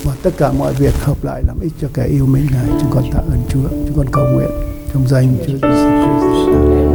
Và 0.03 0.13
tất 0.23 0.31
cả 0.37 0.51
mọi 0.51 0.73
việc 0.73 0.93
hợp 0.93 1.23
lại 1.23 1.43
làm 1.47 1.59
ích 1.61 1.73
cho 1.81 1.87
kẻ 1.93 2.05
yêu 2.05 2.25
mến 2.25 2.43
Ngài. 2.51 2.79
Chúng 2.81 2.91
con 2.91 3.03
tạ 3.13 3.19
ơn 3.19 3.41
Chúa. 3.49 3.69
Chúng 3.87 3.97
con 3.97 4.05
cầu 4.11 4.25
nguyện 4.33 4.49
trong 4.93 5.07
danh 5.07 5.35
Chúa 5.47 5.53
Jesus 5.53 6.45
Christ. 6.45 6.92